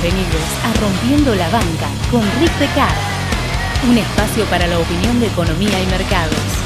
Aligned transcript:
Bienvenidos 0.00 0.42
a 0.62 0.80
Rompiendo 0.80 1.34
la 1.34 1.48
Banca 1.50 1.88
con 2.12 2.22
Rick 2.38 2.56
Decar, 2.60 2.94
un 3.88 3.98
espacio 3.98 4.44
para 4.44 4.68
la 4.68 4.78
opinión 4.78 5.18
de 5.18 5.26
economía 5.26 5.82
y 5.82 5.86
mercados. 5.86 6.58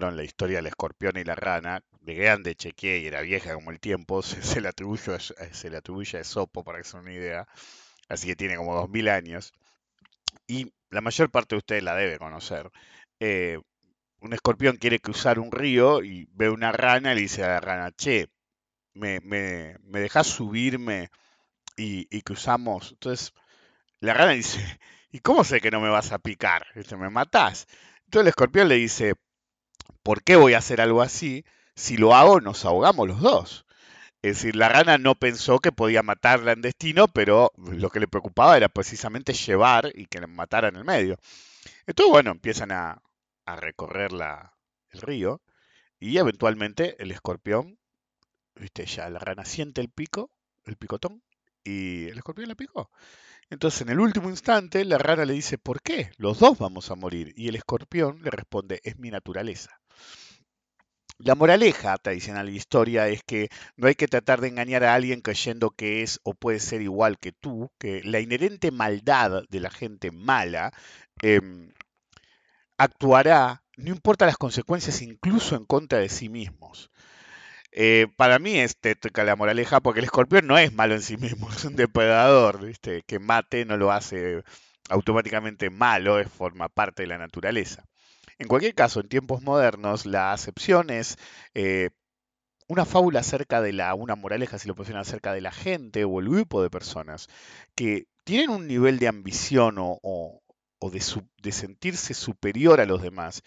La 0.00 0.24
historia 0.24 0.56
del 0.58 0.66
escorpión 0.66 1.16
y 1.16 1.24
la 1.24 1.34
rana, 1.34 1.82
de 2.00 2.14
grande 2.14 2.54
chequeé 2.54 2.98
y 3.00 3.06
era 3.06 3.20
vieja 3.22 3.54
como 3.54 3.70
el 3.70 3.80
tiempo, 3.80 4.22
se, 4.24 4.42
se 4.42 4.60
le, 4.60 4.68
atribuye, 4.68 5.12
a- 6.18 6.20
Esopo 6.20 6.64
para 6.64 6.78
que 6.78 6.84
se 6.84 6.96
una 6.98 7.12
idea, 7.12 7.46
así 8.08 8.26
que 8.28 8.36
tiene 8.36 8.56
como 8.56 8.74
2000 8.74 9.08
años, 9.08 9.52
y 10.46 10.72
la 10.90 11.00
mayor 11.00 11.30
parte 11.30 11.54
de 11.54 11.58
ustedes 11.58 11.82
la 11.82 11.94
debe 11.94 12.18
conocer. 12.18 12.70
Eh, 13.20 13.58
un 14.20 14.32
escorpión 14.34 14.76
quiere 14.78 15.00
cruzar 15.00 15.38
un 15.40 15.52
río 15.52 16.02
y 16.04 16.28
ve 16.32 16.50
una 16.50 16.72
rana 16.72 17.12
y 17.12 17.16
le 17.16 17.22
dice 17.22 17.44
a 17.44 17.48
la 17.48 17.60
rana, 17.60 17.92
che, 17.92 18.28
¿me, 18.94 19.20
me, 19.22 19.76
me 19.84 20.00
dejás 20.00 20.26
subirme 20.28 21.10
y, 21.76 22.06
y 22.16 22.22
cruzamos? 22.22 22.92
Entonces 22.92 23.32
la 24.00 24.14
rana 24.14 24.32
dice, 24.32 24.60
¿y 25.12 25.20
cómo 25.20 25.44
sé 25.44 25.60
que 25.60 25.70
no 25.70 25.80
me 25.80 25.88
vas 25.90 26.12
a 26.12 26.18
picar? 26.18 26.66
¿Me 26.98 27.10
matás? 27.10 27.66
Entonces 28.06 28.22
el 28.22 28.28
escorpión 28.28 28.68
le 28.68 28.76
dice, 28.76 29.14
¿por 30.02 30.22
qué 30.22 30.36
voy 30.36 30.54
a 30.54 30.58
hacer 30.58 30.80
algo 30.80 31.02
así? 31.02 31.44
Si 31.74 31.96
lo 31.96 32.14
hago, 32.14 32.40
nos 32.40 32.64
ahogamos 32.64 33.08
los 33.08 33.20
dos. 33.20 33.66
Es 34.22 34.36
decir, 34.38 34.56
la 34.56 34.68
rana 34.68 34.98
no 34.98 35.14
pensó 35.16 35.60
que 35.60 35.72
podía 35.72 36.02
matarla 36.02 36.52
en 36.52 36.62
destino, 36.62 37.08
pero 37.08 37.52
lo 37.56 37.90
que 37.90 38.00
le 38.00 38.08
preocupaba 38.08 38.56
era 38.56 38.68
precisamente 38.68 39.34
llevar 39.34 39.92
y 39.94 40.06
que 40.06 40.20
la 40.20 40.26
matara 40.26 40.68
en 40.68 40.76
el 40.76 40.84
medio. 40.84 41.18
Entonces, 41.86 42.12
bueno, 42.12 42.32
empiezan 42.32 42.72
a, 42.72 43.02
a 43.46 43.56
recorrer 43.56 44.12
la, 44.12 44.54
el 44.90 45.00
río 45.02 45.42
y 46.00 46.18
eventualmente 46.18 46.96
el 47.02 47.12
escorpión, 47.12 47.78
viste, 48.56 48.86
ya 48.86 49.10
la 49.10 49.18
rana 49.18 49.44
siente 49.44 49.80
el 49.80 49.90
pico, 49.90 50.30
el 50.64 50.76
picotón, 50.76 51.22
y 51.64 52.08
el 52.08 52.18
escorpión 52.18 52.48
la 52.48 52.54
picó. 52.54 52.90
Entonces, 53.50 53.82
en 53.82 53.90
el 53.90 54.00
último 54.00 54.28
instante, 54.28 54.84
la 54.84 54.98
rana 54.98 55.24
le 55.24 55.32
dice, 55.34 55.58
¿por 55.58 55.80
qué? 55.80 56.10
Los 56.16 56.40
dos 56.40 56.58
vamos 56.58 56.90
a 56.90 56.96
morir. 56.96 57.32
Y 57.36 57.48
el 57.48 57.56
escorpión 57.56 58.20
le 58.22 58.30
responde, 58.30 58.80
es 58.82 58.98
mi 58.98 59.10
naturaleza. 59.10 59.80
La 61.18 61.34
moraleja 61.34 61.96
tradicional 61.96 62.46
de 62.46 62.52
la 62.52 62.58
historia 62.58 63.08
es 63.08 63.22
que 63.22 63.48
no 63.76 63.86
hay 63.86 63.94
que 63.94 64.08
tratar 64.08 64.40
de 64.40 64.48
engañar 64.48 64.84
a 64.84 64.94
alguien 64.94 65.22
creyendo 65.22 65.70
que 65.70 66.02
es 66.02 66.20
o 66.24 66.34
puede 66.34 66.60
ser 66.60 66.82
igual 66.82 67.18
que 67.18 67.32
tú, 67.32 67.70
que 67.78 68.02
la 68.04 68.20
inherente 68.20 68.70
maldad 68.70 69.44
de 69.48 69.60
la 69.60 69.70
gente 69.70 70.10
mala 70.10 70.72
em, 71.22 71.72
actuará, 72.78 73.62
no 73.76 73.90
importa 73.90 74.26
las 74.26 74.36
consecuencias, 74.36 75.00
incluso 75.02 75.56
en 75.56 75.64
contra 75.64 75.98
de 75.98 76.08
sí 76.08 76.28
mismos. 76.28 76.90
Eh, 77.78 78.08
para 78.16 78.38
mí 78.38 78.58
es 78.58 78.78
tétrica 78.78 79.22
la 79.22 79.36
moraleja 79.36 79.80
porque 79.80 80.00
el 80.00 80.06
escorpión 80.06 80.46
no 80.46 80.56
es 80.56 80.72
malo 80.72 80.94
en 80.94 81.02
sí 81.02 81.18
mismo, 81.18 81.48
es 81.52 81.62
un 81.66 81.76
depredador, 81.76 82.64
¿viste? 82.64 83.02
Que 83.06 83.18
mate 83.18 83.66
no 83.66 83.76
lo 83.76 83.92
hace 83.92 84.42
automáticamente 84.88 85.68
malo, 85.68 86.18
es 86.18 86.28
forma 86.30 86.70
parte 86.70 87.02
de 87.02 87.08
la 87.08 87.18
naturaleza. 87.18 87.84
En 88.38 88.48
cualquier 88.48 88.74
caso, 88.74 89.00
en 89.00 89.08
tiempos 89.10 89.42
modernos, 89.42 90.06
la 90.06 90.32
acepción 90.32 90.88
es 90.88 91.18
eh, 91.54 91.90
una 92.66 92.86
fábula 92.86 93.20
acerca 93.20 93.60
de 93.60 93.74
la, 93.74 93.94
una 93.94 94.16
moraleja, 94.16 94.58
si 94.58 94.68
lo 94.68 94.74
pusieran 94.74 95.02
acerca 95.02 95.34
de 95.34 95.42
la 95.42 95.52
gente 95.52 96.04
o 96.04 96.20
el 96.20 96.30
grupo 96.30 96.62
de 96.62 96.70
personas 96.70 97.28
que 97.74 98.06
tienen 98.24 98.48
un 98.50 98.66
nivel 98.66 98.98
de 98.98 99.08
ambición 99.08 99.76
o, 99.78 100.42
de 100.80 101.52
sentirse 101.52 102.14
superior 102.14 102.80
a 102.80 102.86
los 102.86 103.02
demás, 103.02 103.42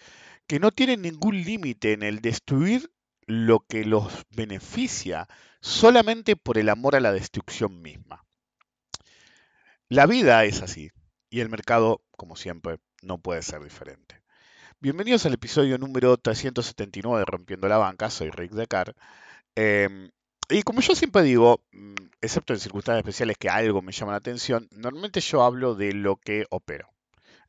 que 0.46 0.60
no 0.60 0.70
tienen 0.70 1.02
ningún 1.02 1.42
límite 1.42 1.92
en 1.94 2.04
el 2.04 2.20
destruir 2.20 2.90
lo 3.30 3.60
que 3.60 3.84
los 3.84 4.24
beneficia 4.30 5.28
solamente 5.60 6.34
por 6.34 6.58
el 6.58 6.68
amor 6.68 6.96
a 6.96 7.00
la 7.00 7.12
destrucción 7.12 7.80
misma. 7.80 8.24
La 9.88 10.06
vida 10.06 10.44
es 10.44 10.62
así 10.62 10.90
y 11.30 11.38
el 11.40 11.48
mercado, 11.48 12.02
como 12.16 12.34
siempre, 12.34 12.80
no 13.02 13.18
puede 13.18 13.42
ser 13.42 13.62
diferente. 13.62 14.20
Bienvenidos 14.80 15.26
al 15.26 15.34
episodio 15.34 15.78
número 15.78 16.16
379 16.16 17.20
de 17.20 17.24
Rompiendo 17.24 17.68
la 17.68 17.78
Banca, 17.78 18.10
soy 18.10 18.30
Rick 18.30 18.52
Decar. 18.52 18.96
Em, 19.54 20.10
y 20.48 20.62
como 20.62 20.80
yo 20.80 20.96
siempre 20.96 21.22
digo, 21.22 21.62
mm, 21.70 21.94
excepto 22.20 22.52
en 22.52 22.58
circunstancias 22.58 23.04
especiales 23.04 23.36
que 23.38 23.48
algo 23.48 23.80
me 23.80 23.92
llama 23.92 24.12
la 24.12 24.18
atención, 24.18 24.68
normalmente 24.72 25.20
yo 25.20 25.44
hablo 25.44 25.76
de 25.76 25.92
lo 25.92 26.16
que 26.16 26.46
opero. 26.50 26.88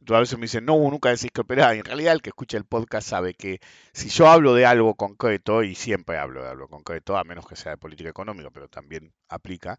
Entonces 0.02 0.18
a 0.18 0.22
veces 0.22 0.40
me 0.40 0.44
dicen, 0.46 0.66
no, 0.66 0.78
nunca 0.92 1.10
decís 1.10 1.32
que 1.34 1.42
operás. 1.42 1.76
Y 1.76 1.80
en 1.80 1.86
realidad 1.86 2.14
el 2.14 2.22
que 2.24 2.30
escucha 2.32 2.58
el 2.58 2.66
podcast 2.66 3.08
sabe 3.10 3.36
que 3.36 3.60
si 3.94 4.10
yo 4.10 4.28
hablo 4.30 4.54
de 4.56 4.66
algo 4.66 4.96
concreto, 4.96 5.64
y 5.64 5.76
siempre 5.76 6.18
hablo 6.18 6.44
de 6.44 6.50
algo 6.50 6.68
concreto, 6.68 7.18
a 7.18 7.24
menos 7.24 7.48
que 7.48 7.56
sea 7.56 7.74
de 7.74 7.78
política 7.78 8.10
económica, 8.10 8.52
pero 8.52 8.68
también 8.70 9.14
aplica, 9.30 9.78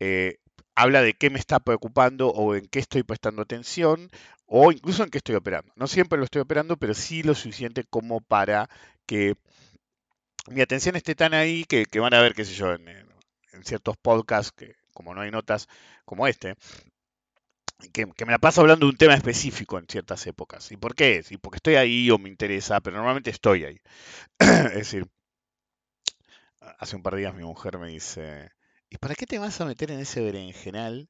eh, 0.00 0.38
habla 0.74 1.02
de 1.02 1.14
qué 1.14 1.30
me 1.30 1.38
está 1.38 1.60
preocupando 1.60 2.28
o 2.30 2.54
en 2.54 2.66
qué 2.68 2.80
estoy 2.80 3.02
prestando 3.04 3.42
atención 3.42 4.10
o 4.46 4.72
incluso 4.72 5.04
en 5.04 5.10
qué 5.10 5.18
estoy 5.18 5.36
operando. 5.36 5.72
No 5.76 5.86
siempre 5.86 6.18
lo 6.18 6.24
estoy 6.24 6.42
operando, 6.42 6.76
pero 6.76 6.94
sí 6.94 7.22
lo 7.22 7.34
suficiente 7.34 7.84
como 7.90 8.20
para 8.20 8.68
que 9.06 9.36
mi 10.50 10.60
atención 10.60 10.96
esté 10.96 11.14
tan 11.14 11.34
ahí 11.34 11.64
que, 11.64 11.86
van 12.00 12.14
a 12.14 12.20
ver, 12.20 12.34
qué 12.34 12.44
sé 12.44 12.54
yo, 12.54 12.72
en- 12.74 12.88
en 12.88 13.64
ciertos 13.64 13.96
podcasts, 13.96 14.52
que 14.52 14.74
como 14.92 15.14
no 15.14 15.20
hay 15.22 15.30
notas 15.30 15.68
como 16.04 16.26
este, 16.26 16.54
que, 17.92 18.06
me 18.06 18.32
la 18.32 18.38
paso 18.38 18.60
hablando 18.60 18.86
de 18.86 18.92
un 18.92 18.98
tema 18.98 19.14
específico 19.14 19.78
en 19.78 19.86
ciertas 19.86 20.26
épocas. 20.26 20.70
¿Y 20.72 20.76
por 20.76 20.94
qué? 20.94 21.22
Sí, 21.22 21.36
porque 21.36 21.56
estoy 21.56 21.76
ahí 21.76 22.10
o 22.10 22.18
me 22.18 22.28
interesa, 22.28 22.80
pero 22.80 22.96
normalmente 22.96 23.30
estoy 23.30 23.64
ahí. 23.64 23.80
es 24.38 24.74
decir, 24.74 25.06
hace 26.78 26.96
un 26.96 27.02
par 27.02 27.14
de 27.14 27.20
días 27.20 27.34
mi 27.34 27.44
mujer 27.44 27.78
me 27.78 27.88
dice, 27.88 28.50
¿y 28.88 28.98
para 28.98 29.14
qué 29.14 29.26
te 29.26 29.38
vas 29.38 29.60
a 29.60 29.64
meter 29.64 29.90
en 29.90 30.00
ese 30.00 30.20
berenjenal 30.20 31.08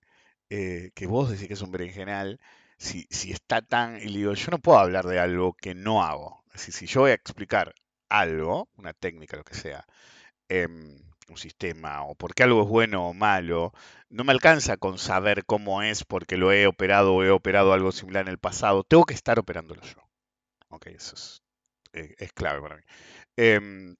eh, 0.51 0.91
que 0.95 1.07
vos 1.07 1.31
decís 1.31 1.49
que 1.49 1.55
es 1.55 1.63
un 1.63 1.73
berenjenal 1.73 2.41
si, 2.79 3.07
si 3.11 3.33
está 3.33 3.63
tan... 3.63 3.97
Y 3.99 4.09
le 4.09 4.19
digo, 4.19 4.35
yo 4.35 4.51
no 4.51 4.59
puedo 4.59 4.79
hablar 4.79 5.07
de 5.07 5.21
algo 5.21 5.55
que 5.55 5.75
no 5.75 6.03
hago. 6.03 6.45
Es 6.49 6.67
decir, 6.67 6.75
si 6.75 6.87
yo 6.87 7.03
voy 7.03 7.13
a 7.13 7.15
explicar 7.15 7.75
algo, 8.09 8.69
una 8.77 8.93
técnica, 8.93 9.37
lo 9.37 9.45
que 9.45 9.55
sea, 9.55 9.87
em, 10.49 10.99
un 11.31 11.37
sistema, 11.39 12.05
o 12.05 12.15
porque 12.15 12.43
algo 12.43 12.63
es 12.63 12.69
bueno 12.69 13.09
o 13.09 13.15
malo, 13.15 13.73
no 14.09 14.25
me 14.25 14.33
alcanza 14.33 14.77
con 14.77 14.99
saber 14.99 15.45
cómo 15.47 15.83
es 15.83 16.05
porque 16.05 16.37
lo 16.37 16.53
he 16.53 16.67
operado 16.67 17.15
o 17.15 17.23
he 17.25 17.31
operado 17.31 17.73
algo 17.73 17.93
similar 17.93 18.23
en 18.27 18.29
el 18.33 18.39
pasado. 18.39 18.85
Tengo 18.85 19.05
que 19.05 19.15
estar 19.15 19.39
operándolo 19.39 19.83
yo. 19.83 20.03
Ok, 20.71 20.89
eso 20.89 21.15
es, 21.17 21.43
eh, 21.93 22.31
clave 22.35 22.61
para 22.63 22.77
mí. 22.77 22.83
Em, 23.37 23.97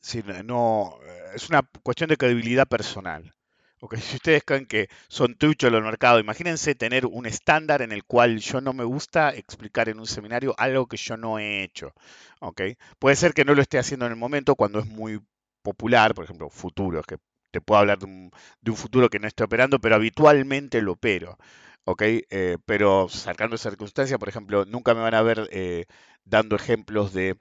Sí, 0.00 0.22
no, 0.44 0.98
eh, 1.04 1.32
es 1.34 1.48
una 1.48 1.62
cuestión 1.82 2.08
de 2.08 2.16
credibilidad 2.16 2.66
personal. 2.68 3.34
Ok, 3.80 3.96
Si 4.14 4.16
ustedes 4.16 4.42
creen 4.44 4.66
que 4.66 4.88
son 5.08 5.36
truchos 5.36 5.72
los 5.72 5.82
mercados, 5.82 6.20
imagínense 6.20 6.74
tener 6.74 7.06
un 7.06 7.26
estándar 7.26 7.82
en 7.82 7.92
el 7.92 8.04
cual 8.04 8.38
yo 8.38 8.60
no 8.60 8.72
me 8.72 8.84
gusta 8.84 9.34
explicar 9.34 9.88
en 9.88 9.98
un 9.98 10.06
seminario 10.06 10.54
algo 10.58 10.86
que 10.86 10.96
yo 10.96 11.16
no 11.16 11.38
he 11.38 11.62
hecho. 11.64 11.92
Ok, 12.40 12.62
Puede 12.98 13.16
ser 13.16 13.34
que 13.34 13.44
no 13.44 13.54
lo 13.54 13.62
esté 13.62 13.78
haciendo 13.78 14.06
en 14.06 14.12
el 14.12 14.18
momento 14.18 14.54
cuando 14.54 14.78
es 14.80 14.86
muy 14.86 15.20
popular, 15.66 16.14
por 16.14 16.24
ejemplo, 16.24 16.50
futuros, 16.50 17.04
que 17.06 17.16
te 17.52 17.60
puedo 17.60 17.80
hablar 17.80 17.98
de 17.98 18.06
un, 18.06 18.30
de 18.60 18.70
un 18.70 18.76
futuro 18.76 19.08
que 19.10 19.18
no 19.20 19.28
esté 19.28 19.44
operando, 19.44 19.80
pero 19.80 19.96
habitualmente 19.96 20.82
lo 20.82 20.92
opero. 20.92 21.38
¿ok? 21.84 22.02
Eh, 22.30 22.58
pero 22.66 23.08
sacando 23.08 23.56
esa 23.56 23.70
circunstancia, 23.70 24.18
por 24.18 24.28
ejemplo, 24.28 24.64
nunca 24.66 24.94
me 24.94 25.00
van 25.02 25.14
a 25.14 25.22
ver 25.22 25.48
eh, 25.52 25.84
dando 26.24 26.56
ejemplos 26.56 27.12
de 27.12 27.36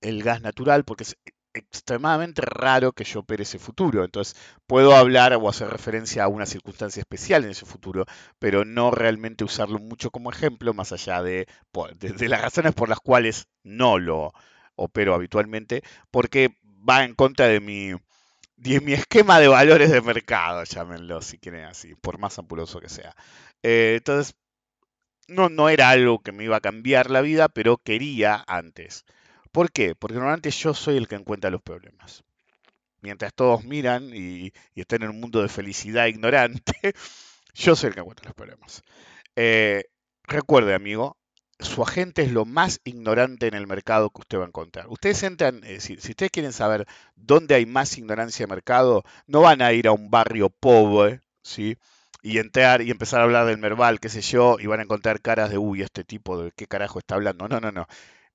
el 0.00 0.22
gas 0.22 0.40
natural 0.42 0.84
porque 0.84 1.04
es 1.04 1.16
extremadamente 1.54 2.42
raro 2.42 2.92
que 2.92 3.04
yo 3.04 3.20
opere 3.20 3.42
ese 3.44 3.58
futuro. 3.58 4.04
Entonces, 4.04 4.36
puedo 4.66 4.94
hablar 4.94 5.32
o 5.34 5.48
hacer 5.48 5.68
referencia 5.68 6.24
a 6.24 6.28
una 6.28 6.44
circunstancia 6.46 7.00
especial 7.00 7.44
en 7.44 7.50
ese 7.50 7.64
futuro, 7.64 8.04
pero 8.38 8.64
no 8.66 8.90
realmente 8.90 9.44
usarlo 9.44 9.78
mucho 9.78 10.10
como 10.10 10.30
ejemplo, 10.30 10.74
más 10.74 10.92
allá 10.92 11.22
de- 11.22 11.46
de 12.18 12.28
las 12.28 12.42
razones 12.42 12.74
por 12.74 12.88
las 12.88 13.00
cuales 13.00 13.46
no 13.64 13.98
lo 13.98 14.32
opero 14.76 15.14
habitualmente, 15.14 15.82
porque 16.10 16.56
va 16.88 17.04
en 17.04 17.14
contra 17.14 17.46
de 17.48 17.60
mi, 17.60 17.92
de 18.56 18.80
mi 18.80 18.92
esquema 18.92 19.40
de 19.40 19.48
valores 19.48 19.90
de 19.90 20.00
mercado, 20.00 20.64
llámenlo 20.64 21.22
si 21.22 21.38
quieren 21.38 21.64
así, 21.64 21.94
por 21.94 22.18
más 22.18 22.38
ampuloso 22.38 22.80
que 22.80 22.88
sea. 22.88 23.14
Eh, 23.62 23.94
entonces, 23.98 24.34
no, 25.28 25.48
no 25.48 25.68
era 25.68 25.90
algo 25.90 26.20
que 26.20 26.32
me 26.32 26.44
iba 26.44 26.56
a 26.56 26.60
cambiar 26.60 27.10
la 27.10 27.20
vida, 27.20 27.48
pero 27.48 27.78
quería 27.78 28.44
antes. 28.46 29.04
¿Por 29.52 29.72
qué? 29.72 29.94
Porque 29.94 30.16
normalmente 30.16 30.50
yo 30.50 30.74
soy 30.74 30.96
el 30.96 31.08
que 31.08 31.16
encuentra 31.16 31.50
los 31.50 31.62
problemas. 31.62 32.24
Mientras 33.00 33.34
todos 33.34 33.64
miran 33.64 34.10
y, 34.14 34.52
están 34.74 35.02
en 35.02 35.10
un 35.10 35.20
mundo 35.20 35.42
de 35.42 35.48
felicidad 35.48 36.06
ignorante, 36.06 36.74
yo 37.54 37.76
soy 37.76 37.88
el 37.88 37.94
que 37.94 38.00
encuentra 38.00 38.26
los 38.26 38.34
problemas. 38.34 38.82
Eh, 39.36 39.84
recuerde, 40.24 40.74
amigo, 40.74 41.16
su 41.58 41.82
agente 41.82 42.22
es 42.22 42.32
lo 42.32 42.44
más 42.44 42.80
ignorante 42.84 43.46
en 43.46 43.54
el 43.54 43.66
mercado 43.66 44.10
que 44.10 44.20
usted 44.20 44.38
va 44.38 44.44
a 44.44 44.48
encontrar. 44.48 44.86
Ustedes 44.88 45.22
entran, 45.22 45.62
eh, 45.64 45.80
si, 45.80 45.94
ustedes 45.94 46.30
quieren 46.30 46.52
saber 46.52 46.86
dónde 47.14 47.54
hay 47.54 47.66
más 47.66 47.96
ignorancia 47.96 48.46
de 48.46 48.54
mercado, 48.54 49.04
no 49.26 49.40
van 49.40 49.62
a 49.62 49.72
ir 49.72 49.88
a 49.88 49.92
un 49.92 50.10
barrio 50.10 50.50
pobre, 50.50 51.22
¿sí? 51.42 51.78
Y 52.22 52.38
entrar 52.38 52.82
y 52.82 52.90
empezar 52.90 53.20
a 53.20 53.24
hablar 53.24 53.46
del 53.46 53.58
Merval, 53.58 54.00
qué 54.00 54.08
sé 54.08 54.20
yo, 54.20 54.56
y 54.58 54.66
van 54.66 54.80
a 54.80 54.82
encontrar 54.82 55.20
caras 55.20 55.50
de, 55.50 55.58
uy, 55.58 55.82
este 55.82 56.04
tipo 56.04 56.42
de 56.42 56.52
qué 56.52 56.66
carajo 56.66 56.98
está 56.98 57.14
hablando. 57.14 57.48
No, 57.48 57.60
no, 57.60 57.72
no. 57.72 57.86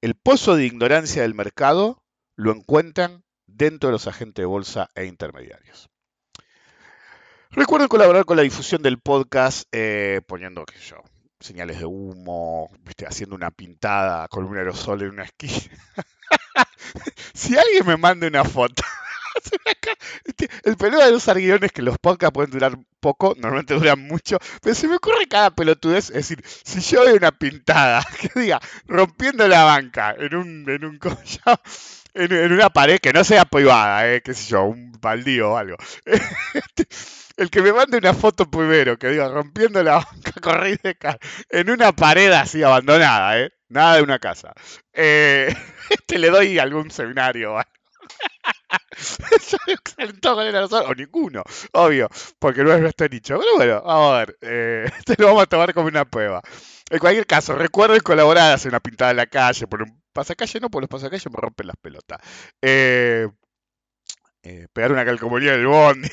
El 0.02 0.16
pozo 0.16 0.56
de 0.56 0.66
ignorancia 0.66 1.22
del 1.22 1.36
mercado 1.36 2.02
lo 2.36 2.52
encuentran 2.52 3.24
dentro 3.46 3.90
de 3.90 3.94
los 3.94 4.08
agentes 4.08 4.42
de 4.42 4.48
bolsa 4.48 4.90
e 4.96 5.06
intermediarios. 5.06 5.90
Recuerden 7.52 7.90
colaborar 7.90 8.24
con 8.26 8.38
la 8.38 8.44
difusión 8.44 8.82
del 8.82 9.00
podcast 9.00 9.68
eh, 9.74 10.22
poniendo, 10.26 10.64
sé 10.74 10.80
yo, 10.80 11.04
señales 11.42 11.80
de 11.80 11.86
humo, 11.86 12.70
haciendo 13.08 13.36
una 13.36 13.52
pintada 13.52 14.28
con 14.28 14.46
un 14.46 14.58
aerosol 14.58 15.02
en 15.02 15.10
una 15.10 15.24
esquina. 15.24 15.54
si 17.34 17.58
alguien 17.58 17.86
me 17.86 17.98
manda 17.98 18.28
una 18.28 18.44
foto, 18.44 18.84
el 20.64 20.78
peludo 20.78 21.06
de 21.06 21.14
usar 21.16 21.38
guiones 21.38 21.72
que 21.72 21.82
los 21.82 21.98
podcasts 21.98 22.34
pueden 22.34 22.52
durar 22.52 22.78
poco, 23.00 23.36
normalmente 23.38 23.74
duran 23.74 24.00
mucho, 24.00 24.38
pero 24.62 24.76
se 24.76 24.88
me 24.88 24.96
ocurre 24.96 25.28
cada 25.28 25.52
pelotudez, 25.52 26.10
es 26.10 26.16
decir, 26.16 26.44
si 26.46 26.80
yo 26.82 27.04
veo 27.04 27.16
una 27.16 27.32
pintada 27.32 28.06
que 28.20 28.40
diga 28.40 28.60
rompiendo 28.88 29.48
la 29.48 29.64
banca 29.64 30.16
en 30.18 30.36
un, 30.36 30.70
en 30.70 30.86
un 30.86 31.00
en, 32.14 32.32
en 32.32 32.52
una 32.52 32.70
pared 32.70 33.00
que 33.00 33.14
no 33.14 33.24
sea 33.24 33.46
privada, 33.46 34.14
eh, 34.14 34.22
qué 34.22 34.34
sé 34.34 34.50
yo, 34.50 34.64
un 34.64 34.92
baldío 35.00 35.52
o 35.54 35.58
algo. 35.58 35.78
El 37.38 37.50
que 37.50 37.62
me 37.62 37.74
mande 37.74 37.98
una 37.98 38.14
foto 38.14 38.50
primero, 38.50 38.98
que 38.98 39.10
diga 39.10 39.28
rompiendo 39.30 39.82
la 39.84 39.96
banca 39.98 40.32
corrida 40.42 40.78
de 40.84 40.96
ca- 40.96 41.18
en 41.50 41.70
una 41.70 41.92
pared 41.94 42.32
así 42.32 42.64
abandonada, 42.64 43.40
¿eh? 43.40 43.52
Nada 43.70 43.96
de 43.98 44.04
una 44.04 44.20
casa. 44.20 44.54
Eh, 44.94 45.54
este 45.90 46.20
le 46.20 46.30
doy 46.30 46.60
algún 46.60 46.92
seminario 46.92 47.58
aerosol, 47.58 47.72
o 50.88 50.94
ninguno, 50.96 51.44
obvio, 51.74 52.10
porque 52.40 52.64
no 52.64 52.74
es 52.74 52.82
nuestro 52.82 53.08
nicho. 53.08 53.38
Pero 53.40 53.56
bueno, 53.58 53.78
a 53.86 54.18
ver, 54.20 54.38
eh, 54.42 54.86
este 54.98 55.16
lo 55.18 55.28
vamos 55.28 55.44
a 55.44 55.48
tomar 55.48 55.74
como 55.74 55.88
una 55.88 56.06
prueba. 56.06 56.42
En 56.90 57.00
cualquier 57.00 57.26
caso, 57.26 57.56
recuerden 57.56 58.00
colaborar, 58.02 58.54
hacer 58.54 58.70
una 58.72 58.80
pintada 58.80 59.12
en 59.12 59.18
la 59.18 59.28
calle, 59.28 59.68
por 59.68 59.82
un 59.84 60.02
pasacalle 60.14 60.60
no, 60.60 60.70
porque 60.70 60.84
los 60.84 60.90
pasacalle 60.90 61.30
me 61.30 61.38
rompen 61.42 61.68
las 61.68 61.78
pelotas. 61.78 62.20
Eh, 62.62 63.28
eh, 64.44 64.68
pegar 64.74 64.92
una 64.92 65.06
calcomanía 65.06 65.52
del 65.54 65.68
bondi. 65.68 66.10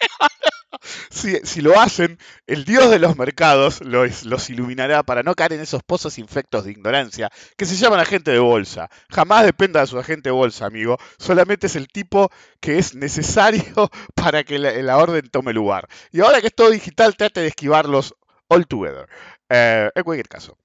Si, 1.10 1.60
lo 1.60 1.80
hacen, 1.80 2.18
el 2.46 2.64
dios 2.64 2.90
de 2.90 2.98
los 2.98 3.16
mercados 3.16 3.80
los, 3.80 4.50
iluminará 4.50 5.02
para 5.02 5.22
no 5.22 5.34
caer 5.34 5.54
en 5.54 5.60
esos 5.60 5.82
pozos 5.82 6.18
infectos 6.18 6.64
de 6.64 6.70
ignorancia 6.70 7.30
que 7.56 7.66
se 7.66 7.74
llaman 7.74 8.00
agente 8.00 8.30
de 8.30 8.38
bolsa. 8.38 8.88
Jamás 9.10 9.44
dependa 9.44 9.80
de 9.80 9.86
su 9.86 9.98
agente 9.98 10.28
de 10.28 10.34
bolsa, 10.34 10.66
amigo. 10.66 10.98
Solamente 11.18 11.66
es 11.66 11.76
el 11.76 11.88
tipo 11.88 12.30
que 12.60 12.78
es 12.78 12.94
necesario 12.94 13.90
para 14.14 14.44
que 14.44 14.58
la, 14.58 14.72
la 14.82 14.98
orden 14.98 15.28
tome 15.30 15.52
lugar. 15.52 15.88
Y 16.12 16.20
ahora 16.20 16.40
que 16.40 16.48
es 16.48 16.54
todo 16.54 16.70
digital, 16.70 17.16
trate 17.16 17.40
de 17.40 17.48
esquivarlos 17.48 18.14
all 18.48 18.66
together. 18.66 19.08
Eh, 19.48 19.90
en 19.94 20.02
cualquier 20.04 20.28
caso. 20.28 20.58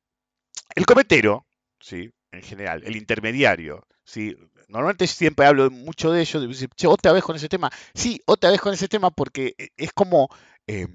El 0.76 0.86
cometero, 0.86 1.48
¿sí? 1.80 2.12
en 2.34 2.42
general, 2.42 2.84
el 2.86 2.96
intermediario, 2.96 3.88
¿sí? 4.04 4.36
Normalmente 4.74 5.08
siempre 5.08 5.46
hablo 5.46 5.72
mucho 5.72 6.12
de 6.12 6.22
ello, 6.22 6.42
de 6.42 6.48
decir, 6.48 6.70
che, 6.76 6.88
otra 6.88 7.14
vez 7.14 7.24
con 7.24 7.36
ese 7.38 7.50
tema. 7.50 7.72
Sí, 7.94 8.22
otra 8.26 8.52
vez 8.52 8.62
con 8.62 8.74
ese 8.74 8.88
tema 8.90 9.12
porque 9.12 9.56
e- 9.58 9.70
es 9.78 9.94
como 9.94 10.30
eh, 10.68 10.88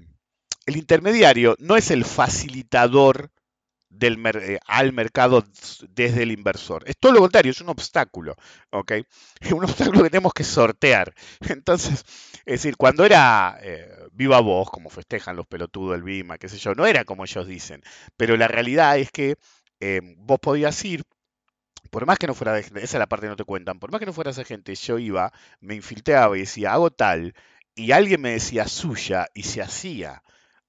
el 0.65 0.77
intermediario 0.77 1.55
no 1.59 1.75
es 1.77 1.91
el 1.91 2.05
facilitador 2.05 3.31
eh, 4.01 4.59
al 4.67 4.93
mercado 4.93 5.43
desde 5.89 6.23
el 6.23 6.31
inversor. 6.31 6.83
Es 6.87 6.97
todo 6.99 7.11
lo 7.13 7.19
contrario, 7.21 7.51
es 7.51 7.61
un 7.61 7.69
obstáculo, 7.69 8.35
¿ok? 8.71 8.91
Es 9.39 9.51
un 9.51 9.63
obstáculo 9.63 10.03
que 10.03 10.09
tenemos 10.11 10.33
que 10.33 10.43
sortear. 10.43 11.13
Entonces, 11.49 12.05
es 12.45 12.61
decir, 12.63 12.77
cuando 12.77 13.03
era 13.05 13.57
eh, 13.61 13.89
viva 14.11 14.39
voz, 14.41 14.69
como 14.69 14.89
festejan 14.89 15.35
los 15.35 15.47
pelotudos 15.47 15.93
del 15.93 16.03
Bima, 16.03 16.37
qué 16.37 16.49
sé 16.49 16.57
yo, 16.57 16.75
no 16.75 16.85
era 16.85 17.03
como 17.05 17.23
ellos 17.25 17.47
dicen, 17.47 17.81
pero 18.15 18.37
la 18.37 18.47
realidad 18.47 18.97
es 18.99 19.11
que 19.11 19.37
eh, 19.79 20.01
vos 20.17 20.39
podías 20.39 20.83
ir, 20.85 21.03
por 21.89 22.05
más 22.05 22.17
que 22.17 22.27
no 22.27 22.33
fuera 22.33 22.53
de 22.53 22.61
esa 22.61 22.77
es 22.81 22.93
la 22.93 23.07
parte 23.07 23.25
que 23.25 23.31
no 23.31 23.35
te 23.35 23.43
cuentan, 23.45 23.79
por 23.79 23.91
más 23.91 23.99
que 23.99 24.05
no 24.05 24.13
fuera 24.13 24.31
esa 24.31 24.43
gente, 24.43 24.75
yo 24.75 24.99
iba, 24.99 25.31
me 25.59 25.75
infiltraba 25.75 26.37
y 26.37 26.41
decía, 26.41 26.73
hago 26.73 26.91
tal, 26.91 27.33
y 27.75 27.91
alguien 27.91 28.21
me 28.21 28.31
decía 28.31 28.67
suya 28.67 29.27
y 29.33 29.43
se 29.43 29.61
hacía, 29.61 30.23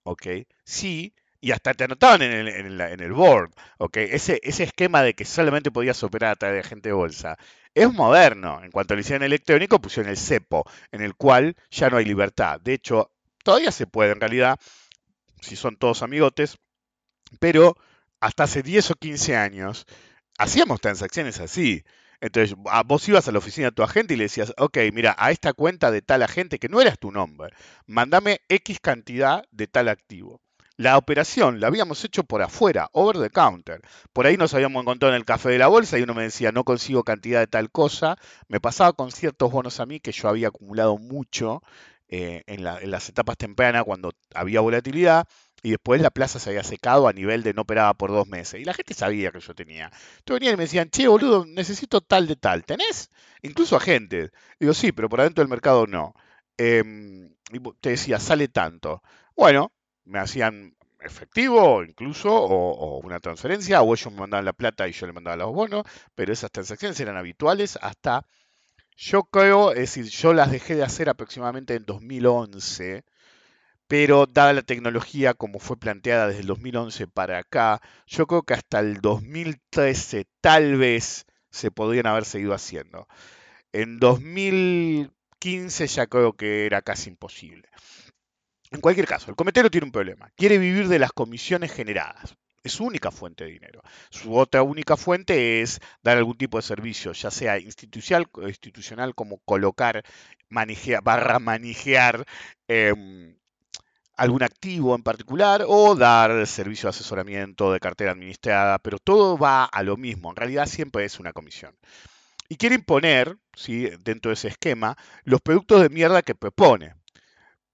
¿ok? 0.04 0.26
Sí, 0.64 1.14
y 1.40 1.52
hasta 1.52 1.74
te 1.74 1.84
anotaban 1.84 2.22
en 2.22 2.32
el, 2.32 2.80
en 2.80 3.00
el 3.00 3.12
board, 3.12 3.50
¿ok? 3.78 3.96
Ese, 3.96 4.40
esquema 4.42 5.02
de 5.02 5.14
que 5.14 5.24
solamente 5.24 5.70
podías 5.70 6.02
operar 6.02 6.32
a 6.32 6.36
través 6.36 6.56
de 6.56 6.66
agente 6.66 6.88
de 6.90 6.94
bolsa 6.94 7.38
es 7.74 7.92
moderno. 7.92 8.62
En 8.62 8.70
cuanto 8.70 8.94
al 8.94 9.00
hicieron 9.00 9.22
electrónico, 9.24 9.80
pusieron 9.80 10.10
el 10.10 10.18
cepo, 10.18 10.64
en 10.92 11.02
el 11.02 11.14
cual 11.14 11.56
ya 11.70 11.88
no 11.88 11.96
hay 11.96 12.04
libertad. 12.04 12.60
De 12.60 12.74
hecho, 12.74 13.10
todavía 13.42 13.72
se 13.72 13.86
puede 13.86 14.12
en 14.12 14.20
realidad, 14.20 14.58
si 15.40 15.56
son 15.56 15.76
todos 15.76 16.02
amigotes, 16.02 16.58
pero 17.38 17.76
hasta 18.20 18.44
hace 18.44 18.62
10 18.62 18.90
o 18.90 18.94
15 18.96 19.36
años 19.36 19.86
hacíamos 20.42 20.80
transacciones 20.80 21.40
así. 21.40 21.84
Entonces, 22.20 22.54
vos 22.86 23.08
ibas 23.08 23.28
a 23.28 23.32
la 23.32 23.38
oficina 23.38 23.68
de 23.68 23.72
tu 23.72 23.82
agente 23.82 24.14
y 24.14 24.16
le 24.18 24.24
decías, 24.24 24.52
ok, 24.58 24.78
mira, 24.92 25.14
a 25.18 25.30
esta 25.30 25.52
cuenta 25.54 25.90
de 25.90 26.02
tal 26.02 26.22
agente, 26.22 26.58
que 26.58 26.68
no 26.68 26.80
eras 26.80 26.98
tu 26.98 27.10
nombre, 27.10 27.50
mandame 27.86 28.40
X 28.48 28.78
cantidad 28.80 29.44
de 29.50 29.66
tal 29.66 29.88
activo. 29.88 30.40
La 30.76 30.96
operación 30.98 31.60
la 31.60 31.66
habíamos 31.68 32.04
hecho 32.04 32.24
por 32.24 32.42
afuera, 32.42 32.88
over 32.92 33.18
the 33.18 33.30
counter. 33.30 33.80
Por 34.12 34.26
ahí 34.26 34.36
nos 34.36 34.54
habíamos 34.54 34.82
encontrado 34.82 35.12
en 35.14 35.18
el 35.18 35.26
café 35.26 35.50
de 35.50 35.58
la 35.58 35.66
bolsa 35.68 35.98
y 35.98 36.02
uno 36.02 36.14
me 36.14 36.22
decía, 36.22 36.52
no 36.52 36.64
consigo 36.64 37.04
cantidad 37.04 37.40
de 37.40 37.46
tal 37.46 37.70
cosa. 37.70 38.16
Me 38.48 38.60
pasaba 38.60 38.92
con 38.94 39.10
ciertos 39.12 39.50
bonos 39.52 39.78
a 39.80 39.86
mí 39.86 40.00
que 40.00 40.12
yo 40.12 40.28
había 40.28 40.48
acumulado 40.48 40.96
mucho 40.98 41.62
eh, 42.08 42.42
en, 42.46 42.64
la- 42.64 42.78
en 42.80 42.90
las 42.90 43.08
etapas 43.08 43.36
tempranas 43.36 43.84
cuando 43.84 44.12
había 44.34 44.60
volatilidad 44.60 45.26
y 45.62 45.70
después 45.70 46.00
la 46.00 46.10
plaza 46.10 46.38
se 46.38 46.50
había 46.50 46.64
secado 46.64 47.08
a 47.08 47.12
nivel 47.12 47.42
de 47.42 47.54
no 47.54 47.62
operaba 47.62 47.94
por 47.94 48.10
dos 48.10 48.26
meses. 48.28 48.60
Y 48.60 48.64
la 48.64 48.74
gente 48.74 48.94
sabía 48.94 49.30
que 49.32 49.40
yo 49.40 49.54
tenía. 49.54 49.90
Entonces 50.18 50.40
venían 50.40 50.54
y 50.54 50.56
me 50.56 50.64
decían, 50.64 50.90
che, 50.90 51.08
boludo, 51.08 51.44
necesito 51.46 52.00
tal 52.00 52.26
de 52.26 52.36
tal. 52.36 52.64
¿Tenés? 52.64 53.10
Incluso 53.42 53.76
agentes. 53.76 54.30
Digo, 54.58 54.74
sí, 54.74 54.92
pero 54.92 55.08
por 55.08 55.20
adentro 55.20 55.42
del 55.42 55.50
mercado 55.50 55.86
no. 55.86 56.14
Em, 56.56 57.34
y 57.52 57.60
te 57.80 57.90
decía, 57.90 58.18
sale 58.18 58.48
tanto. 58.48 59.02
Bueno, 59.36 59.72
me 60.04 60.18
hacían 60.18 60.76
efectivo 61.00 61.82
incluso, 61.82 62.30
o, 62.34 62.72
o 62.72 62.98
una 63.00 63.20
transferencia, 63.20 63.82
o 63.82 63.94
ellos 63.94 64.12
me 64.12 64.20
mandaban 64.20 64.44
la 64.44 64.52
plata 64.52 64.86
y 64.88 64.92
yo 64.92 65.06
le 65.06 65.12
mandaba 65.12 65.36
los 65.36 65.52
bonos, 65.52 65.84
pero 66.14 66.32
esas 66.32 66.50
transacciones 66.50 67.00
eran 67.00 67.16
habituales 67.16 67.78
hasta, 67.80 68.26
yo 68.96 69.24
creo, 69.24 69.72
es 69.72 69.78
decir, 69.78 70.06
yo 70.10 70.34
las 70.34 70.50
dejé 70.50 70.76
de 70.76 70.84
hacer 70.84 71.08
aproximadamente 71.08 71.74
en 71.74 71.84
2011, 71.86 73.04
pero 73.90 74.26
dada 74.26 74.52
la 74.52 74.62
tecnología 74.62 75.34
como 75.34 75.58
fue 75.58 75.76
planteada 75.76 76.28
desde 76.28 76.42
el 76.42 76.46
2011 76.46 77.08
para 77.08 77.38
acá, 77.38 77.80
yo 78.06 78.28
creo 78.28 78.44
que 78.44 78.54
hasta 78.54 78.78
el 78.78 79.00
2013 79.00 80.26
tal 80.40 80.76
vez 80.76 81.26
se 81.50 81.72
podrían 81.72 82.06
haber 82.06 82.24
seguido 82.24 82.54
haciendo. 82.54 83.08
En 83.72 83.98
2015 83.98 85.88
ya 85.88 86.06
creo 86.06 86.34
que 86.34 86.66
era 86.66 86.82
casi 86.82 87.10
imposible. 87.10 87.68
En 88.70 88.80
cualquier 88.80 89.08
caso, 89.08 89.28
el 89.28 89.36
cometero 89.36 89.72
tiene 89.72 89.86
un 89.86 89.92
problema. 89.92 90.30
Quiere 90.36 90.58
vivir 90.58 90.86
de 90.86 91.00
las 91.00 91.10
comisiones 91.10 91.72
generadas. 91.72 92.36
Es 92.62 92.74
su 92.74 92.84
única 92.84 93.10
fuente 93.10 93.42
de 93.42 93.50
dinero. 93.50 93.82
Su 94.10 94.36
otra 94.36 94.62
única 94.62 94.96
fuente 94.96 95.62
es 95.62 95.80
dar 96.00 96.16
algún 96.16 96.38
tipo 96.38 96.58
de 96.58 96.62
servicio, 96.62 97.10
ya 97.10 97.32
sea 97.32 97.58
institucional, 97.58 98.28
institucional 98.46 99.16
como 99.16 99.38
colocar, 99.38 100.04
manejar, 100.48 101.02
barra 101.02 101.40
manejar 101.40 102.24
em, 102.68 103.39
algún 104.20 104.42
activo 104.42 104.94
en 104.94 105.02
particular 105.02 105.64
o 105.66 105.94
dar 105.96 106.46
servicio 106.46 106.86
de 106.88 106.90
asesoramiento 106.90 107.72
de 107.72 107.80
cartera 107.80 108.12
administrada, 108.12 108.78
pero 108.78 108.98
todo 108.98 109.38
va 109.38 109.64
a 109.64 109.82
lo 109.82 109.96
mismo. 109.96 110.30
En 110.30 110.36
realidad 110.36 110.66
siempre 110.66 111.04
es 111.04 111.18
una 111.20 111.32
comisión. 111.32 111.74
y 112.48 112.56
quiere 112.56 112.74
imponer, 112.76 113.36
¿sí? 113.54 113.88
dentro 114.04 114.30
de 114.30 114.34
ese 114.34 114.48
esquema, 114.48 114.96
los 115.24 115.40
productos 115.40 115.82
de 115.82 115.88
mierda 115.88 116.22
que 116.22 116.34
propone. 116.34 116.94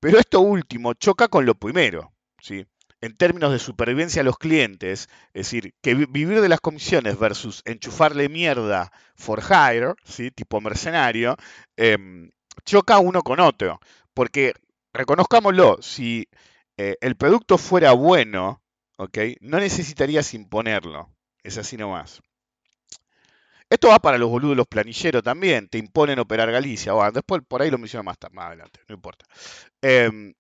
Pero 0.00 0.18
esto 0.18 0.40
último 0.40 0.94
choca 0.94 1.28
con 1.28 1.46
lo 1.46 1.54
primero, 1.54 2.12
¿sí? 2.40 2.66
en 3.00 3.14
términos 3.16 3.52
de 3.52 3.58
supervivencia 3.58 4.22
a 4.22 4.24
los 4.24 4.38
clientes, 4.38 5.08
es 5.34 5.46
decir, 5.50 5.74
que 5.82 5.94
vi- 5.94 6.06
vivir 6.08 6.40
de 6.40 6.48
las 6.48 6.60
comisiones 6.60 7.18
versus 7.18 7.62
enchufarle 7.66 8.28
mierda 8.28 8.90
for 9.14 9.40
hire, 9.42 9.94
¿sí? 10.04 10.30
tipo 10.30 10.60
mercenario, 10.60 11.36
em, 11.76 12.30
choca 12.64 12.98
uno 12.98 13.22
con 13.22 13.40
otro. 13.40 13.80
Porque, 14.14 14.54
reconozcámoslo, 14.96 15.78
si 15.82 16.28
eh, 16.76 16.96
el 17.00 17.16
producto 17.16 17.58
fuera 17.58 17.92
bueno, 17.92 18.62
¿ok? 18.96 19.18
no 19.40 19.58
necesitarías 19.58 20.34
imponerlo. 20.34 21.10
Es 21.42 21.58
así 21.58 21.76
nomás. 21.76 22.20
Esto 23.68 23.88
va 23.88 23.98
para 23.98 24.18
los 24.18 24.30
boludos 24.30 24.56
los 24.56 24.66
planilleros 24.66 25.22
también. 25.22 25.68
Te 25.68 25.78
imponen 25.78 26.18
operar 26.18 26.50
Galicia. 26.50 26.92
Bueno, 26.92 27.12
después 27.12 27.42
por 27.46 27.62
ahí 27.62 27.70
lo 27.70 27.78
menciono 27.78 28.04
más, 28.04 28.16
más 28.30 28.46
adelante, 28.46 28.80
no 28.88 28.94
importa. 28.94 29.24
Em, 29.82 30.34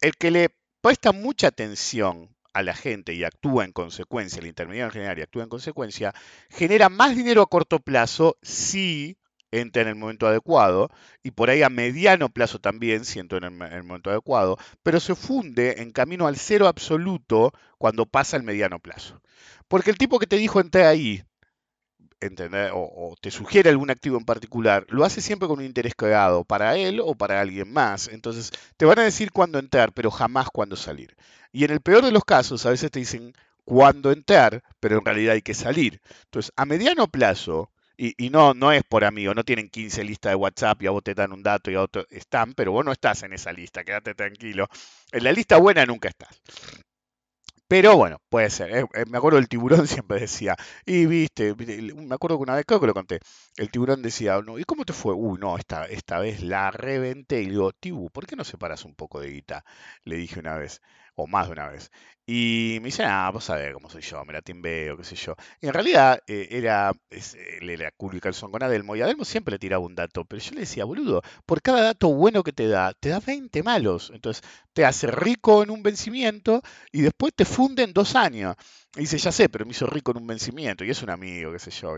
el 0.00 0.16
que 0.16 0.30
le 0.30 0.48
presta 0.80 1.12
mucha 1.12 1.48
atención 1.48 2.34
a 2.52 2.62
la 2.62 2.74
gente 2.74 3.14
y 3.14 3.22
actúa 3.22 3.64
en 3.64 3.72
consecuencia, 3.72 4.40
el 4.40 4.46
intermediario 4.46 4.86
en 4.86 4.92
general 4.92 5.18
y 5.18 5.22
actúa 5.22 5.44
en 5.44 5.48
consecuencia, 5.48 6.12
genera 6.48 6.88
más 6.88 7.14
dinero 7.14 7.42
a 7.42 7.46
corto 7.46 7.78
plazo 7.78 8.38
si 8.42 9.19
entra 9.52 9.82
en 9.82 9.88
el 9.88 9.94
momento 9.96 10.26
adecuado 10.26 10.90
y 11.22 11.32
por 11.32 11.50
ahí 11.50 11.62
a 11.62 11.70
mediano 11.70 12.28
plazo 12.28 12.58
también 12.58 13.04
si 13.04 13.18
entra 13.18 13.38
en 13.38 13.44
el, 13.44 13.52
en 13.62 13.72
el 13.72 13.82
momento 13.84 14.10
adecuado, 14.10 14.58
pero 14.82 15.00
se 15.00 15.14
funde 15.14 15.82
en 15.82 15.92
camino 15.92 16.26
al 16.26 16.36
cero 16.36 16.68
absoluto 16.68 17.52
cuando 17.78 18.06
pasa 18.06 18.36
el 18.36 18.42
mediano 18.42 18.78
plazo. 18.78 19.20
Porque 19.68 19.90
el 19.90 19.98
tipo 19.98 20.18
que 20.18 20.26
te 20.26 20.36
dijo 20.36 20.60
entra 20.60 20.88
ahí 20.88 21.22
entender, 22.20 22.70
o, 22.72 22.80
o 22.80 23.16
te 23.20 23.30
sugiere 23.30 23.70
algún 23.70 23.90
activo 23.90 24.18
en 24.18 24.24
particular, 24.24 24.86
lo 24.88 25.04
hace 25.04 25.20
siempre 25.20 25.48
con 25.48 25.58
un 25.58 25.64
interés 25.64 25.94
creado 25.94 26.44
para 26.44 26.76
él 26.76 27.00
o 27.02 27.14
para 27.14 27.40
alguien 27.40 27.72
más. 27.72 28.08
Entonces, 28.08 28.50
te 28.76 28.84
van 28.84 28.98
a 28.98 29.04
decir 29.04 29.32
cuándo 29.32 29.58
entrar, 29.58 29.92
pero 29.92 30.10
jamás 30.10 30.48
cuándo 30.52 30.76
salir. 30.76 31.16
Y 31.52 31.64
en 31.64 31.70
el 31.70 31.80
peor 31.80 32.04
de 32.04 32.12
los 32.12 32.24
casos, 32.24 32.66
a 32.66 32.70
veces 32.70 32.90
te 32.90 33.00
dicen 33.00 33.32
cuándo 33.64 34.12
entrar, 34.12 34.62
pero 34.80 34.98
en 34.98 35.04
realidad 35.04 35.34
hay 35.34 35.42
que 35.42 35.54
salir. 35.54 36.00
Entonces, 36.24 36.52
a 36.56 36.66
mediano 36.66 37.06
plazo, 37.08 37.70
y, 38.08 38.14
y 38.26 38.30
no, 38.30 38.54
no 38.54 38.72
es 38.72 38.82
por 38.84 39.04
amigo, 39.04 39.34
no 39.34 39.44
tienen 39.44 39.68
15 39.68 40.04
listas 40.04 40.32
de 40.32 40.36
WhatsApp 40.36 40.82
y 40.82 40.86
a 40.86 40.90
vos 40.90 41.02
te 41.02 41.14
dan 41.14 41.32
un 41.32 41.42
dato 41.42 41.70
y 41.70 41.74
a 41.74 41.82
otro 41.82 42.04
están, 42.10 42.54
pero 42.54 42.72
vos 42.72 42.84
no 42.84 42.92
estás 42.92 43.22
en 43.22 43.32
esa 43.32 43.52
lista, 43.52 43.84
quédate 43.84 44.14
tranquilo. 44.14 44.68
En 45.12 45.24
la 45.24 45.32
lista 45.32 45.58
buena 45.58 45.84
nunca 45.86 46.08
estás. 46.08 46.40
Pero 47.68 47.96
bueno, 47.96 48.18
puede 48.28 48.50
ser. 48.50 48.70
eh, 48.76 48.84
eh, 48.94 49.04
me 49.08 49.18
acuerdo 49.18 49.36
del 49.38 49.48
tiburón 49.48 49.86
siempre 49.86 50.20
decía, 50.20 50.56
y 50.84 51.06
viste, 51.06 51.54
me 51.54 52.14
acuerdo 52.14 52.36
que 52.38 52.42
una 52.42 52.56
vez, 52.56 52.64
creo 52.66 52.80
que 52.80 52.86
lo 52.88 52.94
conté, 52.94 53.20
el 53.56 53.70
tiburón 53.70 54.02
decía, 54.02 54.40
no, 54.44 54.58
¿y 54.58 54.64
cómo 54.64 54.84
te 54.84 54.92
fue? 54.92 55.14
Uy, 55.14 55.38
no, 55.40 55.56
esta, 55.56 55.84
esta 55.86 56.18
vez 56.18 56.42
la 56.42 56.70
reventé. 56.72 57.40
Y 57.42 57.46
le 57.46 57.50
digo, 57.52 57.72
Tibu, 57.72 58.10
¿por 58.10 58.26
qué 58.26 58.34
no 58.36 58.44
separas 58.44 58.84
un 58.84 58.94
poco 58.94 59.20
de 59.20 59.30
guita? 59.30 59.64
Le 60.04 60.16
dije 60.16 60.40
una 60.40 60.56
vez, 60.56 60.82
o 61.14 61.26
más 61.28 61.46
de 61.46 61.52
una 61.52 61.68
vez. 61.68 61.90
Y 62.32 62.78
me 62.80 62.86
dice, 62.86 63.02
ah, 63.04 63.28
vos 63.32 63.42
sabés 63.42 63.74
cómo 63.74 63.90
soy 63.90 64.02
yo, 64.02 64.24
me 64.24 64.32
la 64.32 64.40
timbeo, 64.40 64.96
qué 64.96 65.02
sé 65.02 65.16
yo. 65.16 65.34
Y 65.60 65.66
en 65.66 65.74
realidad 65.74 66.22
eh, 66.28 66.46
era, 66.52 66.92
es, 67.10 67.34
él 67.34 67.68
era 67.70 67.90
culo 67.90 68.16
y 68.18 68.20
calzón 68.20 68.52
con 68.52 68.62
Adelmo, 68.62 68.94
y 68.94 69.02
Adelmo 69.02 69.24
siempre 69.24 69.50
le 69.50 69.58
tiraba 69.58 69.84
un 69.84 69.96
dato, 69.96 70.24
pero 70.24 70.40
yo 70.40 70.52
le 70.54 70.60
decía, 70.60 70.84
boludo, 70.84 71.22
por 71.44 71.60
cada 71.60 71.82
dato 71.82 72.08
bueno 72.14 72.44
que 72.44 72.52
te 72.52 72.68
da, 72.68 72.94
te 72.94 73.08
da 73.08 73.18
20 73.18 73.64
malos. 73.64 74.12
Entonces, 74.14 74.44
te 74.72 74.84
hace 74.84 75.08
rico 75.08 75.64
en 75.64 75.70
un 75.70 75.82
vencimiento 75.82 76.62
y 76.92 77.00
después 77.00 77.34
te 77.34 77.44
funde 77.44 77.82
en 77.82 77.92
dos 77.92 78.14
años. 78.14 78.54
Y 78.96 79.00
dice, 79.00 79.18
ya 79.18 79.32
sé, 79.32 79.48
pero 79.48 79.64
me 79.64 79.72
hizo 79.72 79.86
rico 79.86 80.12
en 80.12 80.18
un 80.18 80.26
vencimiento 80.28 80.84
y 80.84 80.90
es 80.90 81.02
un 81.02 81.10
amigo, 81.10 81.50
qué 81.50 81.58
sé 81.58 81.72
yo. 81.72 81.96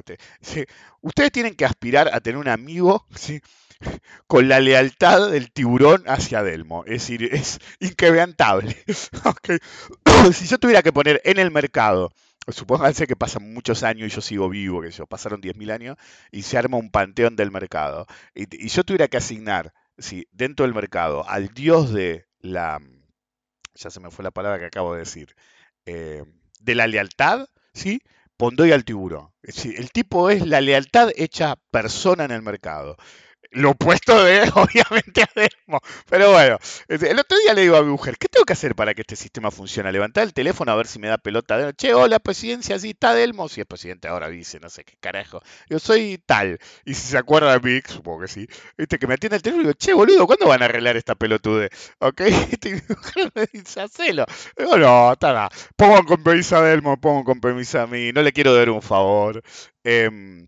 ustedes 1.03 1.33
tienen 1.33 1.55
que 1.57 1.67
aspirar 1.67 2.09
a 2.11 2.21
tener 2.21 2.39
un 2.39 2.49
amigo 2.49 3.07
¿sí? 3.15 3.41
con 4.27 4.49
la 4.49 4.61
lealtad 4.61 5.31
del 5.31 5.53
tiburón 5.53 6.05
hacia 6.07 6.43
Delmo. 6.43 6.85
Es 6.85 7.03
decir, 7.03 7.25
es 7.33 7.59
inquebrantable. 7.81 8.77
Ok. 9.25 9.51
si 10.33 10.47
yo 10.47 10.59
tuviera 10.59 10.83
que 10.83 10.93
poner 10.93 11.21
en 11.25 11.39
el 11.39 11.51
mercado, 11.51 12.13
supónganse 12.49 13.07
que 13.07 13.17
pasan 13.17 13.53
muchos 13.53 13.83
años 13.83 14.09
y 14.13 14.15
yo 14.15 14.21
sigo 14.21 14.49
vivo, 14.49 14.83
que 14.83 14.91
yo, 14.91 15.07
pasaron 15.07 15.41
10.000 15.41 15.71
años 15.73 15.97
y 16.31 16.43
se 16.43 16.59
arma 16.59 16.77
un 16.77 16.91
panteón 16.91 17.37
del 17.37 17.51
mercado. 17.51 18.07
Y, 18.35 18.65
y 18.65 18.69
yo 18.69 18.85
tuviera 18.85 19.09
que 19.09 19.17
asignar 19.19 19.73
¿sí? 19.99 20.27
dentro 20.33 20.65
del 20.67 20.75
mercado 20.75 21.29
al 21.29 21.49
dios 21.49 21.93
de 21.93 22.27
la... 22.41 22.81
Ya 23.75 23.91
se 23.91 24.01
me 24.01 24.11
fue 24.11 24.23
la 24.25 24.31
palabra 24.31 24.59
que 24.59 24.67
acabo 24.67 24.93
de 24.95 25.01
decir. 25.01 25.35
eh, 25.87 26.25
de 26.61 26.75
la 26.75 26.87
lealtad, 26.87 27.49
¿sí? 27.75 28.03
Pondría 28.37 28.75
al 28.75 28.85
tiburón. 28.85 29.31
El 29.43 29.91
tipo 29.93 30.31
es 30.31 30.47
la 30.47 30.61
lealtad 30.61 31.11
hecha 31.17 31.57
persona 31.71 32.25
en 32.25 32.31
el 32.33 32.43
mercado. 32.43 32.97
Lo 33.55 33.71
opuesto 33.71 34.25
de, 34.25 34.41
obviamente, 34.55 35.23
a 35.23 35.29
Delmo. 35.35 35.81
Pero 36.09 36.33
bueno, 36.33 36.59
este, 36.89 37.11
el 37.11 37.19
otro 37.19 37.39
día 37.39 37.53
le 37.53 37.63
digo 37.63 37.77
a 37.77 37.83
mi 37.83 37.91
mujer, 37.91 38.17
¿qué 38.19 38.29
tengo 38.29 38.47
que 38.47 38.55
hacer 38.55 38.75
para 38.75 38.95
que 38.95 39.03
este 39.03 39.15
sistema 39.15 39.51
funcione? 39.51 39.93
Levantar 39.93 40.25
el 40.25 40.33
teléfono 40.33 40.73
a 40.73 40.75
ver 40.75 40.87
si 40.87 40.99
me 40.99 41.09
da 41.09 41.19
pelota. 41.19 41.59
De, 41.59 41.75
che, 41.75 41.93
hola, 41.93 42.19
presidencia, 42.19 42.79
sí, 42.79 42.91
está 42.91 43.15
Delmo. 43.15 43.49
Si 43.49 43.61
es 43.61 43.67
presidente 43.67 44.09
ahora, 44.09 44.29
dice, 44.31 44.59
no 44.61 44.71
sé 44.71 44.85
qué 44.85 44.95
carajo. 45.01 45.43
Yo 45.69 45.79
soy 45.79 46.23
tal. 46.25 46.59
Y 46.87 46.95
si 46.95 47.09
se 47.09 47.19
acuerda 47.19 47.59
de 47.59 47.61
mí, 47.61 47.81
supongo 47.87 48.21
que 48.23 48.29
sí, 48.29 48.47
este, 48.79 48.99
que 48.99 49.07
me 49.07 49.15
atiende 49.15 49.37
el 49.37 49.43
teléfono 49.43 49.63
y 49.63 49.67
digo, 49.67 49.79
che, 49.79 49.93
boludo, 49.93 50.27
¿cuándo 50.27 50.47
van 50.49 50.63
a 50.63 50.65
arreglar 50.67 50.97
esta 50.97 51.15
pelotude? 51.15 51.71
¿Ok? 51.99 52.21
Este, 52.53 52.69
y 52.71 52.73
mi 52.75 52.81
mujer 52.89 53.33
me 53.35 53.47
dice, 53.53 53.81
hacelo. 53.81 54.25
Digo, 54.57 54.77
no, 54.79 55.13
está 55.13 55.33
nada. 55.33 55.49
Pongan 55.77 56.05
con 56.05 56.23
permiso 56.23 56.57
a 56.57 56.63
Delmo, 56.63 56.99
pongan 57.01 57.25
con 57.25 57.41
permiso 57.41 57.81
a 57.81 57.87
mí. 57.87 58.13
No 58.13 58.23
le 58.23 58.33
quiero 58.33 58.55
dar 58.55 58.71
un 58.71 58.83
favor. 58.83 59.43
Em, 59.85 60.47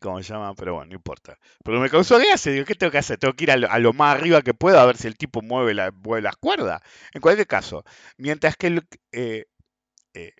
¿Cómo 0.00 0.22
se 0.22 0.32
llama? 0.32 0.54
Pero 0.54 0.74
bueno, 0.74 0.88
no 0.90 0.94
importa. 0.96 1.38
Pero 1.64 1.80
me 1.80 1.90
causó 1.90 2.18
gracia. 2.18 2.52
Digo, 2.52 2.64
¿qué 2.64 2.74
tengo 2.74 2.90
que 2.90 2.98
hacer? 2.98 3.18
Tengo 3.18 3.34
que 3.34 3.44
ir 3.44 3.50
a 3.50 3.56
lo, 3.56 3.70
a 3.70 3.78
lo 3.78 3.92
más 3.92 4.16
arriba 4.16 4.42
que 4.42 4.54
pueda 4.54 4.82
a 4.82 4.86
ver 4.86 4.96
si 4.96 5.06
el 5.08 5.16
tipo 5.16 5.42
mueve, 5.42 5.74
la, 5.74 5.90
mueve 5.92 6.22
las 6.22 6.36
cuerdas. 6.36 6.82
En 7.12 7.20
cualquier 7.20 7.46
caso, 7.46 7.84
mientras 8.16 8.56
que 8.56 8.68
el, 8.68 8.82
eh, 9.12 9.46
eh, 10.14 10.34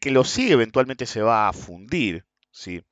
que 0.00 0.10
lo 0.10 0.24
sigue 0.24 0.54
eventualmente 0.54 1.06
se 1.06 1.22
va 1.22 1.48
a 1.48 1.52
fundir, 1.52 2.24
¿sí? 2.50 2.82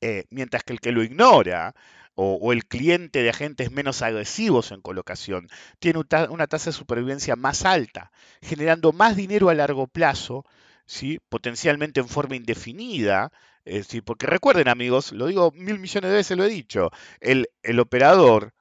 Eh, 0.00 0.24
mientras 0.30 0.64
que 0.64 0.72
el 0.72 0.80
que 0.80 0.92
lo 0.92 1.02
ignora 1.02 1.74
o, 2.14 2.34
o 2.40 2.52
el 2.52 2.66
cliente 2.66 3.22
de 3.22 3.30
agentes 3.30 3.70
menos 3.70 4.02
agresivos 4.02 4.72
en 4.72 4.82
colocación 4.82 5.48
tiene 5.78 6.00
una 6.30 6.46
tasa 6.46 6.70
de 6.70 6.76
supervivencia 6.76 7.36
más 7.36 7.64
alta, 7.64 8.12
generando 8.42 8.92
más 8.92 9.16
dinero 9.16 9.48
a 9.48 9.54
largo 9.54 9.86
plazo, 9.86 10.44
¿sí? 10.86 11.20
potencialmente 11.28 12.00
en 12.00 12.08
forma 12.08 12.36
indefinida. 12.36 13.32
Es 13.64 13.86
decir, 13.86 14.02
porque 14.04 14.26
recuerden 14.26 14.68
amigos, 14.68 15.12
lo 15.12 15.26
digo 15.26 15.52
mil 15.52 15.78
millones 15.78 16.10
de 16.10 16.16
veces, 16.16 16.36
lo 16.36 16.44
he 16.44 16.48
dicho, 16.48 16.90
el, 17.20 17.48
el 17.62 17.78
operador 17.80 18.52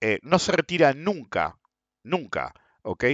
eh, 0.00 0.18
no 0.22 0.38
se 0.38 0.52
retira 0.52 0.94
nunca, 0.94 1.58
nunca, 2.02 2.54
¿ok? 2.82 3.04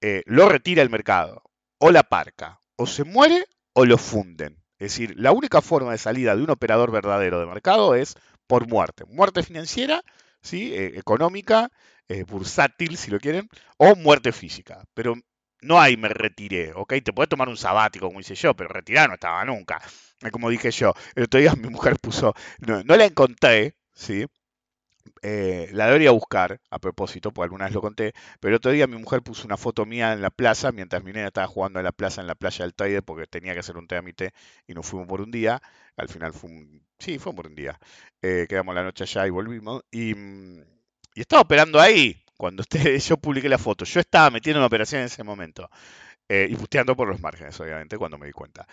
Eh, 0.00 0.22
lo 0.26 0.48
retira 0.48 0.82
el 0.82 0.90
mercado, 0.90 1.42
o 1.78 1.90
la 1.90 2.02
parca, 2.02 2.60
o 2.76 2.86
se 2.86 3.04
muere 3.04 3.46
o 3.72 3.86
lo 3.86 3.98
funden. 3.98 4.62
Es 4.78 4.92
decir, 4.92 5.14
la 5.16 5.32
única 5.32 5.62
forma 5.62 5.92
de 5.92 5.98
salida 5.98 6.36
de 6.36 6.42
un 6.42 6.50
operador 6.50 6.90
verdadero 6.90 7.40
de 7.40 7.46
mercado 7.46 7.94
es 7.94 8.16
por 8.46 8.68
muerte. 8.68 9.04
Muerte 9.06 9.42
financiera, 9.42 10.02
¿sí? 10.42 10.74
Eh, 10.74 10.98
económica, 10.98 11.70
eh, 12.08 12.24
bursátil, 12.24 12.96
si 12.98 13.10
lo 13.10 13.18
quieren, 13.18 13.48
o 13.78 13.94
muerte 13.96 14.32
física. 14.32 14.84
Pero 14.94 15.14
no 15.62 15.80
hay 15.80 15.96
me 15.96 16.08
retiré, 16.08 16.72
¿ok? 16.74 16.94
Te 17.02 17.12
puedes 17.12 17.30
tomar 17.30 17.48
un 17.48 17.56
sabático, 17.56 18.06
como 18.08 18.20
hice 18.20 18.34
yo, 18.34 18.54
pero 18.54 18.68
retirar 18.68 19.08
no 19.08 19.14
estaba 19.14 19.44
nunca. 19.44 19.80
Como 20.30 20.50
dije 20.50 20.70
yo, 20.70 20.94
el 21.14 21.24
otro 21.24 21.40
día 21.40 21.54
mi 21.56 21.68
mujer 21.68 21.96
puso, 22.00 22.34
no, 22.60 22.82
no 22.84 22.96
la 22.96 23.04
encontré, 23.06 23.76
¿sí? 23.94 24.26
Eh, 25.22 25.68
la 25.72 25.86
debería 25.86 26.10
buscar, 26.10 26.60
a 26.70 26.78
propósito, 26.78 27.32
porque 27.32 27.44
alguna 27.46 27.64
vez 27.66 27.74
lo 27.74 27.80
conté, 27.80 28.12
pero 28.40 28.50
el 28.50 28.56
otro 28.56 28.72
día 28.72 28.86
mi 28.86 28.96
mujer 28.98 29.22
puso 29.22 29.46
una 29.46 29.56
foto 29.56 29.86
mía 29.86 30.12
en 30.12 30.20
la 30.22 30.30
plaza, 30.30 30.72
mientras 30.72 31.02
mi 31.02 31.12
nena 31.12 31.28
estaba 31.28 31.46
jugando 31.46 31.78
en 31.78 31.84
la 31.84 31.92
plaza, 31.92 32.20
en 32.20 32.26
la 32.26 32.34
playa 32.34 32.64
del 32.64 32.74
Teide, 32.74 33.02
porque 33.02 33.26
tenía 33.26 33.54
que 33.54 33.60
hacer 33.60 33.76
un 33.76 33.86
trámite 33.86 34.32
y 34.66 34.74
nos 34.74 34.86
fuimos 34.86 35.08
por 35.08 35.20
un 35.20 35.30
día. 35.30 35.60
Al 35.96 36.08
final 36.08 36.32
fue 36.32 36.50
un... 36.50 36.82
Sí, 36.98 37.18
fue 37.18 37.34
por 37.34 37.46
un 37.46 37.54
día. 37.54 37.78
Eh, 38.22 38.46
quedamos 38.48 38.74
la 38.74 38.82
noche 38.82 39.04
allá 39.04 39.26
y 39.26 39.30
volvimos. 39.30 39.82
Y, 39.90 40.14
estaba 41.14 41.42
operando 41.42 41.80
ahí, 41.80 42.16
cuando 42.36 42.62
usted, 42.62 42.98
yo 42.98 43.16
publiqué 43.16 43.48
la 43.48 43.58
foto. 43.58 43.84
Yo 43.84 44.00
estaba 44.00 44.30
metiendo 44.30 44.60
una 44.60 44.66
operación 44.66 45.00
en 45.00 45.06
ese 45.06 45.22
momento. 45.24 45.70
eh, 46.28 46.48
y 46.50 46.56
pusteando 46.56 46.96
por 46.96 47.08
los 47.08 47.20
márgenes, 47.20 47.58
obviamente, 47.60 47.98
cuando 47.98 48.18
me 48.18 48.26
di 48.26 48.32
cuenta. 48.32 48.66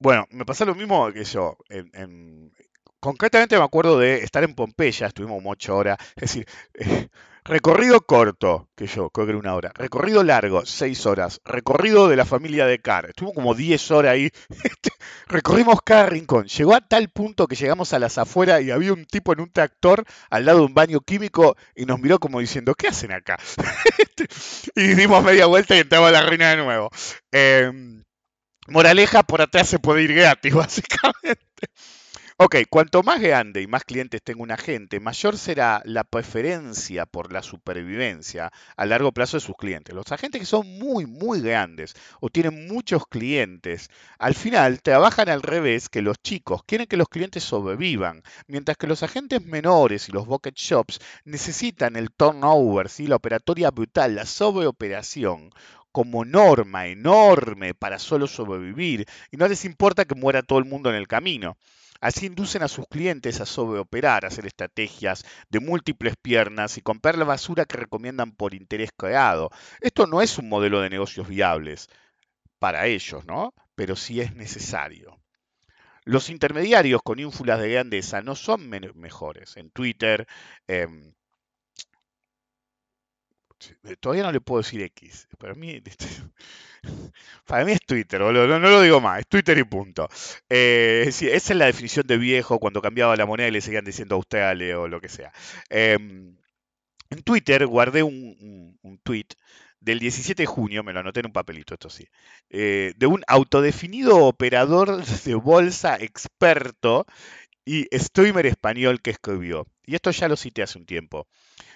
Bueno, 0.00 0.26
me 0.30 0.44
pasó 0.44 0.64
lo 0.64 0.74
mismo 0.74 1.12
que 1.12 1.24
yo. 1.24 1.56
En, 1.68 1.90
en- 1.94 2.52
concretamente 3.00 3.56
me 3.58 3.64
acuerdo 3.64 3.98
de 3.98 4.18
estar 4.18 4.44
en 4.44 4.54
Pompeya, 4.54 5.06
estuvimos 5.08 5.36
como 5.38 5.50
ocho 5.50 5.76
horas. 5.76 5.98
Es 6.16 6.22
decir, 6.22 6.46
eh, 6.74 7.08
recorrido 7.44 8.00
corto, 8.02 8.68
que 8.76 8.86
yo 8.86 9.10
creo 9.10 9.26
que 9.26 9.30
era 9.32 9.38
una 9.38 9.54
hora. 9.54 9.72
Recorrido 9.74 10.22
largo, 10.24 10.64
seis 10.66 11.04
horas. 11.06 11.40
Recorrido 11.44 12.08
de 12.08 12.16
la 12.16 12.24
familia 12.24 12.66
de 12.66 12.78
Car. 12.80 13.06
Estuvimos 13.10 13.34
como 13.34 13.54
diez 13.54 13.90
horas 13.90 14.12
ahí. 14.12 14.30
Recorrimos 15.26 15.80
cada 15.84 16.06
rincón. 16.06 16.46
Llegó 16.46 16.74
a 16.74 16.80
tal 16.80 17.10
punto 17.10 17.46
que 17.46 17.56
llegamos 17.56 17.92
a 17.92 17.98
las 17.98 18.18
afueras 18.18 18.62
y 18.62 18.70
había 18.70 18.92
un 18.92 19.04
tipo 19.06 19.32
en 19.32 19.40
un 19.40 19.50
tractor 19.52 20.04
al 20.30 20.44
lado 20.46 20.60
de 20.60 20.64
un 20.66 20.74
baño 20.74 21.00
químico 21.00 21.56
y 21.76 21.86
nos 21.86 22.00
miró 22.00 22.18
como 22.18 22.40
diciendo, 22.40 22.74
¿qué 22.74 22.88
hacen 22.88 23.12
acá? 23.12 23.38
Y 24.74 24.94
dimos 24.94 25.22
media 25.24 25.46
vuelta 25.46 25.76
y 25.76 25.80
entramos 25.80 26.08
a 26.08 26.12
la 26.12 26.22
ruina 26.22 26.50
de 26.50 26.56
nuevo. 26.56 26.90
Em, 27.32 28.02
Moraleja, 28.68 29.22
por 29.22 29.42
atrás 29.42 29.68
se 29.68 29.78
puede 29.78 30.02
ir 30.02 30.14
gratis, 30.14 30.54
básicamente. 30.54 31.40
Ok, 32.42 32.56
cuanto 32.70 33.02
más 33.02 33.20
grande 33.20 33.60
y 33.60 33.66
más 33.66 33.84
clientes 33.84 34.22
tenga 34.22 34.42
un 34.42 34.50
agente, 34.50 34.98
mayor 34.98 35.36
será 35.36 35.82
la 35.84 36.04
preferencia 36.04 37.04
por 37.04 37.34
la 37.34 37.42
supervivencia 37.42 38.50
a 38.78 38.86
largo 38.86 39.12
plazo 39.12 39.36
de 39.36 39.42
sus 39.42 39.56
clientes. 39.56 39.94
Los 39.94 40.10
agentes 40.10 40.40
que 40.40 40.46
son 40.46 40.66
muy, 40.78 41.04
muy 41.04 41.42
grandes 41.42 41.94
o 42.18 42.30
tienen 42.30 42.66
muchos 42.66 43.06
clientes, 43.06 43.90
al 44.18 44.34
final 44.34 44.80
trabajan 44.80 45.28
al 45.28 45.42
revés 45.42 45.90
que 45.90 46.00
los 46.00 46.16
chicos, 46.22 46.62
quieren 46.64 46.86
que 46.86 46.96
los 46.96 47.10
clientes 47.10 47.44
sobrevivan, 47.44 48.22
mientras 48.46 48.78
que 48.78 48.86
los 48.86 49.02
agentes 49.02 49.44
menores 49.44 50.08
y 50.08 50.12
los 50.12 50.24
bucket 50.24 50.56
shops 50.56 50.98
necesitan 51.26 51.94
el 51.96 52.10
turnover, 52.10 52.88
¿sí? 52.88 53.06
la 53.06 53.16
operatoria 53.16 53.70
brutal, 53.70 54.14
la 54.14 54.24
sobreoperación 54.24 55.50
como 55.92 56.24
norma 56.24 56.86
enorme 56.86 57.74
para 57.74 57.98
solo 57.98 58.26
sobrevivir 58.26 59.06
y 59.30 59.36
no 59.36 59.48
les 59.48 59.64
importa 59.64 60.04
que 60.04 60.14
muera 60.14 60.42
todo 60.42 60.58
el 60.58 60.64
mundo 60.64 60.90
en 60.90 60.96
el 60.96 61.08
camino. 61.08 61.56
Así 62.00 62.26
inducen 62.26 62.62
a 62.62 62.68
sus 62.68 62.86
clientes 62.88 63.40
a 63.40 63.46
sobreoperar, 63.46 64.24
a 64.24 64.28
hacer 64.28 64.46
estrategias 64.46 65.24
de 65.50 65.60
múltiples 65.60 66.14
piernas 66.16 66.78
y 66.78 66.82
comprar 66.82 67.18
la 67.18 67.24
basura 67.24 67.66
que 67.66 67.76
recomiendan 67.76 68.32
por 68.32 68.54
interés 68.54 68.90
creado. 68.96 69.50
Esto 69.80 70.06
no 70.06 70.22
es 70.22 70.38
un 70.38 70.48
modelo 70.48 70.80
de 70.80 70.90
negocios 70.90 71.28
viables 71.28 71.88
para 72.58 72.86
ellos, 72.86 73.24
¿no? 73.26 73.54
Pero 73.74 73.96
sí 73.96 74.20
es 74.20 74.34
necesario. 74.34 75.20
Los 76.04 76.30
intermediarios 76.30 77.02
con 77.02 77.18
ínfulas 77.18 77.60
de 77.60 77.70
grandeza 77.70 78.22
no 78.22 78.34
son 78.34 78.68
mejores. 78.68 79.56
En 79.56 79.70
Twitter, 79.70 80.26
em, 80.66 81.12
todavía 84.00 84.24
no 84.24 84.32
le 84.32 84.40
puedo 84.40 84.62
decir 84.62 84.82
X. 84.82 85.28
Para 85.38 85.54
mí, 85.54 85.80
para 87.46 87.64
mí 87.64 87.72
es 87.72 87.80
Twitter. 87.86 88.20
No, 88.20 88.32
no 88.32 88.58
lo 88.58 88.82
digo 88.82 89.00
más, 89.00 89.20
es 89.20 89.26
Twitter 89.28 89.58
y 89.58 89.64
punto. 89.64 90.08
Eh, 90.48 91.08
sí, 91.12 91.28
esa 91.28 91.52
es 91.52 91.58
la 91.58 91.66
definición 91.66 92.06
de 92.06 92.18
viejo 92.18 92.58
cuando 92.58 92.82
cambiaba 92.82 93.16
la 93.16 93.26
moneda 93.26 93.48
y 93.48 93.52
le 93.52 93.60
seguían 93.60 93.84
diciendo 93.84 94.16
Australia 94.16 94.78
o 94.80 94.88
lo 94.88 95.00
que 95.00 95.08
sea. 95.08 95.32
Em, 95.68 96.36
en 97.10 97.22
Twitter 97.22 97.66
guardé 97.66 98.02
un, 98.02 98.14
un, 98.40 98.78
un 98.82 98.98
tweet 98.98 99.26
del 99.80 99.98
17 99.98 100.42
de 100.42 100.46
junio, 100.46 100.84
me 100.84 100.92
lo 100.92 101.00
anoté 101.00 101.20
en 101.20 101.26
un 101.26 101.32
papelito, 101.32 101.74
esto 101.74 101.88
sí, 101.88 102.06
eh, 102.50 102.92
de 102.96 103.06
un 103.06 103.22
autodefinido 103.26 104.18
operador 104.26 105.02
de 105.04 105.34
bolsa 105.34 105.96
experto 105.96 107.06
y 107.72 107.86
streamer 107.96 108.46
español 108.46 109.00
que 109.00 109.12
escribió. 109.12 109.64
Y 109.86 109.94
esto 109.94 110.10
ya 110.10 110.26
lo 110.26 110.34
cité 110.36 110.64
hace 110.64 110.76
un 110.76 110.86
tiempo. 110.86 111.28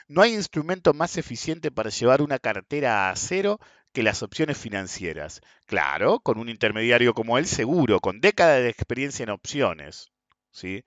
No 0.09 0.23
hay 0.23 0.35
instrumento 0.35 0.93
más 0.93 1.17
eficiente 1.19 1.71
para 1.71 1.91
llevar 1.91 2.21
una 2.21 2.41
cartera 2.41 3.11
a 3.11 3.15
cero 3.15 3.61
que 3.93 4.03
las 4.03 4.25
opciones 4.25 4.59
financieras. 4.59 5.41
Claro, 5.67 6.19
con 6.19 6.41
un 6.41 6.49
intermediario 6.49 7.15
como 7.15 7.39
él 7.39 7.47
seguro, 7.47 8.01
con 8.01 8.21
décadas 8.21 8.61
de 8.61 8.71
experiencia 8.71 9.23
en 9.23 9.31
opciones, 9.31 10.11
¿sí? 10.51 10.83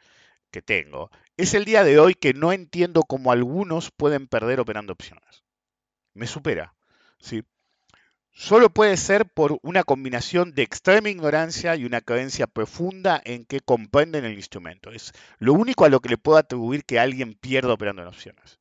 que 0.52 0.62
tengo. 0.62 1.10
Es 1.38 1.54
el 1.54 1.64
día 1.64 1.86
de 1.86 2.00
hoy 2.00 2.14
que 2.14 2.34
no 2.34 2.52
entiendo 2.52 3.04
cómo 3.04 3.32
algunos 3.32 3.92
pueden 3.92 4.28
perder 4.28 4.60
operando 4.60 4.92
opciones. 4.92 5.46
Me 6.16 6.28
supera, 6.28 6.76
¿sí? 7.18 7.44
Solo 8.40 8.70
puede 8.70 8.98
ser 8.98 9.26
por 9.26 9.58
una 9.64 9.84
combinación 9.84 10.54
de 10.54 10.62
extrema 10.62 11.10
ignorancia 11.10 11.76
y 11.76 11.86
una 11.86 12.02
creencia 12.02 12.46
profunda 12.46 13.20
en 13.26 13.46
que 13.46 13.62
comprenden 13.62 14.26
el 14.26 14.36
instrumento. 14.36 14.92
Es 14.92 15.12
lo 15.40 15.54
único 15.54 15.86
a 15.86 15.90
lo 15.90 16.02
que 16.02 16.10
le 16.10 16.20
puedo 16.20 16.38
atribuir 16.38 16.86
que 16.86 17.00
alguien 17.00 17.34
pierda 17.34 17.74
operando 17.74 18.04
en 18.04 18.10
opciones. 18.10 18.60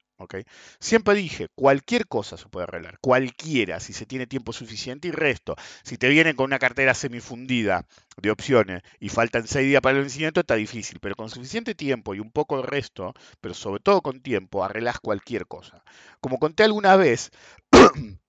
Siempre 0.80 1.14
dije, 1.14 1.48
cualquier 1.54 2.06
cosa 2.06 2.38
se 2.38 2.48
puede 2.48 2.64
arreglar, 2.64 2.98
cualquiera, 3.02 3.78
si 3.78 3.92
se 3.92 4.06
tiene 4.06 4.26
tiempo 4.26 4.54
suficiente 4.54 5.08
y 5.08 5.10
resto. 5.10 5.56
Si 5.82 5.98
te 5.98 6.08
vienen 6.08 6.36
con 6.36 6.46
una 6.46 6.58
cartera 6.58 6.94
semifundida 6.94 7.84
de 8.16 8.30
opciones 8.30 8.82
y 8.98 9.10
faltan 9.10 9.46
seis 9.46 9.68
días 9.68 9.82
para 9.82 9.98
el 9.98 10.04
vencimiento, 10.04 10.40
está 10.40 10.54
difícil, 10.54 11.00
pero 11.00 11.16
con 11.16 11.28
suficiente 11.28 11.74
tiempo 11.74 12.14
y 12.14 12.20
un 12.20 12.30
poco 12.30 12.62
de 12.62 12.66
resto, 12.66 13.12
pero 13.42 13.52
sobre 13.52 13.82
todo 13.82 14.00
con 14.00 14.22
tiempo, 14.22 14.64
arreglas 14.64 15.00
cualquier 15.00 15.46
cosa. 15.46 15.84
Como 16.22 16.38
conté 16.38 16.62
alguna 16.62 16.96
vez, 16.96 17.30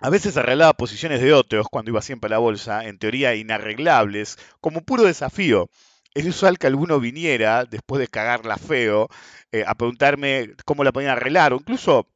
a 0.00 0.10
veces 0.10 0.36
arreglaba 0.36 0.72
posiciones 0.74 1.20
de 1.20 1.32
otros 1.32 1.66
cuando 1.70 1.90
iba 1.90 2.02
siempre 2.02 2.28
a 2.28 2.30
la 2.30 2.38
bolsa, 2.38 2.86
en 2.86 2.98
teoría 2.98 3.34
inarreglables, 3.34 4.38
como 4.60 4.82
puro 4.82 5.04
desafío. 5.04 5.68
Es 6.14 6.26
usual 6.26 6.58
que 6.58 6.66
alguno 6.66 7.00
viniera, 7.00 7.64
después 7.64 8.00
de 8.00 8.08
cagarla 8.08 8.56
feo, 8.56 9.08
eh, 9.52 9.64
a 9.66 9.74
preguntarme 9.74 10.54
cómo 10.64 10.84
la 10.84 10.92
podían 10.92 11.12
arreglar, 11.12 11.52
o 11.52 11.56
incluso 11.56 12.08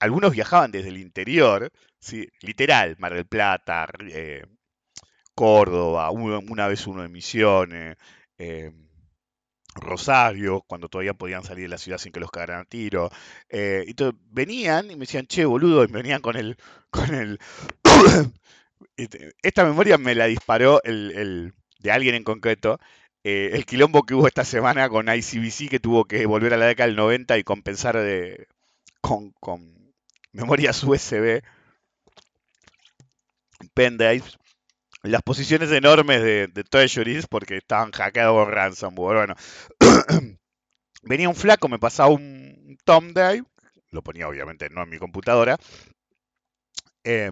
algunos 0.00 0.32
viajaban 0.32 0.72
desde 0.72 0.88
el 0.90 0.98
interior, 0.98 1.70
¿sí? 2.00 2.28
literal, 2.40 2.96
Mar 2.98 3.14
del 3.14 3.26
Plata, 3.26 3.86
eh, 4.10 4.44
Córdoba, 5.34 6.10
una, 6.10 6.68
vez 6.68 6.86
uno 6.86 7.02
de 7.02 7.08
Misiones, 7.08 7.96
eh, 8.38 8.72
Rosario, 9.74 10.62
cuando 10.66 10.88
todavía 10.88 11.14
podían 11.14 11.42
salir 11.44 11.64
de 11.64 11.68
la 11.70 11.78
ciudad 11.78 11.98
sin 11.98 12.12
que 12.12 12.20
los 12.20 12.30
cagaran 12.30 12.60
a 12.62 12.64
tiro. 12.64 13.10
Eh, 13.48 13.84
entonces 13.88 14.18
venían 14.30 14.86
y 14.90 14.94
me 14.96 15.00
decían, 15.00 15.26
che, 15.26 15.44
boludo, 15.44 15.84
y 15.84 15.88
me 15.88 15.98
venían 16.02 16.20
con 16.22 16.36
el, 16.36 16.56
con 16.90 17.14
el, 17.14 17.38
esta 19.42 19.64
memoria 19.64 19.98
me 19.98 20.14
la 20.14 20.26
disparó 20.26 20.82
el, 20.84 21.12
el- 21.16 21.54
de 21.80 21.90
alguien 21.92 22.14
en 22.14 22.24
concreto. 22.24 22.78
eh, 23.24 23.50
el 23.54 23.66
quilombo 23.66 24.04
que 24.04 24.14
hubo 24.14 24.26
esta 24.26 24.44
semana 24.44 24.88
con 24.88 25.08
ICBC 25.14 25.68
que 25.68 25.80
tuvo 25.80 26.04
que 26.06 26.26
volver 26.26 26.54
a 26.54 26.56
la 26.58 26.66
década 26.66 26.86
del 26.88 26.96
90 26.96 27.38
y 27.38 27.44
compensar 27.44 27.96
de, 27.96 28.46
con, 29.02 29.32
con 29.40 29.94
memorias 30.32 30.82
USB, 30.84 31.42
pendrives, 33.74 34.38
las 35.04 35.22
posiciones 35.22 35.70
enormes 35.72 36.22
de, 36.22 36.48
de 36.48 36.64
treasuries 36.64 37.26
porque 37.28 37.58
estaban 37.58 37.92
hackeados 37.92 38.34
por 38.44 38.54
ransomware. 38.54 39.16
Bueno, 39.18 39.34
venía 41.02 41.28
un 41.28 41.34
flaco, 41.36 41.68
me 41.68 41.78
pasaba 41.78 42.10
un 42.10 42.78
thumb 42.84 43.12
drive, 43.14 43.44
lo 43.90 44.02
ponía 44.02 44.28
obviamente 44.28 44.68
no 44.70 44.82
en 44.82 44.90
mi 44.90 44.98
computadora, 44.98 45.58
eh, 47.04 47.30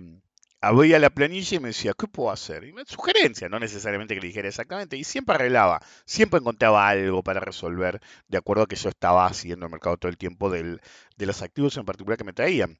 abría 0.60 0.98
la 0.98 1.10
planilla 1.10 1.56
y 1.56 1.60
me 1.60 1.68
decía, 1.68 1.92
¿qué 1.98 2.06
puedo 2.06 2.30
hacer? 2.30 2.64
Y 2.64 2.72
me 2.72 2.84
sugerencia, 2.84 3.48
no 3.48 3.58
necesariamente 3.58 4.14
que 4.14 4.20
le 4.20 4.28
dijera 4.28 4.48
exactamente, 4.48 4.96
y 4.96 5.04
siempre 5.04 5.34
arreglaba, 5.34 5.80
siempre 6.04 6.38
encontraba 6.40 6.88
algo 6.88 7.22
para 7.22 7.40
resolver, 7.40 8.00
de 8.28 8.38
acuerdo 8.38 8.64
a 8.64 8.66
que 8.68 8.76
yo 8.76 8.88
estaba 8.88 9.32
siguiendo 9.32 9.66
el 9.66 9.72
mercado 9.72 9.96
todo 9.96 10.10
el 10.10 10.18
tiempo 10.18 10.50
del- 10.50 10.80
de 11.16 11.26
los 11.26 11.42
activos 11.42 11.76
en 11.76 11.84
particular 11.84 12.18
que 12.18 12.24
me 12.24 12.32
traían. 12.32 12.78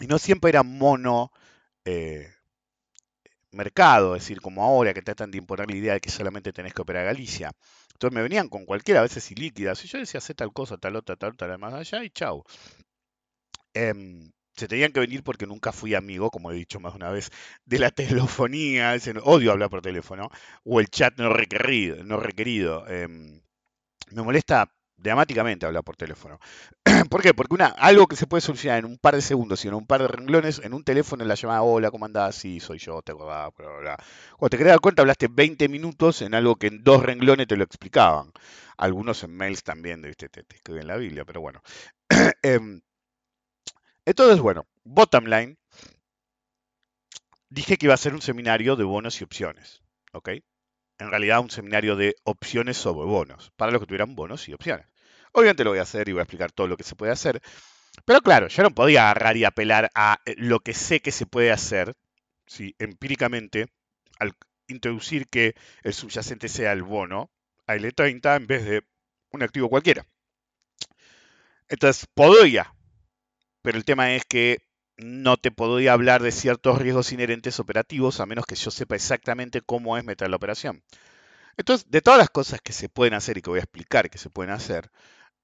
Y 0.00 0.08
no 0.08 0.18
siempre 0.18 0.50
era 0.50 0.62
mono 0.64 1.32
eh, 1.86 2.28
mercado, 3.52 4.14
es 4.16 4.22
decir, 4.22 4.40
como 4.40 4.62
ahora 4.64 4.94
que 4.94 5.02
tratan 5.02 5.30
de 5.30 5.38
imponer 5.38 5.70
la 5.70 5.76
idea 5.76 5.92
de 5.94 6.00
que 6.00 6.10
solamente 6.10 6.52
tenés 6.52 6.74
que 6.74 6.82
operar 6.82 7.04
Galicia. 7.06 7.50
Entonces 7.92 8.14
me 8.14 8.22
venían 8.22 8.48
con 8.48 8.64
cualquiera, 8.66 9.00
a 9.00 9.02
veces 9.04 9.30
ilíquidas, 9.30 9.84
y 9.84 9.88
yo 9.88 9.98
decía, 9.98 10.18
hacer 10.18 10.36
tal 10.36 10.52
cosa, 10.52 10.76
tal 10.78 10.96
otra, 10.96 11.16
tal 11.16 11.32
otra, 11.32 11.58
más 11.58 11.74
allá, 11.74 12.04
y 12.04 12.10
chau. 12.10 12.44
Em, 13.74 14.32
se 14.56 14.66
tenían 14.68 14.92
que 14.92 15.00
venir 15.00 15.22
porque 15.22 15.46
nunca 15.46 15.72
fui 15.72 15.94
amigo, 15.94 16.30
como 16.30 16.50
he 16.50 16.54
dicho 16.54 16.80
más 16.80 16.92
de 16.92 16.96
una 16.96 17.10
vez, 17.10 17.30
de 17.64 17.78
la 17.78 17.90
telefonía, 18.30 18.94
ese- 18.94 19.14
odio 19.22 19.52
hablar 19.52 19.70
por 19.70 19.82
teléfono, 19.82 20.30
o 20.64 20.80
el 20.80 20.88
chat 20.88 21.14
no 21.18 21.32
requerido. 21.32 22.02
No 22.04 22.18
requerido. 22.20 22.86
em, 22.88 23.40
me 24.12 24.22
molesta 24.22 24.72
dramáticamente 24.98 25.66
hablar 25.66 25.84
por 25.84 25.96
teléfono. 25.96 26.38
¿Por 27.10 27.22
qué? 27.22 27.34
Porque 27.34 27.54
una, 27.54 27.66
algo 27.66 28.06
que 28.06 28.16
se 28.16 28.26
puede 28.26 28.40
solucionar 28.42 28.80
en 28.80 28.84
un 28.84 28.98
par 28.98 29.14
de 29.14 29.22
segundos 29.22 29.64
y 29.64 29.68
en 29.68 29.74
un 29.74 29.86
par 29.86 30.02
de 30.02 30.08
renglones, 30.08 30.60
en 30.64 30.74
un 30.74 30.84
teléfono 30.84 31.22
en 31.22 31.28
la 31.28 31.34
llamada, 31.36 31.62
hola, 31.62 31.90
¿cómo 31.90 32.04
andás? 32.04 32.34
Sí, 32.36 32.60
soy 32.60 32.78
yo, 32.78 33.00
te 33.02 33.12
acordás, 33.12 33.50
bla, 33.56 33.68
bla, 33.68 33.78
bla. 33.80 33.96
Cuando 34.36 34.50
te 34.50 34.58
querés 34.58 34.72
dar 34.72 34.80
cuenta, 34.80 35.02
hablaste 35.02 35.28
20 35.30 35.68
minutos 35.68 36.22
en 36.22 36.34
algo 36.34 36.56
que 36.56 36.66
en 36.68 36.82
dos 36.84 37.02
renglones 37.02 37.46
te 37.46 37.56
lo 37.56 37.64
explicaban. 37.64 38.32
Algunos 38.76 39.22
en 39.24 39.36
mails 39.36 39.62
también, 39.62 40.02
¿viste? 40.02 40.28
Te, 40.28 40.42
te 40.44 40.56
escriben 40.56 40.86
la 40.86 40.96
Biblia, 40.96 41.24
pero 41.24 41.40
bueno. 41.40 41.62
Em, 42.42 42.80
entonces, 44.04 44.40
bueno, 44.40 44.66
bottom 44.84 45.26
line, 45.26 45.56
dije 47.50 47.76
que 47.76 47.84
iba 47.84 47.92
a 47.94 47.98
ser 47.98 48.14
un 48.14 48.22
seminario 48.22 48.74
de 48.74 48.84
bonos 48.84 49.20
y 49.20 49.24
opciones, 49.24 49.82
¿ok? 50.14 50.30
En 50.98 51.10
realidad 51.10 51.40
un 51.40 51.50
seminario 51.50 51.96
de 51.96 52.16
opciones 52.24 52.76
sobre 52.76 53.06
bonos, 53.06 53.52
para 53.56 53.72
los 53.72 53.80
que 53.80 53.86
tuvieran 53.86 54.14
bonos 54.14 54.48
y 54.48 54.54
opciones. 54.54 54.86
Obviamente 55.32 55.64
lo 55.64 55.70
voy 55.70 55.78
a 55.78 55.82
hacer 55.82 56.08
y 56.08 56.12
voy 56.12 56.20
a 56.20 56.24
explicar 56.24 56.52
todo 56.52 56.66
lo 56.66 56.76
que 56.76 56.84
se 56.84 56.96
puede 56.96 57.12
hacer, 57.12 57.40
pero 58.04 58.20
claro, 58.20 58.48
yo 58.48 58.62
no 58.62 58.70
podía 58.70 59.10
agarrar 59.10 59.36
y 59.36 59.44
apelar 59.44 59.90
a 59.94 60.20
eh, 60.24 60.34
lo 60.36 60.60
que 60.60 60.74
sé 60.74 61.00
que 61.00 61.12
se 61.12 61.26
puede 61.26 61.50
hacer, 61.50 61.94
¿sí? 62.46 62.74
empíricamente, 62.78 63.66
al 64.18 64.32
introducir 64.66 65.28
que 65.28 65.54
el 65.82 65.94
subyacente 65.94 66.48
sea 66.48 66.72
el 66.72 66.82
bono 66.82 67.30
a 67.66 67.76
L30 67.76 68.36
en 68.36 68.46
vez 68.46 68.64
de 68.64 68.82
un 69.30 69.42
activo 69.42 69.68
cualquiera. 69.68 70.06
Entonces, 71.68 72.06
podría, 72.14 72.74
pero 73.62 73.76
el 73.76 73.84
tema 73.84 74.14
es 74.14 74.24
que 74.24 74.58
no 74.98 75.36
te 75.36 75.50
podría 75.50 75.92
hablar 75.92 76.22
de 76.22 76.32
ciertos 76.32 76.78
riesgos 76.78 77.12
inherentes 77.12 77.60
operativos 77.60 78.20
a 78.20 78.26
menos 78.26 78.46
que 78.46 78.56
yo 78.56 78.70
sepa 78.70 78.96
exactamente 78.96 79.62
cómo 79.62 79.96
es 79.96 80.04
meter 80.04 80.30
la 80.30 80.36
operación. 80.36 80.82
Entonces, 81.56 81.90
de 81.90 82.02
todas 82.02 82.18
las 82.18 82.30
cosas 82.30 82.60
que 82.62 82.72
se 82.72 82.88
pueden 82.88 83.14
hacer 83.14 83.38
y 83.38 83.42
que 83.42 83.50
voy 83.50 83.60
a 83.60 83.64
explicar 83.64 84.10
que 84.10 84.18
se 84.18 84.30
pueden 84.30 84.52
hacer, 84.52 84.90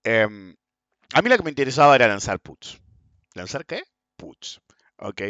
em, 0.05 0.57
a 1.15 1.23
mí 1.23 1.31
lo 1.31 1.39
que 1.39 1.45
me 1.45 1.51
interesaba 1.51 1.97
era 1.97 2.09
lanzar 2.09 2.41
puts. 2.41 2.81
¿Lanzar 3.35 3.67
qué? 3.67 3.85
Puts. 4.17 4.61
¿Ok? 4.99 5.23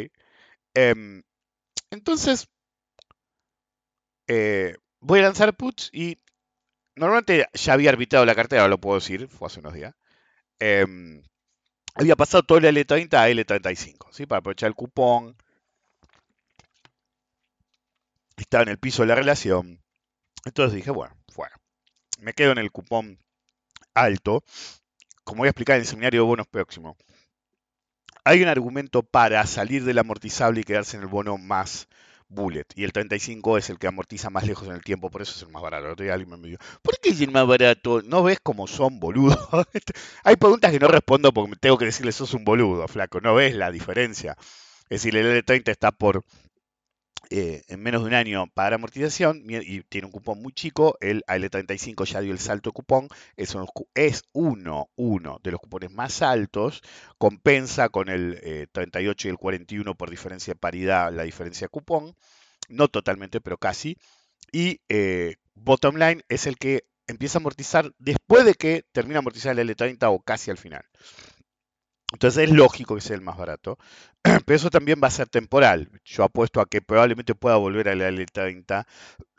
Em, 0.75 1.23
entonces, 1.91 2.49
eh, 4.27 4.75
voy 4.99 5.19
a 5.19 5.23
lanzar 5.23 5.55
puts 5.55 5.89
y 5.93 6.17
normalmente 6.95 7.47
ya 7.53 7.73
había 7.73 7.91
arbitrado 7.91 8.25
la 8.25 8.35
cartera, 8.35 8.67
lo 8.67 8.79
puedo 8.79 8.97
decir, 8.99 9.27
fue 9.29 9.47
hace 9.47 9.61
unos 9.61 9.73
días. 9.73 9.95
Había 11.95 12.17
pasado 12.17 12.43
todo 12.43 12.57
el 12.57 12.65
L30 12.65 13.13
a 13.13 13.29
L35, 13.29 14.07
¿sí? 14.11 14.25
Para 14.25 14.39
aprovechar 14.39 14.67
el 14.67 14.75
cupón. 14.75 15.35
Estaba 18.35 18.63
en 18.63 18.69
el 18.69 18.77
piso 18.77 19.03
de 19.03 19.07
la 19.07 19.15
relación. 19.15 19.81
Entonces 20.43 20.75
dije, 20.75 20.91
bueno, 20.91 21.15
fuera. 21.29 21.55
Me 22.19 22.33
quedo 22.33 22.51
en 22.51 22.57
el 22.57 22.71
cupón 22.71 23.17
alto. 23.93 24.43
Como 25.23 25.39
voy 25.39 25.47
a 25.47 25.51
explicar 25.51 25.77
en 25.77 25.81
el 25.81 25.87
seminario 25.87 26.21
de 26.21 26.27
bonos 26.27 26.47
próximo. 26.47 26.97
Hay 28.25 28.41
un 28.41 28.49
argumento 28.49 29.01
para 29.01 29.45
salir 29.45 29.85
del 29.85 29.99
amortizable 29.99 30.61
y 30.61 30.63
quedarse 30.65 30.97
en 30.97 31.03
el 31.03 31.09
bono 31.09 31.37
más 31.37 31.87
bullet. 32.27 32.65
Y 32.75 32.83
el 32.83 32.91
35 32.91 33.57
es 33.57 33.69
el 33.69 33.79
que 33.79 33.87
amortiza 33.87 34.29
más 34.29 34.45
lejos 34.45 34.67
en 34.67 34.73
el 34.73 34.83
tiempo, 34.83 35.09
por 35.09 35.21
eso 35.21 35.33
es 35.35 35.41
el 35.43 35.49
más 35.49 35.61
barato. 35.61 35.91
Otro 35.91 36.03
día 36.03 36.13
alguien 36.13 36.39
me 36.39 36.47
dijo, 36.47 36.61
¿por 36.81 36.99
qué 36.99 37.09
es 37.09 37.21
el 37.21 37.31
más 37.31 37.47
barato? 37.47 38.01
¿No 38.03 38.23
ves 38.23 38.39
cómo 38.41 38.67
son 38.67 38.99
boludos? 38.99 39.37
Hay 40.23 40.35
preguntas 40.35 40.71
que 40.71 40.79
no 40.79 40.87
respondo 40.87 41.33
porque 41.33 41.55
tengo 41.57 41.77
que 41.77 41.85
decirle, 41.85 42.11
sos 42.11 42.33
un 42.33 42.43
boludo, 42.45 42.87
flaco. 42.87 43.21
No 43.21 43.35
ves 43.35 43.55
la 43.55 43.71
diferencia. 43.71 44.35
Es 44.89 45.01
decir, 45.01 45.15
el 45.17 45.43
L30 45.43 45.69
está 45.69 45.91
por 45.91 46.23
eh, 47.29 47.63
en 47.67 47.81
menos 47.81 48.01
de 48.01 48.07
un 48.07 48.13
año 48.13 48.47
para 48.53 48.75
amortización 48.75 49.43
y 49.47 49.81
tiene 49.83 50.05
un 50.07 50.11
cupón 50.11 50.41
muy 50.41 50.53
chico. 50.53 50.97
El 51.01 51.23
AL35 51.27 52.05
ya 52.05 52.21
dio 52.21 52.31
el 52.31 52.39
salto 52.39 52.69
de 52.69 52.73
cupón. 52.73 53.07
Es, 53.37 53.55
es 53.93 54.23
uno, 54.33 54.89
uno 54.95 55.39
de 55.43 55.51
los 55.51 55.59
cupones 55.59 55.91
más 55.91 56.21
altos. 56.21 56.81
Compensa 57.17 57.89
con 57.89 58.09
el 58.09 58.69
38 58.71 59.27
eh, 59.27 59.29
y 59.29 59.31
el 59.31 59.37
41 59.37 59.95
por 59.95 60.09
diferencia 60.09 60.53
de 60.53 60.59
paridad 60.59 61.11
la 61.13 61.23
diferencia 61.23 61.65
de 61.65 61.69
cupón. 61.69 62.15
No 62.69 62.87
totalmente, 62.87 63.41
pero 63.41 63.57
casi. 63.57 63.97
Y 64.51 64.81
eh, 64.89 65.35
bottom 65.53 65.95
line 65.95 66.23
es 66.29 66.47
el 66.47 66.57
que 66.57 66.85
empieza 67.07 67.37
a 67.37 67.41
amortizar 67.41 67.91
después 67.99 68.45
de 68.45 68.55
que 68.55 68.83
termina 68.91 69.19
amortizar 69.19 69.57
el 69.57 69.69
L30 69.69 69.97
o 70.11 70.19
casi 70.19 70.51
al 70.51 70.57
final. 70.57 70.83
Entonces 72.15 72.45
es 72.45 72.51
lógico 72.51 72.95
que 72.95 73.01
sea 73.01 73.17
el 73.17 73.21
más 73.21 73.37
barato, 73.37 73.77
pero 74.45 74.55
eso 74.55 74.69
también 74.69 75.01
va 75.03 75.09
a 75.09 75.11
ser 75.11 75.27
temporal. 75.27 75.89
Yo 76.05 76.23
apuesto 76.23 76.61
a 76.61 76.65
que 76.65 76.81
probablemente 76.81 77.35
pueda 77.35 77.57
volver 77.57 77.89
al 77.89 78.01
L30, 78.01 78.85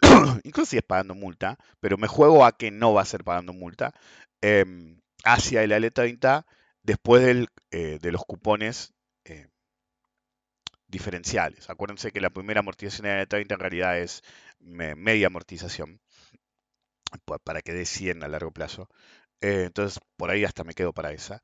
incluso 0.45 0.71
si 0.71 0.77
es 0.77 0.83
pagando 0.83 1.15
multa, 1.15 1.57
pero 1.81 1.97
me 1.97 2.07
juego 2.07 2.45
a 2.45 2.53
que 2.53 2.71
no 2.71 2.93
va 2.93 3.01
a 3.03 3.07
ser 3.07 3.25
pagando 3.25 3.55
multa, 3.55 3.95
em, 4.43 5.01
hacia 5.25 5.63
el 5.63 5.73
L30 5.73 6.45
después 6.83 7.47
eh, 7.71 7.99
de 8.01 8.13
los 8.13 8.23
cupones 8.27 8.93
eh, 9.25 9.49
diferenciales. 10.87 11.71
Acuérdense 11.71 12.13
que 12.13 12.21
la 12.21 12.31
primera 12.31 12.61
amortización 12.61 13.07
del 13.07 13.27
L30 13.27 13.55
en 13.55 13.61
realidad 13.61 13.99
es 13.99 14.23
media 14.61 15.29
amortización, 15.29 16.01
para 17.45 17.63
que 17.63 17.73
dé 17.73 17.87
100 17.87 18.23
a 18.23 18.29
largo 18.29 18.51
plazo. 18.53 18.89
Eh, 19.41 19.65
entonces, 19.67 20.01
por 20.17 20.31
ahí 20.31 20.45
hasta 20.45 20.65
me 20.65 20.75
quedo 20.75 20.93
para 20.93 21.13
esa. 21.13 21.41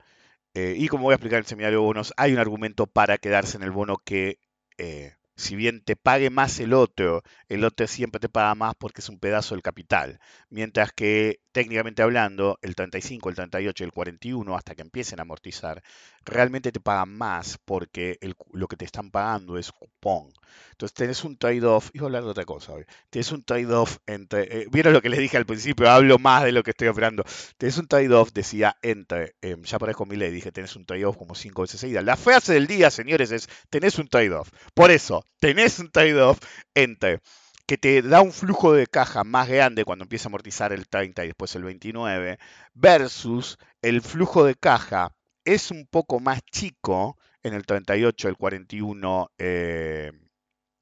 Eh, 0.54 0.74
y 0.76 0.88
como 0.88 1.04
voy 1.04 1.12
a 1.12 1.16
explicar 1.16 1.38
en 1.38 1.44
el 1.44 1.46
seminario 1.46 1.78
de 1.80 1.84
bonos, 1.86 2.12
hay 2.16 2.32
un 2.32 2.38
argumento 2.38 2.86
para 2.86 3.18
quedarse 3.18 3.56
en 3.56 3.62
el 3.62 3.70
bono 3.70 3.96
que 3.98 4.38
eh, 4.78 5.14
si 5.36 5.56
bien 5.56 5.82
te 5.82 5.96
pague 5.96 6.30
más 6.30 6.60
el 6.60 6.72
otro, 6.72 7.22
el 7.48 7.64
otro 7.64 7.86
siempre 7.86 8.20
te 8.20 8.28
paga 8.28 8.54
más 8.54 8.74
porque 8.76 9.00
es 9.00 9.08
un 9.08 9.18
pedazo 9.18 9.54
del 9.54 9.62
capital. 9.62 10.20
Mientras 10.50 10.92
que 10.92 11.40
técnicamente 11.52 12.02
hablando, 12.02 12.58
el 12.62 12.74
35, 12.74 13.28
el 13.28 13.34
38 13.36 13.84
y 13.84 13.86
el 13.86 13.92
41, 13.92 14.56
hasta 14.56 14.74
que 14.74 14.82
empiecen 14.82 15.18
a 15.18 15.22
amortizar, 15.22 15.82
realmente 16.24 16.72
te 16.72 16.80
pagan 16.80 17.16
más 17.16 17.58
porque 17.64 18.18
lo 18.52 18.68
que 18.68 18.76
te 18.76 18.84
están 18.84 19.10
pagando 19.10 19.58
es 19.58 19.70
cupón. 19.70 20.32
Entonces 20.72 20.94
tenés 20.94 21.24
un 21.24 21.36
trade-off, 21.36 21.90
voy 21.94 22.02
a 22.02 22.06
hablar 22.06 22.24
de 22.24 22.30
otra 22.30 22.44
cosa 22.44 22.72
hoy, 22.72 22.84
tenés 23.10 23.30
un 23.32 23.44
trade-off 23.44 23.98
entre, 24.06 24.62
eh, 24.62 24.66
vieron 24.70 24.92
lo 24.92 25.02
que 25.02 25.08
les 25.08 25.20
dije 25.20 25.36
al 25.36 25.46
principio, 25.46 25.88
hablo 25.90 26.18
más 26.18 26.44
de 26.44 26.52
lo 26.52 26.62
que 26.62 26.70
estoy 26.70 26.88
operando, 26.88 27.24
tenés 27.56 27.78
un 27.78 27.86
trade-off, 27.86 28.32
decía, 28.32 28.76
entre, 28.82 29.36
em, 29.42 29.62
ya 29.62 29.78
parezco 29.78 30.06
mi 30.06 30.16
ley, 30.16 30.30
dije, 30.30 30.52
tenés 30.52 30.74
un 30.76 30.84
trade-off 30.84 31.16
como 31.16 31.34
cinco 31.34 31.62
veces 31.62 31.80
seguidas. 31.80 32.04
La 32.04 32.16
frase 32.16 32.54
del 32.54 32.66
día, 32.66 32.90
señores, 32.90 33.30
es, 33.30 33.48
tenés 33.70 33.98
un 33.98 34.08
trade-off. 34.08 34.50
Por 34.74 34.90
eso, 34.90 35.21
tenés 35.40 35.78
un 35.78 35.90
trade-off 35.90 36.38
entre 36.74 37.20
que 37.66 37.78
te 37.78 38.02
da 38.02 38.20
un 38.22 38.32
flujo 38.32 38.72
de 38.72 38.86
caja 38.86 39.24
más 39.24 39.48
grande 39.48 39.84
cuando 39.84 40.04
empieza 40.04 40.28
a 40.28 40.30
amortizar 40.30 40.72
el 40.72 40.88
30 40.88 41.24
y 41.24 41.28
después 41.28 41.54
el 41.54 41.64
29, 41.64 42.38
versus 42.74 43.58
el 43.82 44.02
flujo 44.02 44.44
de 44.44 44.54
caja 44.54 45.14
es 45.44 45.70
un 45.70 45.86
poco 45.86 46.20
más 46.20 46.40
chico 46.50 47.16
en 47.42 47.54
el 47.54 47.64
38, 47.64 48.28
el 48.28 48.36
41, 48.36 49.30
eh, 49.38 50.12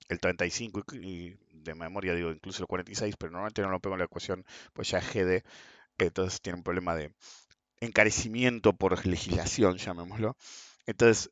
el 0.09 0.20
35 0.20 0.85
y 0.94 1.37
de 1.53 1.74
memoria 1.74 2.14
digo 2.14 2.31
incluso 2.31 2.62
el 2.62 2.66
46, 2.66 3.14
pero 3.18 3.33
normalmente 3.33 3.62
no 3.62 3.70
lo 3.70 3.81
pego 3.81 3.94
en 3.94 4.00
la 4.00 4.05
ecuación, 4.07 4.44
pues 4.72 4.90
ya 4.90 4.98
es 4.98 5.12
GD, 5.12 5.44
entonces 5.98 6.40
tiene 6.40 6.59
un 6.59 6.64
problema 6.64 6.94
de 6.94 7.12
encarecimiento 7.81 8.72
por 8.74 9.07
legislación, 9.07 9.76
llamémoslo. 9.76 10.37
Entonces, 10.87 11.31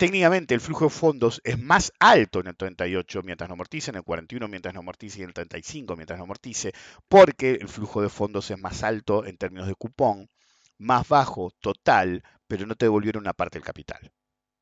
técnicamente 0.00 0.54
el 0.54 0.62
flujo 0.62 0.86
de 0.86 0.90
fondos 0.90 1.42
es 1.44 1.58
más 1.58 1.92
alto 1.98 2.40
en 2.40 2.46
el 2.46 2.56
38 2.56 3.20
mientras 3.22 3.50
no 3.50 3.52
amortice, 3.52 3.90
en 3.90 3.98
el 3.98 4.02
41 4.02 4.48
mientras 4.48 4.72
no 4.72 4.80
amortice 4.80 5.18
y 5.18 5.22
en 5.24 5.28
el 5.28 5.34
35 5.34 5.94
mientras 5.94 6.18
no 6.18 6.24
amortice, 6.24 6.72
porque 7.06 7.50
el 7.50 7.68
flujo 7.68 8.00
de 8.00 8.08
fondos 8.08 8.50
es 8.50 8.58
más 8.58 8.82
alto 8.82 9.26
en 9.26 9.36
términos 9.36 9.68
de 9.68 9.74
cupón, 9.74 10.30
más 10.78 11.06
bajo 11.06 11.50
total, 11.60 12.22
pero 12.48 12.64
no 12.66 12.76
te 12.76 12.86
devolvieron 12.86 13.24
una 13.24 13.34
parte 13.34 13.58
del 13.58 13.66
capital. 13.66 14.10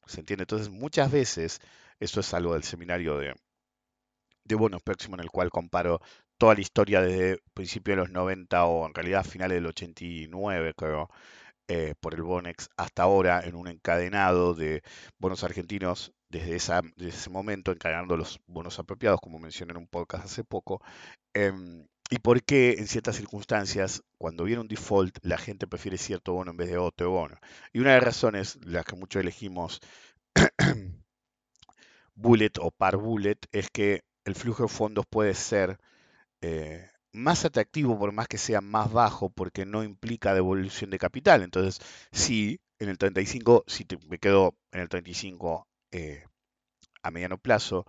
¿Se 0.07 0.19
entiende? 0.19 0.43
Entonces 0.43 0.71
muchas 0.71 1.13
veces, 1.13 1.61
esto 2.01 2.19
es 2.19 2.35
algo 2.35 2.55
del 2.55 2.65
seminario 2.65 3.17
de, 3.17 3.33
de 4.43 4.55
bonos 4.57 4.83
próximo 4.83 5.15
en 5.15 5.21
el 5.21 5.31
cual 5.31 5.51
comparo 5.51 6.01
toda 6.37 6.57
la 6.57 6.63
historia 6.63 7.01
desde 7.01 7.41
principios 7.55 7.97
de 7.97 8.03
los 8.03 8.11
90 8.11 8.65
o 8.65 8.89
en 8.89 8.95
realidad 8.95 9.25
finales 9.25 9.55
del 9.59 9.67
89, 9.67 10.75
creo, 10.77 11.09
eh, 11.69 11.95
por 12.01 12.15
el 12.15 12.23
Bonex 12.23 12.71
hasta 12.77 13.03
ahora 13.03 13.43
en 13.45 13.55
un 13.55 13.69
encadenado 13.69 14.55
de 14.55 14.83
bonos 15.19 15.45
argentinos 15.45 16.13
desde, 16.31 16.57
esa, 16.57 16.83
ese 16.99 17.31
momento, 17.31 17.73
encadenando 17.73 18.17
los 18.17 18.41
bonos 18.47 18.79
apropiados, 18.79 19.21
como 19.21 19.39
mencioné 19.39 19.73
en 19.73 19.79
un 19.79 19.87
podcast 19.87 20.25
hace 20.25 20.45
poco, 20.45 20.83
em, 21.35 21.87
y 22.11 22.19
por 22.21 22.43
qué 22.43 22.77
en 22.79 22.87
ciertas 22.87 23.17
circunstancias, 23.17 24.03
cuando 24.19 24.45
viene 24.45 24.63
un 24.63 24.69
default, 24.69 25.19
la 25.23 25.39
gente 25.39 25.67
prefiere 25.67 25.99
cierto 25.99 26.33
bono 26.33 26.51
en 26.53 26.57
vez 26.57 26.69
de 26.71 26.79
otro 26.79 27.11
bono. 27.11 27.39
Y 27.73 27.81
una 27.81 27.91
de 27.91 27.97
las 27.97 28.05
razones, 28.05 28.59
las 28.65 28.85
que 28.85 28.97
muchos 28.97 29.21
elegimos 29.21 29.81
bullet 32.15 32.53
o 32.61 32.71
par 32.71 32.97
bullet, 32.97 33.39
es 33.53 33.69
que 33.71 34.05
el 34.25 34.35
flujo 34.35 34.65
de 34.65 34.69
fondos 34.69 35.05
puede 35.07 35.35
ser 35.35 35.79
eh, 36.41 36.91
más 37.19 37.45
atractivo 37.45 37.99
por 37.99 38.13
más 38.13 38.29
que 38.29 38.39
sea 38.39 38.61
más 38.61 38.93
bajo 38.93 39.31
porque 39.31 39.67
no 39.67 39.83
implica 39.85 40.35
devolución 40.35 40.91
de 40.91 40.99
capital. 40.99 41.43
Entonces, 41.43 41.81
sí, 42.13 42.61
en 42.79 42.89
el 42.89 42.99
35, 42.99 43.65
si 43.67 43.87
me 44.09 44.19
quedo 44.19 44.57
en 44.73 44.81
el 44.81 44.89
35 44.89 45.69
eh, 45.91 46.25
a 47.03 47.11
mediano 47.11 47.39
plazo, 47.39 47.87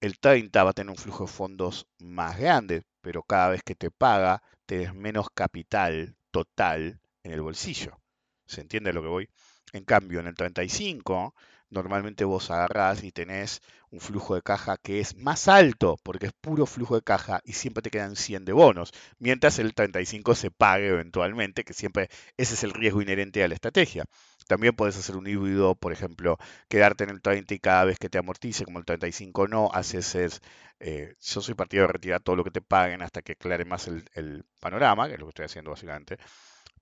el 0.00 0.18
30 0.18 0.64
va 0.64 0.70
a 0.70 0.72
tener 0.74 0.90
un 0.90 0.96
flujo 0.96 1.24
de 1.24 1.32
fondos 1.32 1.86
más 1.98 2.38
grande, 2.38 2.82
pero 3.00 3.22
cada 3.22 3.48
vez 3.50 3.62
que 3.62 3.74
te 3.74 3.90
paga, 3.90 4.42
tienes 4.66 4.94
menos 4.94 5.28
capital 5.34 6.16
total 6.30 7.00
en 7.22 7.32
el 7.32 7.40
bolsillo. 7.40 7.98
¿Se 8.46 8.60
entiende 8.60 8.92
lo 8.92 9.02
que 9.02 9.08
voy? 9.08 9.30
En 9.72 9.84
cambio, 9.84 10.20
en 10.20 10.26
el 10.26 10.34
35 10.34 11.34
normalmente 11.70 12.24
vos 12.24 12.50
agarrás 12.50 13.02
y 13.04 13.12
tenés 13.12 13.60
un 13.90 14.00
flujo 14.00 14.34
de 14.34 14.42
caja 14.42 14.76
que 14.76 15.00
es 15.00 15.16
más 15.16 15.48
alto, 15.48 15.96
porque 16.02 16.26
es 16.26 16.32
puro 16.32 16.66
flujo 16.66 16.96
de 16.96 17.02
caja 17.02 17.40
y 17.44 17.52
siempre 17.52 17.82
te 17.82 17.90
quedan 17.90 18.16
100 18.16 18.44
de 18.44 18.52
bonos, 18.52 18.92
mientras 19.18 19.58
el 19.58 19.74
35 19.74 20.34
se 20.34 20.50
pague 20.50 20.88
eventualmente, 20.88 21.64
que 21.64 21.72
siempre 21.72 22.08
ese 22.36 22.54
es 22.54 22.64
el 22.64 22.72
riesgo 22.72 23.02
inherente 23.02 23.42
a 23.42 23.48
la 23.48 23.54
estrategia. 23.54 24.04
También 24.46 24.76
puedes 24.76 24.96
hacer 24.96 25.16
un 25.16 25.26
híbrido, 25.26 25.74
por 25.74 25.92
ejemplo, 25.92 26.38
quedarte 26.68 27.04
en 27.04 27.10
el 27.10 27.20
30 27.20 27.54
y 27.54 27.58
cada 27.58 27.84
vez 27.84 27.98
que 27.98 28.08
te 28.08 28.18
amortice, 28.18 28.64
como 28.64 28.78
el 28.78 28.84
35 28.84 29.48
no, 29.48 29.70
haces 29.72 30.14
es, 30.14 30.40
eh, 30.78 31.14
yo 31.20 31.40
soy 31.40 31.54
partido 31.54 31.86
de 31.86 31.92
retirar 31.92 32.20
todo 32.22 32.36
lo 32.36 32.44
que 32.44 32.50
te 32.52 32.62
paguen 32.62 33.02
hasta 33.02 33.22
que 33.22 33.32
aclare 33.32 33.64
más 33.64 33.88
el, 33.88 34.44
panorama, 34.60 35.08
que 35.08 35.14
es 35.14 35.20
lo 35.20 35.26
que 35.26 35.30
estoy 35.30 35.44
haciendo 35.46 35.70
básicamente, 35.72 36.18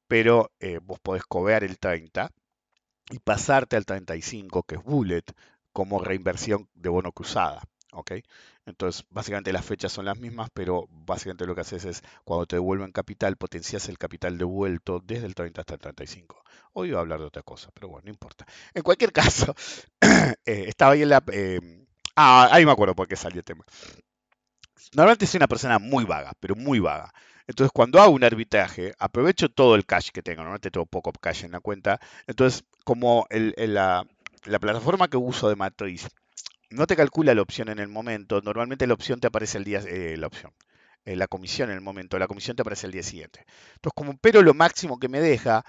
pero 0.09 0.53
eh, 0.61 0.79
vos 0.83 0.99
podés 1.01 1.25
cobear 1.25 1.65
el 1.65 1.79
30 1.79 2.31
y 3.11 3.19
pasarte 3.19 3.77
al 3.77 3.87
35, 3.87 4.63
que 4.65 4.77
es 4.77 4.83
bullet, 4.83 5.25
como 5.73 6.01
reinversión 6.01 6.69
de 6.75 6.89
bono 6.89 7.13
cruzada. 7.13 7.63
¿ok? 7.95 8.13
Entonces, 8.67 9.05
básicamente 9.11 9.53
las 9.53 9.65
fechas 9.65 9.93
son 9.93 10.05
las 10.05 10.19
mismas, 10.19 10.51
pero 10.53 10.87
básicamente 10.91 11.47
lo 11.47 11.55
que 11.55 11.63
haces 11.63 11.85
es, 11.85 12.03
cuando 12.25 12.47
te 12.47 12.57
devuelven 12.57 12.93
capital, 12.93 13.37
potencias 13.37 13.89
el 13.89 13.99
capital 13.99 14.39
devuelto 14.39 15.01
desde 15.01 15.27
el 15.27 15.35
30 15.35 15.61
hasta 15.61 15.75
el 15.75 15.81
35. 15.81 16.43
Hoy 16.73 16.91
voy 16.91 16.97
a 16.97 17.01
hablar 17.01 17.21
de 17.21 17.27
otra 17.27 17.43
cosa, 17.43 17.71
pero 17.73 17.89
bueno, 17.89 18.05
no 18.07 18.11
importa. 18.11 18.47
En 18.73 18.83
cualquier 18.83 19.13
caso, 19.13 19.55
eh, 20.01 20.65
estaba 20.67 20.93
ahí 20.93 21.03
en 21.03 21.09
la... 21.11 21.23
Eh, 21.33 21.61
ah, 22.17 22.49
ahí 22.51 22.67
me 22.67 22.73
acuerdo 22.73 22.95
por 22.95 23.07
qué 23.07 23.17
salió 23.17 23.39
el 23.39 23.45
tema. 23.45 23.65
Normalmente 24.93 25.27
soy 25.27 25.39
una 25.39 25.49
persona 25.49 25.79
muy 25.79 26.05
vaga, 26.05 26.33
pero 26.41 26.55
muy 26.57 26.81
vaga. 26.81 27.13
Entonces, 27.47 27.73
cuando 27.75 28.01
hago 28.01 28.13
un 28.15 28.25
arbitraje, 28.25 28.95
aprovecho 28.99 29.49
todo 29.51 29.75
el 29.75 29.85
cash 29.87 30.11
que 30.11 30.23
tengo. 30.23 30.39
Normalmente 30.43 30.71
tengo 30.71 30.87
poco 30.87 31.13
cash 31.13 31.45
en 31.45 31.53
la 31.53 31.61
cuenta. 31.61 32.01
Entonces, 32.27 32.65
como 32.85 33.27
la, 33.31 34.05
plataforma 34.61 35.09
que 35.09 35.17
uso 35.17 35.49
de 35.49 35.57
matriz 35.57 36.09
no 36.71 36.87
te 36.87 36.97
calcula 36.97 37.35
la 37.35 37.43
opción 37.43 37.69
en 37.69 37.79
el 37.79 37.89
momento, 37.89 38.41
normalmente 38.43 38.87
la 38.87 38.95
opción 38.95 39.21
te 39.21 39.29
aparece 39.29 39.59
el 39.59 39.65
día, 39.65 39.81
eh, 39.87 40.17
la 40.19 40.27
opción. 40.27 40.53
eh, 41.07 41.17
la 41.17 41.29
comisión 41.29 41.71
en 41.71 41.77
el 41.77 41.83
momento, 41.83 42.19
la 42.19 42.29
comisión 42.29 42.57
te 42.57 42.63
aparece 42.63 42.87
el 42.87 42.93
día 42.93 43.03
siguiente. 43.03 43.45
Entonces, 43.77 43.95
como 43.95 44.17
pero 44.19 44.43
lo 44.43 44.55
máximo 44.55 44.99
que 44.99 45.09
me 45.09 45.21
deja, 45.21 45.65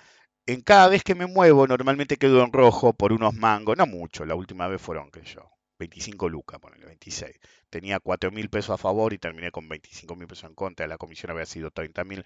en 0.45 0.61
cada 0.61 0.87
vez 0.89 1.03
que 1.03 1.15
me 1.15 1.27
muevo, 1.27 1.67
normalmente 1.67 2.17
quedo 2.17 2.43
en 2.43 2.53
rojo 2.53 2.93
por 2.93 3.13
unos 3.13 3.33
mangos, 3.35 3.77
no 3.77 3.85
mucho, 3.87 4.25
la 4.25 4.35
última 4.35 4.67
vez 4.67 4.81
fueron, 4.81 5.11
que 5.11 5.21
yo, 5.23 5.51
25 5.79 6.29
lucas, 6.29 6.59
ponele, 6.59 6.85
26. 6.85 7.35
Tenía 7.75 7.99
4 7.99 8.31
mil 8.31 8.49
pesos 8.49 8.69
a 8.69 8.77
favor 8.77 9.11
y 9.11 9.17
terminé 9.17 9.51
con 9.51 9.67
25 9.67 10.15
mil 10.15 10.27
pesos 10.27 10.45
en 10.45 10.55
contra, 10.55 10.87
la 10.87 10.97
comisión 10.97 11.29
había 11.31 11.45
sido 11.45 11.71
30 11.71 12.05
mil. 12.05 12.23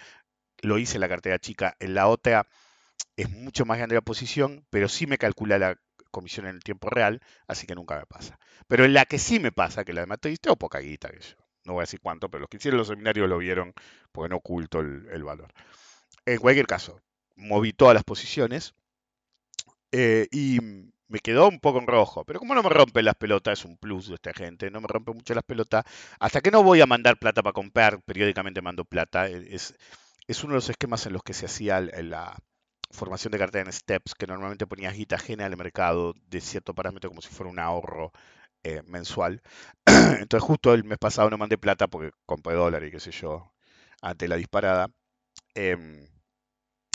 Lo 0.61 0.77
hice 0.77 0.97
en 0.97 1.01
la 1.01 1.09
cartera 1.09 1.39
chica, 1.39 1.75
en 1.79 1.95
la 1.95 2.07
otra 2.07 2.47
es 3.17 3.31
mucho 3.31 3.65
más 3.65 3.79
grande 3.79 3.95
la 3.95 4.01
posición, 4.01 4.63
pero 4.69 4.87
sí 4.87 5.07
me 5.07 5.17
calcula 5.17 5.57
la 5.57 5.75
comisión 6.11 6.45
en 6.45 6.53
el 6.53 6.63
tiempo 6.63 6.91
real, 6.91 7.19
así 7.47 7.65
que 7.65 7.73
nunca 7.73 7.97
me 7.97 8.05
pasa. 8.05 8.37
Pero 8.67 8.85
en 8.85 8.93
la 8.93 9.05
que 9.05 9.17
sí 9.17 9.39
me 9.39 9.51
pasa, 9.51 9.83
que 9.83 9.91
la 9.91 10.01
de 10.01 10.05
Matriz, 10.05 10.39
tengo 10.39 10.55
poca 10.55 10.77
guita, 10.81 11.09
que 11.09 11.19
yo. 11.19 11.35
No 11.65 11.73
voy 11.73 11.79
a 11.79 11.89
decir 11.89 11.99
cuánto, 11.99 12.29
pero 12.29 12.41
los 12.41 12.49
que 12.49 12.57
hicieron 12.57 12.77
los 12.77 12.89
seminarios 12.89 13.27
lo 13.27 13.39
vieron 13.39 13.73
porque 14.11 14.29
no 14.29 14.35
oculto 14.35 14.81
el, 14.81 15.07
el 15.11 15.23
valor. 15.23 15.51
En 16.27 16.37
cualquier 16.37 16.67
caso, 16.67 17.01
moví 17.35 17.73
todas 17.73 17.95
las 17.95 18.03
posiciones 18.03 18.75
eh, 19.91 20.27
y 20.29 20.59
me 21.09 21.19
quedó 21.19 21.49
un 21.49 21.59
poco 21.59 21.79
en 21.79 21.87
rojo. 21.87 22.25
Pero 22.25 22.39
como 22.39 22.55
no 22.55 22.63
me 22.63 22.69
rompe 22.69 23.03
las 23.03 23.15
pelotas, 23.15 23.59
es 23.59 23.65
un 23.65 23.77
plus 23.77 24.09
de 24.09 24.15
esta 24.15 24.33
gente, 24.33 24.71
no 24.71 24.81
me 24.81 24.87
rompe 24.87 25.13
mucho 25.13 25.33
las 25.35 25.43
pelotas. 25.43 25.85
Hasta 26.19 26.41
que 26.41 26.51
no 26.51 26.63
voy 26.63 26.81
a 26.81 26.85
mandar 26.87 27.17
plata 27.19 27.43
para 27.43 27.53
comprar, 27.53 28.01
periódicamente 28.03 28.61
mando 28.61 28.85
plata. 28.85 29.29
e, 29.29 29.55
Es, 29.55 29.75
es 30.27 30.43
uno 30.43 30.53
de 30.53 30.57
los 30.57 30.69
esquemas 30.69 31.05
en 31.05 31.13
los 31.13 31.23
que 31.23 31.33
se 31.33 31.45
hacía 31.47 31.81
la 31.81 32.37
formación 32.91 33.31
de 33.31 33.37
cartera 33.39 33.65
en 33.65 33.73
steps, 33.73 34.15
que 34.15 34.27
normalmente 34.27 34.65
ponías 34.67 34.95
guita 34.95 35.15
ajena 35.15 35.45
al 35.45 35.57
mercado 35.57 36.13
de 36.27 36.41
cierto 36.41 36.73
parámetro 36.73 37.09
como 37.09 37.21
si 37.21 37.29
fuera 37.29 37.51
un 37.51 37.59
ahorro 37.59 38.11
eh, 38.63 38.81
mensual. 38.87 39.41
Entonces 40.19 40.43
justo 40.47 40.73
el 40.73 40.83
mes 40.83 40.97
pasado 40.97 41.29
no 41.29 41.37
mandé 41.37 41.57
plata 41.57 41.87
porque 41.87 42.11
compré 42.25 42.55
dólar 42.55 42.83
y 42.83 42.91
qué 42.91 42.99
sé 42.99 43.11
yo, 43.11 43.53
ante 44.01 44.27
la 44.27 44.35
disparada. 44.37 44.89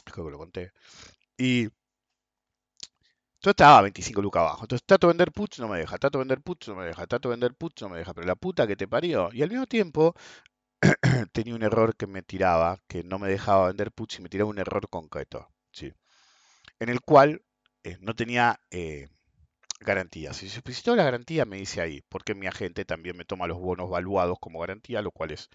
Creo 0.05 0.27
que 0.27 0.31
lo 0.33 0.39
conté. 0.39 0.73
Y 1.39 1.69
todo 3.45 3.51
estaba 3.51 3.79
a 3.79 3.83
25 3.83 4.23
lucas 4.23 4.41
abajo. 4.41 4.63
Entonces 4.63 4.87
trato 4.87 5.07
de 5.07 5.13
vender 5.13 5.31
puts, 5.33 5.59
no 5.59 5.69
me 5.69 5.79
deja. 5.79 5.99
Trato 5.99 6.19
de 6.19 6.23
vender 6.23 6.41
puts, 6.41 6.69
no 6.69 6.77
me 6.77 6.87
deja. 6.87 7.07
Trato 7.07 7.29
de 7.29 7.35
vender 7.35 7.55
puts, 7.55 7.83
no 7.83 7.91
me 7.91 7.99
deja. 7.99 8.15
Pero 8.15 8.27
la 8.27 8.37
puta 8.37 8.67
que 8.67 8.75
te 8.75 8.89
parió. 8.89 9.29
Y 9.33 9.43
al 9.43 9.51
mismo 9.51 9.67
tiempo 9.67 10.15
tenía 11.33 11.55
un 11.55 11.63
error 11.63 11.95
que 11.95 12.07
me 12.07 12.23
tiraba, 12.23 12.81
que 12.89 13.05
no 13.05 13.19
me 13.19 13.29
dejaba 13.29 13.69
vender 13.69 13.93
puts 13.93 14.19
y 14.19 14.23
me 14.23 14.31
tiraba 14.31 14.49
un 14.51 14.59
error 14.59 14.89
concreto. 14.89 15.51
¿sí? 15.73 15.93
En 16.81 16.89
el 16.89 17.03
cual 17.03 17.43
eh, 17.85 17.99
no 18.01 18.15
tenía 18.15 18.61
eh, 18.71 19.09
garantía. 19.81 20.33
Si 20.33 20.49
solicitó 20.49 20.97
la 20.97 21.05
garantía, 21.05 21.45
me 21.45 21.59
dice 21.59 21.83
ahí, 21.83 22.03
porque 22.09 22.35
mi 22.35 22.47
agente 22.47 22.87
también 22.87 23.17
me 23.17 23.27
toma 23.27 23.47
los 23.47 23.61
bonos 23.61 23.91
valuados 23.91 24.39
como 24.41 24.61
garantía, 24.61 25.03
lo 25.03 25.11
cual 25.11 25.33
es 25.33 25.51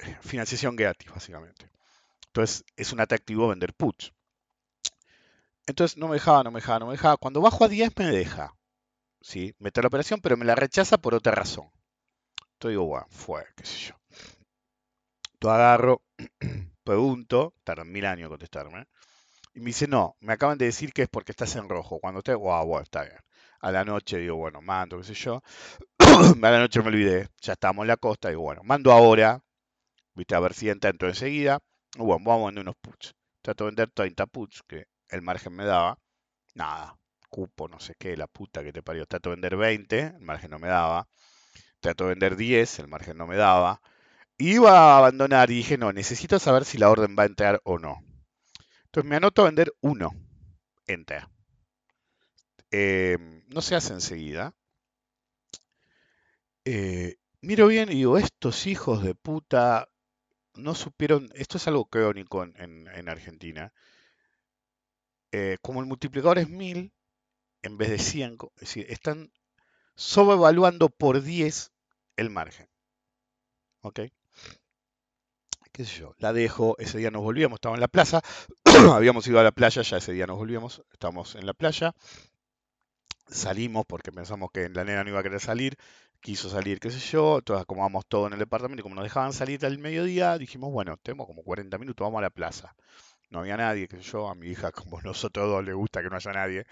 eh, 0.00 0.16
financiación 0.20 0.76
gratis, 0.76 1.10
básicamente. 1.10 1.70
Entonces 2.26 2.64
es 2.76 2.92
un 2.92 3.00
atractivo 3.00 3.48
vender 3.48 3.72
puts. 3.74 4.12
Entonces 5.68 5.98
no 5.98 6.08
me 6.08 6.14
dejaba, 6.14 6.42
no 6.42 6.50
me 6.50 6.60
dejaba, 6.60 6.78
no 6.80 6.86
me 6.86 6.92
dejaba. 6.92 7.16
Cuando 7.18 7.40
bajo 7.40 7.64
a 7.64 7.68
10 7.68 7.92
me 7.96 8.06
deja. 8.06 8.54
¿sí? 9.20 9.54
Meter 9.58 9.84
la 9.84 9.88
operación, 9.88 10.20
pero 10.20 10.36
me 10.36 10.44
la 10.44 10.54
rechaza 10.54 10.98
por 10.98 11.14
otra 11.14 11.32
razón. 11.32 11.70
Entonces 12.54 12.72
digo, 12.72 12.86
bueno, 12.86 13.06
fue, 13.10 13.44
qué 13.56 13.64
sé 13.66 13.78
yo. 13.88 13.94
Entonces 15.34 15.54
agarro, 15.54 16.02
pregunto, 16.84 17.54
tardan 17.64 17.92
mil 17.92 18.06
años 18.06 18.30
contestarme. 18.30 18.86
Y 19.54 19.60
me 19.60 19.66
dice, 19.66 19.86
no, 19.88 20.16
me 20.20 20.32
acaban 20.32 20.58
de 20.58 20.66
decir 20.66 20.92
que 20.92 21.02
es 21.02 21.08
porque 21.08 21.32
estás 21.32 21.54
en 21.56 21.68
rojo. 21.68 21.98
Cuando 22.00 22.18
esté, 22.20 22.34
wow, 22.34 22.66
bueno, 22.66 22.84
está 22.84 23.02
bien. 23.02 23.18
A 23.60 23.72
la 23.72 23.84
noche 23.84 24.18
digo, 24.18 24.36
bueno, 24.36 24.62
mando, 24.62 24.98
qué 24.98 25.04
sé 25.04 25.14
yo. 25.14 25.42
a 25.98 26.50
la 26.50 26.58
noche 26.60 26.80
me 26.80 26.88
olvidé, 26.88 27.28
ya 27.40 27.54
estamos 27.54 27.82
en 27.84 27.88
la 27.88 27.96
costa. 27.96 28.28
Digo, 28.28 28.42
bueno, 28.42 28.62
mando 28.64 28.92
ahora, 28.92 29.42
viste, 30.14 30.34
a 30.34 30.40
ver 30.40 30.54
si 30.54 30.70
entra, 30.70 30.92
enseguida. 31.00 31.60
Bueno, 31.96 32.24
vamos 32.24 32.42
a 32.42 32.46
vender 32.46 32.62
unos 32.62 32.76
puts. 32.80 33.14
Trato 33.42 33.64
de 33.64 33.70
vender 33.70 33.90
30 33.90 34.26
puts, 34.26 34.62
que 34.66 34.86
el 35.10 35.22
margen 35.22 35.54
me 35.54 35.64
daba. 35.64 35.98
Nada, 36.54 36.98
cupo, 37.28 37.68
no 37.68 37.80
sé 37.80 37.94
qué, 37.98 38.16
la 38.16 38.26
puta 38.26 38.62
que 38.62 38.72
te 38.72 38.82
parió. 38.82 39.06
Trato 39.06 39.30
de 39.30 39.36
vender 39.36 39.56
20, 39.56 40.00
el 40.00 40.20
margen 40.20 40.50
no 40.50 40.58
me 40.58 40.68
daba. 40.68 41.08
Trato 41.80 42.04
de 42.04 42.10
vender 42.10 42.36
10, 42.36 42.80
el 42.80 42.88
margen 42.88 43.16
no 43.16 43.26
me 43.26 43.36
daba. 43.36 43.80
Iba 44.38 44.94
a 44.94 44.98
abandonar 44.98 45.50
y 45.50 45.56
dije, 45.56 45.78
no, 45.78 45.92
necesito 45.92 46.38
saber 46.38 46.64
si 46.64 46.78
la 46.78 46.90
orden 46.90 47.16
va 47.18 47.24
a 47.24 47.26
entrar 47.26 47.60
o 47.64 47.78
no. 47.78 48.02
Entonces 48.86 49.08
me 49.08 49.16
anoto 49.16 49.42
a 49.42 49.46
vender 49.46 49.74
1. 49.80 50.10
Enter. 50.86 51.28
Eh, 52.70 53.18
no 53.48 53.60
se 53.60 53.76
hace 53.76 53.92
enseguida. 53.92 54.54
Eh, 56.64 57.16
miro 57.40 57.66
bien 57.66 57.90
y 57.90 57.96
digo, 57.96 58.18
estos 58.18 58.66
hijos 58.66 59.02
de 59.02 59.14
puta 59.14 59.88
no 60.54 60.74
supieron, 60.74 61.30
esto 61.34 61.56
es 61.56 61.66
algo 61.68 61.86
crónico 61.86 62.44
en 62.44 63.08
Argentina. 63.08 63.72
Eh, 65.32 65.56
como 65.62 65.80
el 65.80 65.86
multiplicador 65.86 66.38
es 66.38 66.48
1000, 66.50 66.92
en 67.62 67.78
vez 67.78 67.90
de 67.90 67.98
100, 67.98 68.36
co- 68.38 68.52
es 68.56 68.62
decir, 68.62 68.86
están 68.90 69.32
sobrevaluando 69.96 70.90
por 70.90 71.22
10 71.22 71.72
el 72.16 72.30
margen. 72.30 72.68
¿Ok? 73.82 74.00
qué 75.72 75.84
sé 75.84 76.00
yo, 76.00 76.14
la 76.18 76.32
dejo, 76.32 76.76
ese 76.78 76.98
día 76.98 77.10
nos 77.10 77.22
volvíamos, 77.22 77.56
estaba 77.56 77.74
en 77.74 77.80
la 77.80 77.88
plaza, 77.88 78.20
habíamos 78.92 79.26
ido 79.26 79.38
a 79.40 79.42
la 79.44 79.52
playa, 79.52 79.82
ya 79.82 79.96
ese 79.98 80.12
día 80.12 80.26
nos 80.26 80.36
volvíamos, 80.38 80.82
estábamos 80.92 81.34
en 81.36 81.46
la 81.46 81.54
playa, 81.54 81.94
salimos 83.30 83.84
porque 83.86 84.12
pensamos 84.12 84.50
que 84.52 84.68
la 84.68 84.84
nena 84.84 85.02
no 85.04 85.10
iba 85.10 85.20
a 85.20 85.22
querer 85.22 85.40
salir, 85.40 85.76
quiso 86.20 86.48
salir, 86.50 86.78
qué 86.80 86.90
sé 86.90 86.98
yo, 86.98 87.38
entonces 87.38 87.62
acomodamos 87.62 88.06
todo 88.06 88.26
en 88.26 88.32
el 88.34 88.38
departamento 88.38 88.80
y 88.80 88.82
como 88.82 88.94
nos 88.96 89.04
dejaban 89.04 89.32
salir 89.32 89.64
al 89.66 89.78
mediodía, 89.78 90.36
dijimos, 90.38 90.72
bueno, 90.72 90.96
tenemos 91.02 91.26
como 91.26 91.42
40 91.42 91.78
minutos, 91.78 92.04
vamos 92.04 92.18
a 92.18 92.22
la 92.22 92.30
plaza. 92.30 92.74
No 93.30 93.40
había 93.40 93.56
nadie, 93.56 93.88
qué 93.88 93.96
sé 93.96 94.02
yo, 94.02 94.28
a 94.28 94.34
mi 94.34 94.48
hija, 94.48 94.72
como 94.72 95.00
nosotros 95.02 95.48
dos, 95.48 95.64
le 95.64 95.72
gusta 95.72 96.02
que 96.02 96.10
no 96.10 96.16
haya 96.16 96.32
nadie. 96.32 96.66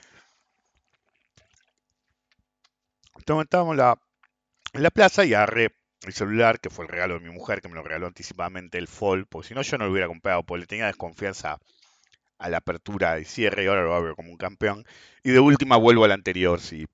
Entonces 3.16 3.45
estábamos 3.45 3.77
la, 3.77 3.99
en 4.75 4.83
la 4.85 4.90
plaza 4.90 5.25
y 5.25 5.35
agarré 5.35 5.71
el 6.07 6.12
celular, 6.14 6.61
que 6.61 6.71
fue 6.71 6.85
el 6.87 6.90
regalo 6.90 7.14
de 7.14 7.21
mi 7.21 7.31
mujer, 7.31 7.61
que 7.62 7.69
me 7.69 7.75
lo 7.75 7.83
regaló 7.83 8.07
anticipadamente 8.07 8.79
el 8.79 8.88
Fold, 8.88 9.27
porque 9.29 9.49
si 9.49 9.55
no 9.55 9.62
yo 9.62 9.79
no 9.79 9.87
lo 9.87 9.92
hubiera 9.92 10.09
comprado, 10.09 10.45
porque 10.45 10.62
le 10.62 10.66
tenía 10.66 10.87
desconfianza 10.87 11.59
a 12.38 12.51
la 12.51 12.59
apertura 12.59 13.21
y 13.21 13.25
cierre 13.27 13.64
y 13.64 13.69
ahora 13.69 13.85
lo 13.85 13.95
abro 13.95 14.16
como 14.16 14.31
un 14.31 14.38
campeón. 14.38 14.85
Y 15.25 15.33
de 15.33 15.40
última 15.40 15.77
vuelvo 15.77 16.05
al 16.05 16.12
anterior, 16.12 16.61
si 16.61 16.87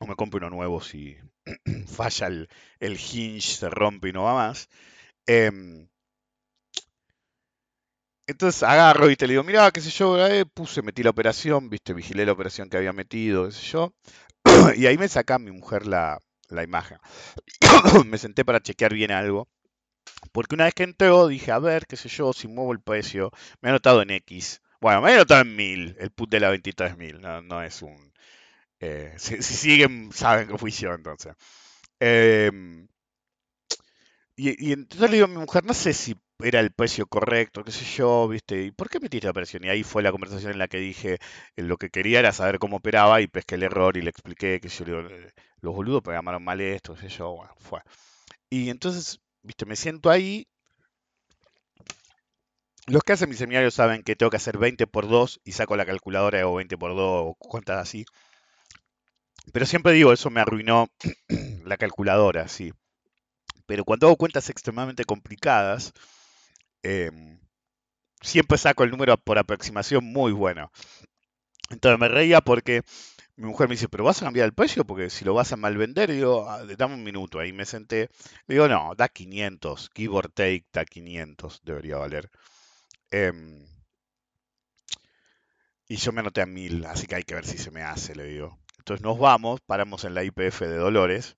o 0.00 0.06
me 0.06 0.16
compro 0.16 0.38
uno 0.38 0.50
nuevo, 0.50 0.82
si 0.82 1.16
falla 1.88 2.28
el, 2.28 2.48
el 2.80 2.94
hinge, 2.94 3.42
se 3.42 3.70
rompe 3.70 4.10
y 4.10 4.12
no 4.12 4.24
va 4.24 4.34
más. 4.34 4.68
Em, 5.26 5.88
entonces 8.26 8.62
agarro 8.62 9.10
y 9.10 9.16
te 9.16 9.26
le 9.26 9.34
digo, 9.34 9.44
mira, 9.44 9.70
qué 9.70 9.80
sé 9.80 9.90
yo, 9.90 10.24
eh, 10.26 10.46
puse, 10.46 10.82
metí 10.82 11.02
la 11.02 11.10
operación, 11.10 11.68
viste, 11.70 11.92
vigilé 11.94 12.26
la 12.26 12.32
operación 12.32 12.68
que 12.70 12.76
había 12.76 12.92
metido, 12.92 13.46
qué 13.46 13.52
sé 13.52 13.62
yo. 13.72 13.94
y 14.76 14.86
ahí 14.86 14.98
me 14.98 15.08
saca 15.08 15.38
mi 15.38 15.50
mujer 15.52 15.86
la, 15.86 16.20
la 16.48 16.62
imagen. 16.64 16.98
me 18.06 18.18
senté 18.18 18.44
para 18.44 18.60
chequear 18.60 18.94
bien 18.94 19.12
algo. 19.12 19.48
Porque 20.32 20.54
una 20.54 20.64
vez 20.64 20.74
que 20.74 20.84
entró, 20.84 21.28
dije, 21.28 21.50
a 21.52 21.58
ver, 21.58 21.86
qué 21.86 21.96
sé 21.96 22.08
yo, 22.08 22.32
si 22.32 22.48
muevo 22.48 22.72
el 22.72 22.80
precio, 22.80 23.30
me 23.60 23.68
ha 23.68 23.72
anotado 23.72 24.02
en 24.02 24.10
X. 24.10 24.60
Bueno, 24.80 25.02
me 25.02 25.12
ha 25.12 25.14
anotado 25.16 25.42
en 25.42 25.56
1000, 25.56 25.96
el 25.98 26.10
put 26.10 26.30
de 26.30 26.40
la 26.40 26.50
23.000, 26.50 27.20
no, 27.20 27.42
no 27.42 27.62
es 27.62 27.82
un... 27.82 28.12
eh, 28.80 29.14
si, 29.18 29.42
si 29.42 29.54
siguen, 29.54 30.12
saben 30.12 30.48
que 30.48 30.58
fui 30.58 30.70
yo 30.72 30.94
entonces. 30.94 31.34
Em, 32.00 32.88
y, 34.36 34.68
y 34.68 34.72
entonces 34.72 35.10
le 35.10 35.16
digo 35.16 35.26
a 35.26 35.28
mi 35.28 35.36
mujer, 35.38 35.64
no 35.64 35.74
sé 35.74 35.92
si 35.92 36.16
era 36.40 36.60
el 36.60 36.72
precio 36.72 37.06
correcto, 37.06 37.64
qué 37.64 37.70
sé 37.72 37.84
yo, 37.84 38.28
viste, 38.28 38.62
¿y 38.64 38.70
por 38.72 38.88
qué 38.90 39.00
metiste 39.00 39.26
la 39.26 39.30
operación? 39.32 39.64
Y 39.64 39.68
ahí 39.68 39.82
fue 39.84 40.02
la 40.02 40.10
conversación 40.12 40.52
en 40.52 40.58
la 40.58 40.68
que 40.68 40.78
dije, 40.78 41.14
eh, 41.56 41.62
lo 41.62 41.76
que 41.78 41.90
quería 41.90 42.18
era 42.20 42.32
saber 42.32 42.58
cómo 42.58 42.78
operaba 42.78 43.20
y 43.20 43.26
pesqué 43.28 43.54
el 43.56 43.62
error 43.64 43.96
y 43.96 44.02
le 44.02 44.10
expliqué 44.10 44.60
que 44.60 44.68
yo 44.68 44.84
"Eh, 45.00 45.32
los 45.60 45.74
boludos 45.74 46.02
programaron 46.02 46.42
mal 46.44 46.60
esto, 46.60 46.94
qué 46.94 47.02
sé 47.02 47.08
yo, 47.18 47.34
bueno, 47.36 47.54
fue. 47.58 47.80
Y 48.50 48.70
entonces, 48.70 49.20
viste, 49.42 49.66
me 49.66 49.76
siento 49.76 50.10
ahí 50.10 50.46
Los 52.86 53.02
que 53.02 53.12
hacen 53.12 53.28
mi 53.28 53.36
seminario 53.36 53.70
saben 53.70 54.02
que 54.02 54.16
tengo 54.16 54.30
que 54.30 54.38
hacer 54.38 54.56
20 54.56 54.86
por 54.86 55.06
2 55.06 55.38
y 55.44 55.52
saco 55.52 55.76
la 55.76 55.84
calculadora 55.84 56.38
y 56.38 56.40
hago 56.40 56.54
20 56.54 56.78
por 56.78 56.96
2 56.96 57.24
o 57.26 57.34
cuentas 57.34 57.76
así. 57.78 58.06
Pero 59.52 59.64
siempre 59.66 59.92
digo, 59.92 60.12
eso 60.12 60.28
me 60.30 60.40
arruinó 60.42 60.88
la 61.64 61.76
calculadora, 61.78 62.46
sí. 62.48 62.72
Pero 63.66 63.84
cuando 63.84 64.06
hago 64.08 64.16
cuentas 64.16 64.50
extremadamente 64.50 65.04
complicadas, 65.04 65.92
em, 66.84 67.40
siempre 68.22 68.58
saco 68.58 68.84
el 68.84 68.90
número 68.92 69.16
por 69.18 69.38
aproximación 69.38 70.04
muy 70.06 70.32
bueno. 70.32 70.72
Entonces 71.70 71.98
me 71.98 72.08
reía 72.08 72.40
porque 72.40 72.82
mi 73.36 73.46
mujer 73.46 73.68
me 73.68 73.74
dice, 73.76 73.88
pero 73.88 74.04
vas 74.04 74.22
a 74.22 74.26
cambiar 74.26 74.46
el 74.46 74.54
precio 74.54 74.84
porque 74.86 75.10
si 75.10 75.24
lo 75.24 75.34
vas 75.34 75.52
a 75.52 75.56
mal 75.56 75.76
vender, 75.76 76.12
digo, 76.12 76.48
"Ah, 76.50 76.64
dame 76.78 76.94
un 76.94 77.04
minuto. 77.04 77.40
Ahí 77.40 77.52
me 77.52 77.66
senté, 77.66 78.10
le 78.46 78.56
digo, 78.56 78.68
no, 78.68 78.94
da 78.96 79.08
500, 79.08 79.90
give 79.96 80.14
or 80.14 80.28
take, 80.30 80.66
da 80.72 80.84
500, 80.86 81.60
debería 81.64 81.98
valer. 81.98 82.30
Em, 83.12 83.64
y 85.88 85.96
yo 85.96 86.12
me 86.12 86.20
anoté 86.20 86.40
a 86.42 86.46
1000, 86.46 86.84
así 86.86 87.06
que 87.06 87.14
hay 87.16 87.22
que 87.24 87.34
ver 87.34 87.46
si 87.46 87.58
se 87.58 87.70
me 87.70 87.82
hace, 87.82 88.14
le 88.14 88.24
digo. 88.24 88.58
Entonces 88.78 89.02
nos 89.02 89.18
vamos, 89.18 89.60
paramos 89.62 90.04
en 90.04 90.14
la 90.14 90.24
IPF 90.24 90.66
de 90.66 90.76
Dolores 90.76 91.36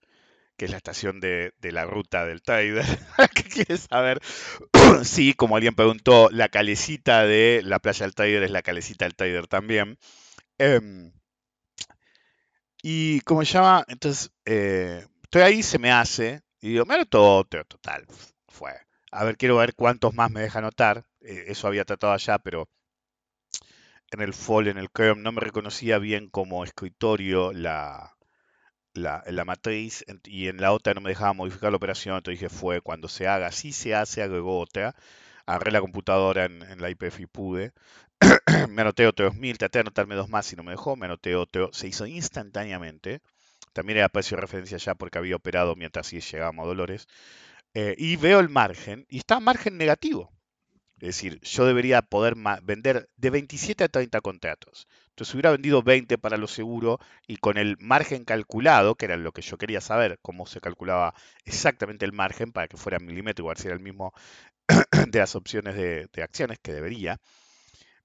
que 0.56 0.64
es 0.66 0.70
la 0.70 0.78
estación 0.78 1.20
de, 1.20 1.52
de 1.58 1.72
la 1.72 1.84
ruta 1.84 2.24
del 2.24 2.42
Tider. 2.42 2.84
¿Qué 3.34 3.44
quieres 3.44 3.86
saber? 3.90 4.20
sí, 5.04 5.34
como 5.34 5.56
alguien 5.56 5.74
preguntó, 5.74 6.28
la 6.30 6.48
calecita 6.48 7.24
de 7.24 7.60
la 7.64 7.78
playa 7.78 8.06
del 8.06 8.14
Tider 8.14 8.42
es 8.42 8.50
la 8.50 8.62
calecita 8.62 9.04
del 9.04 9.14
Tider 9.16 9.46
también. 9.46 9.98
Em, 10.58 11.12
y 12.82 13.20
como 13.22 13.44
se 13.44 13.52
llama, 13.54 13.84
entonces, 13.88 14.30
eh, 14.44 15.04
estoy 15.22 15.42
ahí, 15.42 15.62
se 15.62 15.78
me 15.78 15.90
hace, 15.92 16.42
y 16.60 16.70
digo, 16.70 16.84
me 16.84 16.94
anoto 16.94 17.36
otro, 17.36 17.64
total, 17.64 18.06
fue. 18.48 18.72
A 19.10 19.24
ver, 19.24 19.36
quiero 19.36 19.56
ver 19.56 19.74
cuántos 19.74 20.14
más 20.14 20.30
me 20.30 20.40
deja 20.40 20.58
anotar. 20.60 21.04
Eh, 21.20 21.46
eso 21.48 21.66
había 21.66 21.84
tratado 21.84 22.12
allá, 22.12 22.38
pero 22.38 22.68
en 24.10 24.20
el 24.20 24.34
fall, 24.34 24.66
en 24.68 24.78
el 24.78 24.88
Chrome, 24.88 25.22
no 25.22 25.32
me 25.32 25.40
reconocía 25.40 25.98
bien 25.98 26.28
como 26.28 26.64
escritorio 26.64 27.52
la, 27.52 28.15
la, 28.96 29.22
la 29.26 29.44
matriz 29.44 30.04
y 30.24 30.48
en 30.48 30.61
la 30.61 30.72
otra 30.72 30.94
no 30.94 31.00
me 31.00 31.11
dejaba 31.11 31.32
modificar 31.32 31.70
la 31.70 31.76
operación, 31.76 32.16
entonces 32.16 32.40
dije 32.40 32.48
fue 32.48 32.80
cuando 32.80 33.09
se 33.09 33.28
haga, 33.28 33.52
si 33.52 33.72
se 33.72 33.94
hace, 33.94 34.22
agregó 34.22 34.59
otra, 34.59 34.94
agarré 35.46 35.70
la 35.72 35.80
computadora 35.80 36.44
en, 36.46 36.80
la 36.80 36.90
IPF 36.90 37.20
y 37.20 37.26
pude, 37.26 37.72
me 38.68 38.82
anoté 38.82 39.06
otro 39.06 39.26
2000, 39.26 39.59
traté 39.59 39.78
de 39.78 39.82
anotarme 39.82 40.14
dos 40.14 40.28
más 40.28 40.52
y 40.52 40.56
no 40.56 40.62
me 40.62 40.72
dejó, 40.72 40.96
me 40.96 41.06
anoté 41.06 41.37
otro, 41.37 41.70
se 41.72 41.88
hizo 41.88 42.06
instantáneamente, 42.06 43.20
también 43.72 43.98
era 43.98 44.09
precio 44.09 44.37
de 44.37 44.42
referencia 44.42 44.78
ya 44.78 44.94
porque 44.94 45.18
había 45.18 45.37
operado 45.37 45.76
mientras 45.76 46.06
sí 46.06 46.20
llegábamos 46.20 46.64
a 46.64 46.68
Dolores, 46.68 47.09
eh, 47.74 47.94
y 47.98 48.16
veo 48.16 48.40
el 48.40 48.48
margen, 48.48 49.06
y 49.09 49.18
está 49.18 49.40
margen 49.40 49.76
negativo. 49.76 50.36
Es 50.98 51.09
decir, 51.09 51.40
yo 51.42 51.66
debería 51.66 52.00
poder 52.00 52.37
vender 52.62 53.11
de 53.16 53.30
27 53.30 53.85
a 53.85 53.88
30 53.88 54.20
contratos. 54.22 54.88
Entonces 55.11 55.35
hubiera 55.35 55.50
vendido 55.50 55.82
20 55.82 56.16
para 56.16 56.38
lo 56.38 56.48
seguro 56.48 56.98
y 57.26 57.37
con 57.37 57.59
el 57.59 57.76
margen 57.78 58.24
calculado, 58.24 58.94
que 58.94 59.04
era 59.04 59.16
lo 59.18 59.32
que 59.32 59.42
yo 59.42 59.59
quería 59.59 59.82
saber, 59.82 60.18
cómo 60.22 60.46
se 60.46 60.61
calculaba 60.61 61.14
exactamente 61.44 62.06
el 62.06 62.12
margen 62.12 62.50
para 62.50 62.66
que 62.68 62.78
fuera 62.78 62.98
milimétrico, 62.98 63.48
a 63.48 63.52
ver 63.52 63.59
si 63.59 63.68
era 63.68 63.76
el 63.76 63.82
mismo 63.82 64.14
de 65.09 65.18
las 65.18 65.35
opciones 65.37 65.74
de, 65.76 66.22
acciones, 66.22 66.59
que 66.61 66.72
debería, 66.72 67.18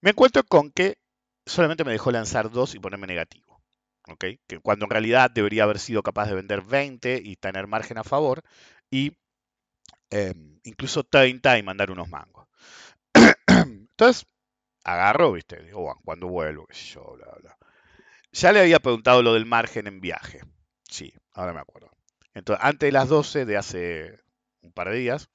me 0.01 0.12
encuentro 0.12 0.43
con 0.43 0.71
que 0.71 0.97
solamente 1.45 1.86
me 1.86 1.91
dejó 1.93 2.12
lanzar 2.12 2.51
dos 2.51 2.75
y 2.75 2.80
ponerme 2.80 3.08
negativo. 3.08 3.62
¿ok? 4.10 4.25
Que 4.47 4.60
cuando 4.62 4.86
en 4.86 4.91
realidad 4.91 5.32
debería 5.32 5.63
haber 5.63 5.80
sido 5.80 6.04
capaz 6.04 6.27
de 6.27 6.36
vender 6.36 6.62
20 6.62 7.21
y 7.23 7.36
tener 7.38 7.67
margen 7.67 7.97
a 7.99 8.04
favor 8.04 8.41
y 8.89 9.17
em, 10.12 10.60
incluso 10.65 11.04
30 11.06 11.58
y 11.60 11.63
mandar 11.63 11.91
unos 11.91 12.10
mangos. 12.10 12.47
Entonces, 13.47 14.28
agarro, 14.84 15.34
viste, 15.34 15.62
digo, 15.63 15.82
bueno, 15.82 16.02
cuando 16.06 16.28
vuelvo, 16.28 16.67
qué 16.67 16.76
yo, 16.78 17.13
bla, 17.15 17.28
bla. 17.41 17.58
Ya 18.32 18.52
le 18.52 18.62
había 18.62 18.80
preguntado 18.80 19.24
lo 19.24 19.34
del 19.34 19.45
margen 19.45 19.88
en 19.88 20.02
viaje. 20.02 20.41
Sí, 20.89 21.13
ahora 21.34 21.54
me 21.54 21.60
acuerdo. 21.62 21.91
Entonces, 22.34 22.63
antes 22.65 22.88
de 22.88 22.91
las 22.93 23.10
12 23.10 23.45
de 23.45 23.58
hace 23.58 24.19
un 24.62 24.71
par 24.74 24.89
de 24.89 24.97
días, 24.97 25.30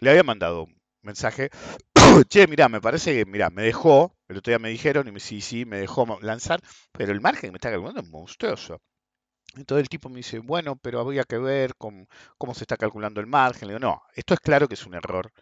le 0.00 0.10
había 0.10 0.22
mandado 0.22 0.64
un 0.64 0.80
mensaje. 1.02 1.50
che, 2.28 2.46
mirá, 2.46 2.68
me 2.68 2.80
parece 2.80 3.14
que, 3.14 3.26
mirá, 3.26 3.50
me 3.50 3.62
dejó, 3.62 4.16
el 4.28 4.38
otro 4.38 4.50
día 4.52 4.58
me 4.58 4.70
dijeron, 4.70 5.08
y 5.08 5.12
me 5.12 5.20
sí, 5.20 5.40
sí, 5.40 5.64
me 5.64 5.78
dejó 5.78 6.06
lanzar, 6.22 6.60
pero 6.92 7.12
el 7.12 7.20
margen 7.20 7.48
que 7.48 7.52
me 7.52 7.56
está 7.58 7.70
calculando 7.70 8.00
es 8.02 8.08
monstruoso. 8.08 8.82
Entonces 9.56 9.82
el 9.82 9.88
tipo 9.88 10.08
me 10.08 10.16
dice, 10.16 10.38
bueno, 10.38 10.76
pero 10.76 11.00
habría 11.00 11.24
que 11.24 11.38
ver 11.38 11.74
con, 11.76 12.08
cómo 12.38 12.54
se 12.54 12.64
está 12.64 12.76
calculando 12.76 13.20
el 13.20 13.26
margen. 13.26 13.68
Le 13.68 13.74
digo, 13.74 13.86
no, 13.86 14.02
esto 14.14 14.34
es 14.34 14.40
claro 14.40 14.68
que 14.68 14.74
es 14.74 14.86
un 14.86 14.94
error 14.94 15.32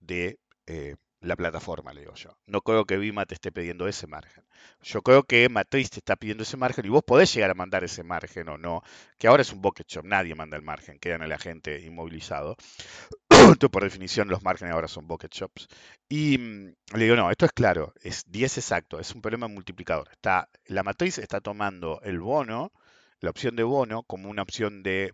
de 0.00 0.38
eh, 0.66 0.96
la 1.20 1.36
plataforma, 1.36 1.92
le 1.92 2.02
digo 2.02 2.14
yo. 2.14 2.38
No 2.46 2.60
creo 2.60 2.84
que 2.84 2.96
Vima 2.96 3.26
te 3.26 3.34
esté 3.34 3.50
pidiendo 3.50 3.88
ese 3.88 4.06
margen. 4.06 4.44
Yo 4.82 5.02
creo 5.02 5.24
que 5.24 5.48
Matriz 5.48 5.90
te 5.90 5.98
está 5.98 6.16
pidiendo 6.16 6.42
ese 6.44 6.56
margen 6.56 6.86
y 6.86 6.88
vos 6.88 7.02
podés 7.04 7.32
llegar 7.34 7.50
a 7.50 7.54
mandar 7.54 7.82
ese 7.84 8.04
margen 8.04 8.48
o 8.48 8.58
no, 8.58 8.82
que 9.18 9.26
ahora 9.26 9.42
es 9.42 9.52
un 9.52 9.60
bucket 9.60 9.88
shop, 9.88 10.04
nadie 10.04 10.34
manda 10.34 10.56
el 10.56 10.62
margen, 10.62 10.98
quedan 10.98 11.22
el 11.22 11.32
agente 11.32 11.80
inmovilizado. 11.80 12.56
Entonces, 13.30 13.70
por 13.70 13.82
definición, 13.82 14.28
los 14.28 14.42
márgenes 14.42 14.74
ahora 14.74 14.88
son 14.88 15.08
bucket 15.08 15.32
shops. 15.32 15.68
Y 16.08 16.38
mm, 16.38 16.74
le 16.94 17.04
digo, 17.04 17.16
no, 17.16 17.30
esto 17.30 17.46
es 17.46 17.52
claro, 17.52 17.92
es 18.02 18.24
10 18.28 18.58
exacto, 18.58 19.00
es 19.00 19.12
un 19.14 19.20
problema 19.20 19.48
multiplicador. 19.48 20.08
Está, 20.12 20.48
la 20.66 20.82
matriz 20.82 21.18
está 21.18 21.40
tomando 21.40 22.00
el 22.02 22.20
bono, 22.20 22.72
la 23.20 23.30
opción 23.30 23.56
de 23.56 23.62
bono, 23.62 24.02
como 24.04 24.30
una 24.30 24.42
opción 24.42 24.82
de 24.82 25.12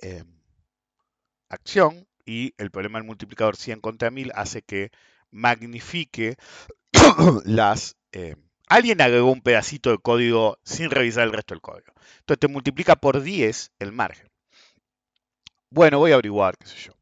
eh, 0.00 0.24
acción 1.48 2.06
y 2.24 2.54
el 2.58 2.70
problema 2.70 2.98
del 2.98 3.06
multiplicador 3.06 3.56
100 3.56 3.80
contra 3.80 4.10
1000 4.10 4.32
hace 4.34 4.62
que 4.62 4.90
magnifique 5.30 6.36
las... 7.44 7.96
eh, 8.12 8.36
alguien 8.68 9.00
agregó 9.00 9.30
un 9.32 9.40
pedacito 9.40 9.90
de 9.90 9.98
código 9.98 10.58
sin 10.64 10.90
revisar 10.90 11.24
el 11.24 11.32
resto 11.32 11.54
del 11.54 11.62
código. 11.62 11.92
Entonces 12.20 12.40
te 12.40 12.48
multiplica 12.48 12.96
por 12.96 13.22
10 13.22 13.72
el 13.78 13.92
margen. 13.92 14.28
Bueno, 15.70 15.98
voy 15.98 16.10
a 16.12 16.14
averiguar, 16.14 16.56
qué 16.58 16.66
sé 16.66 16.76
yo. 16.76 16.92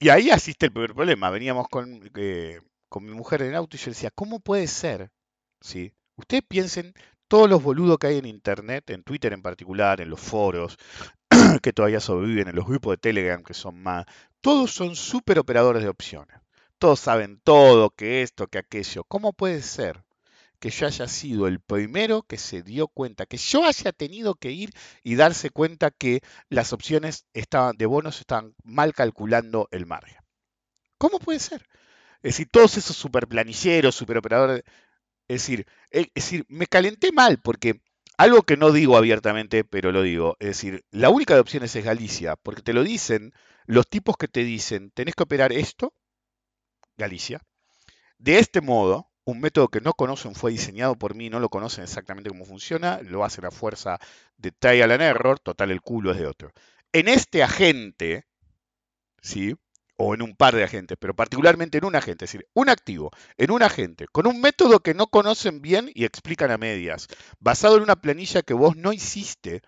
Y 0.00 0.08
ahí 0.10 0.30
asiste 0.30 0.66
el 0.66 0.72
primer 0.72 0.94
problema. 0.94 1.30
Veníamos 1.30 1.68
con, 1.68 2.10
eh, 2.16 2.60
con 2.88 3.04
mi 3.04 3.12
mujer 3.12 3.42
en 3.42 3.48
el 3.48 3.54
auto 3.56 3.76
y 3.76 3.80
yo 3.80 3.90
decía, 3.90 4.10
¿cómo 4.10 4.40
puede 4.40 4.66
ser? 4.66 5.10
¿Sí? 5.60 5.92
Ustedes 6.16 6.42
piensen 6.46 6.94
todos 7.28 7.48
los 7.48 7.62
boludos 7.62 7.98
que 7.98 8.08
hay 8.08 8.18
en 8.18 8.26
internet, 8.26 8.90
en 8.90 9.02
Twitter 9.02 9.32
en 9.32 9.42
particular, 9.42 10.00
en 10.00 10.10
los 10.10 10.20
foros, 10.20 10.76
que 11.62 11.72
todavía 11.72 12.00
sobreviven, 12.00 12.48
en 12.48 12.56
los 12.56 12.66
grupos 12.66 12.92
de 12.92 12.96
Telegram 12.98 13.42
que 13.42 13.54
son 13.54 13.82
más, 13.82 14.06
todos 14.40 14.72
son 14.72 14.96
super 14.96 15.38
operadores 15.38 15.82
de 15.82 15.88
opciones. 15.88 16.40
Todos 16.78 17.00
saben 17.00 17.40
todo, 17.42 17.90
que 17.90 18.22
esto, 18.22 18.46
que 18.46 18.58
aquello. 18.58 19.04
¿Cómo 19.04 19.32
puede 19.32 19.62
ser 19.62 20.04
que 20.60 20.70
yo 20.70 20.86
haya 20.86 21.06
sido 21.08 21.46
el 21.46 21.60
primero 21.60 22.22
que 22.22 22.38
se 22.38 22.62
dio 22.62 22.88
cuenta, 22.88 23.26
que 23.26 23.36
yo 23.36 23.64
haya 23.64 23.92
tenido 23.92 24.34
que 24.34 24.50
ir 24.52 24.70
y 25.02 25.16
darse 25.16 25.50
cuenta 25.50 25.90
que 25.90 26.20
las 26.48 26.72
opciones 26.72 27.26
estaban, 27.32 27.76
de 27.76 27.86
bonos 27.86 28.20
estaban 28.20 28.54
mal 28.64 28.94
calculando 28.94 29.68
el 29.70 29.86
margen? 29.86 30.18
¿Cómo 30.98 31.18
puede 31.18 31.40
ser? 31.40 31.66
Es 32.22 32.34
decir, 32.34 32.48
todos 32.50 32.76
esos 32.76 32.96
superplanilleros, 32.96 33.94
superoperadores, 33.94 34.64
es 35.28 35.42
decir, 35.42 35.66
es 35.90 36.08
decir, 36.14 36.44
me 36.48 36.66
calenté 36.66 37.12
mal 37.12 37.38
porque 37.40 37.80
algo 38.16 38.42
que 38.42 38.56
no 38.56 38.72
digo 38.72 38.96
abiertamente, 38.96 39.64
pero 39.64 39.92
lo 39.92 40.02
digo, 40.02 40.36
es 40.40 40.48
decir, 40.48 40.84
la 40.90 41.10
única 41.10 41.34
de 41.34 41.40
opciones 41.40 41.76
es 41.76 41.84
Galicia, 41.84 42.36
porque 42.36 42.62
te 42.62 42.72
lo 42.72 42.82
dicen 42.82 43.32
los 43.66 43.88
tipos 43.88 44.16
que 44.16 44.28
te 44.28 44.42
dicen, 44.42 44.90
tenés 44.90 45.14
que 45.14 45.22
operar 45.22 45.52
esto, 45.52 45.94
Galicia, 46.96 47.40
de 48.18 48.38
este 48.38 48.60
modo, 48.60 49.08
un 49.24 49.40
método 49.40 49.68
que 49.68 49.80
no 49.80 49.92
conocen 49.92 50.34
fue 50.34 50.50
diseñado 50.50 50.96
por 50.96 51.14
mí, 51.14 51.30
no 51.30 51.38
lo 51.38 51.50
conocen 51.50 51.84
exactamente 51.84 52.30
cómo 52.30 52.46
funciona, 52.46 53.00
lo 53.02 53.24
hacen 53.24 53.44
a 53.44 53.50
fuerza 53.50 53.98
de 54.38 54.52
trial 54.52 54.90
and 54.90 55.02
error, 55.02 55.38
total 55.38 55.70
el 55.70 55.82
culo 55.82 56.12
es 56.12 56.18
de 56.18 56.26
otro. 56.26 56.50
En 56.92 57.08
este 57.08 57.42
agente, 57.42 58.26
¿sí? 59.20 59.54
O 59.98 60.14
en 60.14 60.22
un 60.22 60.36
par 60.36 60.54
de 60.54 60.62
agentes, 60.62 60.96
pero 60.98 61.14
particularmente 61.14 61.78
en 61.78 61.84
un 61.84 61.96
agente, 61.96 62.24
es 62.24 62.32
decir, 62.32 62.48
un 62.54 62.68
activo, 62.70 63.10
en 63.36 63.50
un 63.50 63.62
agente, 63.62 64.06
con 64.06 64.28
un 64.28 64.40
método 64.40 64.78
que 64.80 64.94
no 64.94 65.08
conocen 65.08 65.60
bien 65.60 65.90
y 65.92 66.04
explican 66.04 66.52
a 66.52 66.56
medias, 66.56 67.08
basado 67.40 67.76
en 67.76 67.82
una 67.82 68.00
planilla 68.00 68.42
que 68.42 68.54
vos 68.54 68.76
no 68.76 68.92
hiciste, 68.92 69.60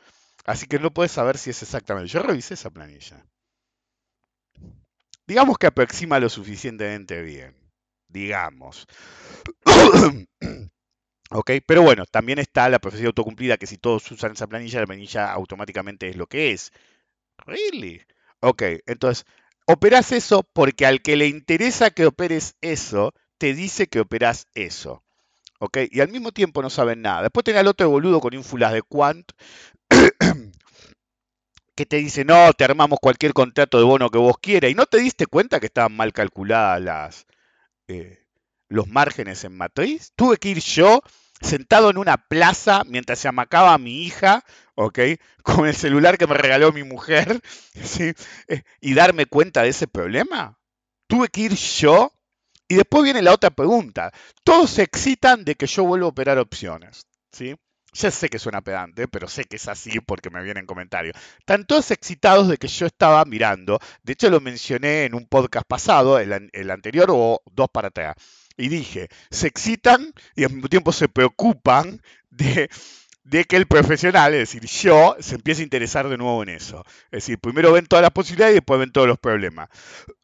así 0.46 0.66
que 0.66 0.78
no 0.78 0.92
puedes 0.92 1.10
saber 1.10 1.36
si 1.36 1.50
es 1.50 1.62
exactamente. 1.62 2.08
Yo 2.08 2.22
revisé 2.22 2.54
esa 2.54 2.70
planilla. 2.70 3.26
Digamos 5.26 5.58
que 5.58 5.66
aproxima 5.66 6.20
lo 6.20 6.28
suficientemente 6.28 7.22
bien, 7.22 7.56
digamos. 8.08 8.86
ok, 11.30 11.50
pero 11.66 11.82
bueno, 11.82 12.04
también 12.06 12.38
está 12.38 12.68
la 12.68 12.78
profecía 12.78 13.08
autocumplida 13.08 13.56
que 13.56 13.66
si 13.66 13.78
todos 13.78 14.08
usan 14.12 14.32
esa 14.32 14.46
planilla, 14.46 14.78
la 14.78 14.86
planilla 14.86 15.32
automáticamente 15.32 16.08
es 16.08 16.14
lo 16.14 16.28
que 16.28 16.52
es. 16.52 16.70
Really? 17.38 18.02
Ok, 18.40 18.62
entonces, 18.86 19.26
operás 19.72 20.12
eso 20.12 20.42
porque 20.52 20.86
al 20.86 21.02
que 21.02 21.16
le 21.16 21.26
interesa 21.26 21.90
que 21.90 22.06
operes 22.06 22.56
eso, 22.60 23.12
te 23.38 23.54
dice 23.54 23.86
que 23.86 24.00
operás 24.00 24.46
eso. 24.54 25.02
¿Ok? 25.58 25.78
Y 25.90 26.00
al 26.00 26.08
mismo 26.08 26.32
tiempo 26.32 26.62
no 26.62 26.70
saben 26.70 27.02
nada. 27.02 27.22
Después 27.22 27.44
tenés 27.44 27.60
al 27.60 27.68
otro 27.68 27.88
boludo 27.90 28.20
con 28.20 28.32
ínfulas 28.32 28.72
de 28.72 28.82
Quant 28.82 29.30
que 31.74 31.86
te 31.86 31.96
dice, 31.96 32.24
no, 32.24 32.52
te 32.52 32.64
armamos 32.64 32.98
cualquier 33.00 33.32
contrato 33.32 33.78
de 33.78 33.84
bono 33.84 34.10
que 34.10 34.18
vos 34.18 34.36
quieras. 34.40 34.70
Y 34.70 34.74
no 34.74 34.86
te 34.86 34.98
diste 34.98 35.26
cuenta 35.26 35.60
que 35.60 35.66
estaban 35.66 35.96
mal 35.96 36.12
calculadas 36.12 36.80
las, 36.80 37.26
eh, 37.88 38.24
los 38.68 38.88
márgenes 38.88 39.44
en 39.44 39.56
matriz. 39.56 40.12
Tuve 40.16 40.38
que 40.38 40.50
ir 40.50 40.60
yo 40.60 41.02
sentado 41.40 41.90
en 41.90 41.98
una 41.98 42.16
plaza 42.16 42.82
mientras 42.86 43.18
se 43.18 43.28
amacaba 43.28 43.76
mi 43.78 44.02
hija, 44.02 44.44
¿ok? 44.84 44.98
Con 45.42 45.66
el 45.66 45.74
celular 45.74 46.18
que 46.18 46.26
me 46.26 46.34
regaló 46.34 46.72
mi 46.72 46.82
mujer, 46.84 47.40
¿sí? 47.82 48.12
Eh, 48.48 48.62
y 48.80 48.94
darme 48.94 49.26
cuenta 49.26 49.62
de 49.62 49.68
ese 49.70 49.86
problema. 49.88 50.58
Tuve 51.06 51.28
que 51.28 51.42
ir 51.42 51.54
yo. 51.54 52.12
Y 52.68 52.76
después 52.76 53.02
viene 53.02 53.22
la 53.22 53.32
otra 53.34 53.50
pregunta. 53.50 54.12
Todos 54.44 54.70
se 54.70 54.82
excitan 54.82 55.44
de 55.44 55.56
que 55.56 55.66
yo 55.66 55.84
vuelva 55.84 56.06
a 56.06 56.10
operar 56.10 56.38
opciones, 56.38 57.06
¿sí? 57.32 57.56
Ya 57.92 58.12
sé 58.12 58.28
que 58.28 58.38
suena 58.38 58.60
pedante, 58.62 59.08
pero 59.08 59.26
sé 59.26 59.44
que 59.44 59.56
es 59.56 59.66
así 59.66 59.98
porque 59.98 60.30
me 60.30 60.40
vienen 60.44 60.66
comentarios. 60.66 61.16
Están 61.40 61.66
todos 61.66 61.90
excitados 61.90 62.46
de 62.46 62.56
que 62.56 62.68
yo 62.68 62.86
estaba 62.86 63.24
mirando. 63.24 63.80
De 64.04 64.12
hecho, 64.12 64.30
lo 64.30 64.40
mencioné 64.40 65.04
en 65.04 65.14
un 65.16 65.26
podcast 65.26 65.66
pasado, 65.66 66.20
el, 66.20 66.32
an- 66.32 66.50
el 66.52 66.70
anterior 66.70 67.08
o 67.10 67.42
dos 67.50 67.68
para 67.72 67.88
atrás. 67.88 68.14
Y 68.56 68.68
dije, 68.68 69.08
se 69.30 69.48
excitan 69.48 70.12
y 70.36 70.44
al 70.44 70.52
mismo 70.52 70.68
tiempo 70.68 70.92
se 70.92 71.08
preocupan 71.08 72.00
de, 72.30 72.70
de 73.30 73.44
que 73.44 73.56
el 73.56 73.66
profesional, 73.66 74.34
es 74.34 74.40
decir, 74.40 74.66
yo, 74.66 75.14
se 75.20 75.36
empiece 75.36 75.62
a 75.62 75.64
interesar 75.64 76.08
de 76.08 76.18
nuevo 76.18 76.42
en 76.42 76.48
eso. 76.48 76.84
Es 77.04 77.24
decir, 77.24 77.38
primero 77.38 77.72
ven 77.72 77.86
todas 77.86 78.02
las 78.02 78.10
posibilidades 78.10 78.54
y 78.54 78.56
después 78.56 78.80
ven 78.80 78.90
todos 78.90 79.06
los 79.06 79.18
problemas. 79.18 79.68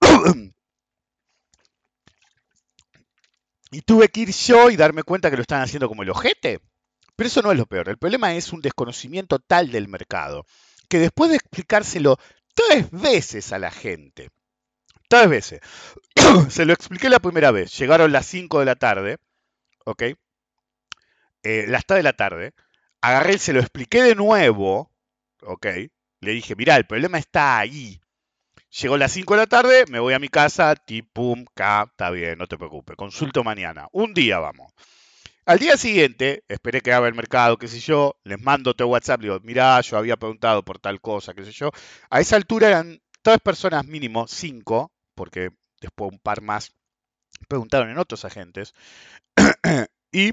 y 3.71 3.81
tuve 3.83 4.09
que 4.09 4.21
ir 4.23 4.33
yo 4.33 4.71
y 4.71 4.77
darme 4.77 5.05
cuenta 5.05 5.31
que 5.31 5.37
lo 5.37 5.43
están 5.43 5.63
haciendo 5.63 5.89
como 5.89 6.03
el 6.03 6.11
ojete. 6.11 6.61
Pero 7.15 7.29
eso 7.29 7.43
no 7.43 7.53
es 7.53 7.59
lo 7.59 7.67
peor. 7.67 7.89
El 7.89 7.97
problema 7.97 8.35
es 8.35 8.53
un 8.53 8.61
desconocimiento 8.61 9.39
tal 9.39 9.71
del 9.71 9.87
mercado 9.87 10.45
que 10.89 10.99
después 10.99 11.31
de 11.31 11.37
explicárselo 11.37 12.19
tres 12.55 12.91
veces 12.91 13.53
a 13.53 13.61
la 13.61 13.71
gente, 13.71 14.31
tres 15.09 15.29
veces, 15.29 15.61
se 16.49 16.65
lo 16.65 16.73
expliqué 16.73 17.09
la 17.09 17.21
primera 17.21 17.53
vez, 17.53 17.77
llegaron 17.79 18.11
las 18.11 18.27
5 18.27 18.59
de 18.61 18.65
la 18.65 18.75
tarde, 18.75 19.19
¿ok? 19.85 20.03
Eh, 21.43 21.67
las 21.69 21.87
3 21.87 21.99
de 21.99 22.03
la 22.03 22.13
tarde, 22.13 22.53
agarré 23.09 23.35
y 23.35 23.39
se 23.39 23.53
lo 23.53 23.61
expliqué 23.61 24.03
de 24.03 24.15
nuevo, 24.15 24.91
¿ok? 25.43 25.67
Le 26.21 26.33
dije, 26.33 26.57
mirá, 26.57 26.77
el 26.77 26.87
problema 26.87 27.19
está 27.19 27.59
ahí. 27.59 28.01
Llegó 28.71 28.97
las 28.97 29.13
5 29.13 29.35
de 29.35 29.41
la 29.41 29.47
tarde, 29.47 29.85
me 29.89 30.01
voy 30.01 30.15
a 30.15 30.19
mi 30.19 30.29
casa, 30.29 30.75
ti, 30.75 31.03
pum, 31.03 31.45
ca, 31.55 31.87
está 31.91 32.11
bien, 32.11 32.39
no 32.39 32.47
te 32.47 32.59
preocupes, 32.59 32.97
consulto 32.97 33.45
mañana. 33.45 33.89
Un 33.93 34.13
día 34.13 34.39
vamos. 34.39 34.73
Al 35.47 35.61
día 35.61 35.77
siguiente, 35.77 36.43
esperé 36.49 36.81
que 36.81 36.93
abra 36.93 37.09
el 37.09 37.15
mercado, 37.15 37.57
qué 37.57 37.69
sé 37.69 37.79
yo, 37.79 38.17
les 38.25 38.41
mando 38.43 38.75
tu 38.75 38.85
WhatsApp, 38.85 39.21
digo, 39.21 39.39
mirá, 39.45 39.81
yo 39.81 39.97
había 39.97 40.17
preguntado 40.17 40.65
por 40.65 40.81
tal 40.81 41.01
cosa, 41.01 41.35
qué 41.35 41.45
sé 41.45 41.53
yo. 41.53 41.71
A 42.11 42.21
esa 42.21 42.35
altura 42.35 42.69
eran 42.69 43.01
tres 43.23 43.39
personas 43.39 43.87
mínimo, 43.87 44.27
cinco, 44.27 44.93
porque 45.15 45.51
después 45.81 46.11
un 46.11 46.19
par 46.19 46.43
más 46.43 46.73
preguntaron 47.49 47.91
en 47.91 47.99
otros 47.99 48.25
agentes. 48.25 48.75
y 50.13 50.33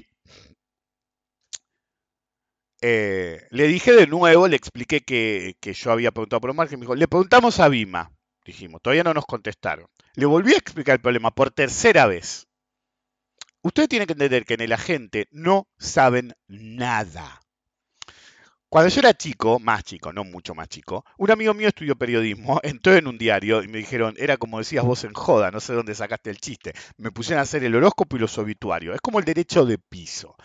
eh, 2.86 3.46
le 3.48 3.66
dije 3.66 3.92
de 3.92 4.06
nuevo, 4.06 4.46
le 4.46 4.56
expliqué 4.56 5.00
que, 5.00 5.56
yo 5.62 5.90
había 5.90 6.10
preguntado 6.10 6.42
por 6.42 6.50
el 6.50 6.56
margen, 6.56 6.78
me 6.78 6.84
dijo, 6.84 6.94
le 6.94 7.08
preguntamos 7.08 7.58
a 7.58 7.70
Bima, 7.70 8.12
dijimos, 8.44 8.82
todavía 8.82 9.02
no 9.02 9.14
nos 9.14 9.24
contestaron. 9.24 9.86
Le 10.16 10.26
volví 10.26 10.52
a 10.52 10.58
explicar 10.58 10.96
el 10.96 11.00
problema 11.00 11.30
por 11.30 11.50
tercera 11.50 12.04
vez. 12.04 12.46
Ustedes 13.62 13.88
tienen 13.88 14.06
que 14.06 14.12
entender 14.12 14.44
que 14.44 14.52
en 14.52 14.60
el 14.60 14.72
agente 14.72 15.28
no 15.30 15.66
saben 15.78 16.34
nada. 16.46 17.40
Cuando 18.68 18.90
yo 18.90 19.00
era 19.00 19.14
chico, 19.14 19.58
más 19.58 19.82
chico, 19.84 20.12
no 20.12 20.22
mucho 20.22 20.54
más 20.54 20.68
chico, 20.68 21.06
un 21.16 21.30
amigo 21.30 21.54
mío 21.54 21.68
estudió 21.68 21.96
periodismo, 21.96 22.60
entró 22.62 22.94
en 22.94 23.06
un 23.06 23.16
diario 23.16 23.62
y 23.62 23.68
me 23.68 23.78
dijeron, 23.78 24.14
era 24.18 24.36
como 24.36 24.58
decías 24.58 24.84
vos 24.84 25.04
en 25.04 25.14
joda, 25.14 25.50
no 25.50 25.60
sé 25.60 25.72
dónde 25.72 25.94
sacaste 25.94 26.28
el 26.28 26.36
chiste. 26.36 26.74
Me 26.98 27.10
pusieron 27.10 27.38
a 27.38 27.44
hacer 27.44 27.64
el 27.64 27.74
horóscopo 27.74 28.18
y 28.18 28.20
los 28.20 28.36
obituarios. 28.36 28.94
Es 28.94 29.00
como 29.00 29.20
el 29.20 29.24
derecho 29.24 29.64
de 29.64 29.78
piso. 29.78 30.36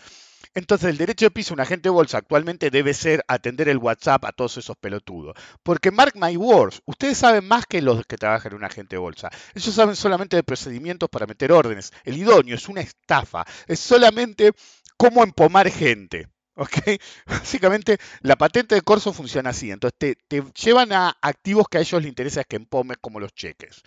Entonces, 0.54 0.90
el 0.90 0.96
derecho 0.96 1.26
de 1.26 1.30
piso, 1.30 1.54
un 1.54 1.60
agente 1.60 1.88
de 1.88 1.92
bolsa 1.92 2.18
actualmente 2.18 2.70
debe 2.70 2.92
ser 2.92 3.24
atender 3.28 3.68
el 3.68 3.78
WhatsApp 3.78 4.24
a 4.24 4.32
todos 4.32 4.56
esos 4.56 4.76
pelotudos. 4.76 5.36
Porque, 5.62 5.90
mark 5.90 6.14
my 6.16 6.36
words, 6.36 6.82
ustedes 6.86 7.18
saben 7.18 7.46
más 7.46 7.66
que 7.66 7.80
los 7.80 8.04
que 8.06 8.16
trabajan 8.16 8.52
en 8.52 8.58
un 8.58 8.64
agente 8.64 8.96
de 8.96 9.00
bolsa. 9.00 9.30
Ellos 9.54 9.74
saben 9.74 9.94
solamente 9.96 10.36
de 10.36 10.42
procedimientos 10.42 11.08
para 11.08 11.26
meter 11.26 11.52
órdenes. 11.52 11.92
El 12.04 12.18
idóneo 12.18 12.56
es 12.56 12.68
una 12.68 12.80
estafa. 12.80 13.44
Es 13.66 13.78
solamente 13.80 14.52
cómo 14.96 15.22
empomar 15.22 15.70
gente. 15.70 16.28
¿Ok? 16.54 16.76
Básicamente, 17.26 17.98
la 18.20 18.36
patente 18.36 18.74
de 18.74 18.82
corso 18.82 19.12
funciona 19.12 19.50
así. 19.50 19.70
Entonces, 19.70 19.96
te, 19.98 20.16
te 20.28 20.42
llevan 20.62 20.92
a 20.92 21.16
activos 21.22 21.68
que 21.68 21.78
a 21.78 21.80
ellos 21.80 22.02
les 22.02 22.08
interesa 22.08 22.44
que 22.44 22.56
empomes, 22.56 22.98
como 23.00 23.20
los 23.20 23.32
cheques. 23.34 23.82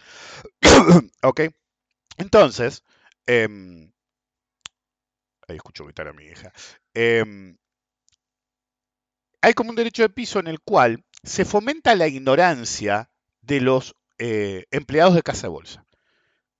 ¿Ok? 1.23 1.41
Entonces, 2.17 2.83
em, 3.25 3.92
ahí 5.47 5.55
escucho 5.55 5.85
gritar 5.85 6.07
a 6.07 6.13
mi 6.13 6.25
hija. 6.25 6.51
Em, 6.93 7.57
hay 9.41 9.53
como 9.53 9.71
un 9.71 9.75
derecho 9.75 10.03
de 10.03 10.09
piso 10.09 10.39
en 10.39 10.47
el 10.47 10.59
cual 10.61 11.03
se 11.23 11.45
fomenta 11.45 11.95
la 11.95 12.07
ignorancia 12.07 13.09
de 13.41 13.61
los 13.61 13.95
eh, 14.17 14.65
empleados 14.71 15.15
de 15.15 15.23
casa 15.23 15.43
de 15.47 15.51
bolsa. 15.51 15.85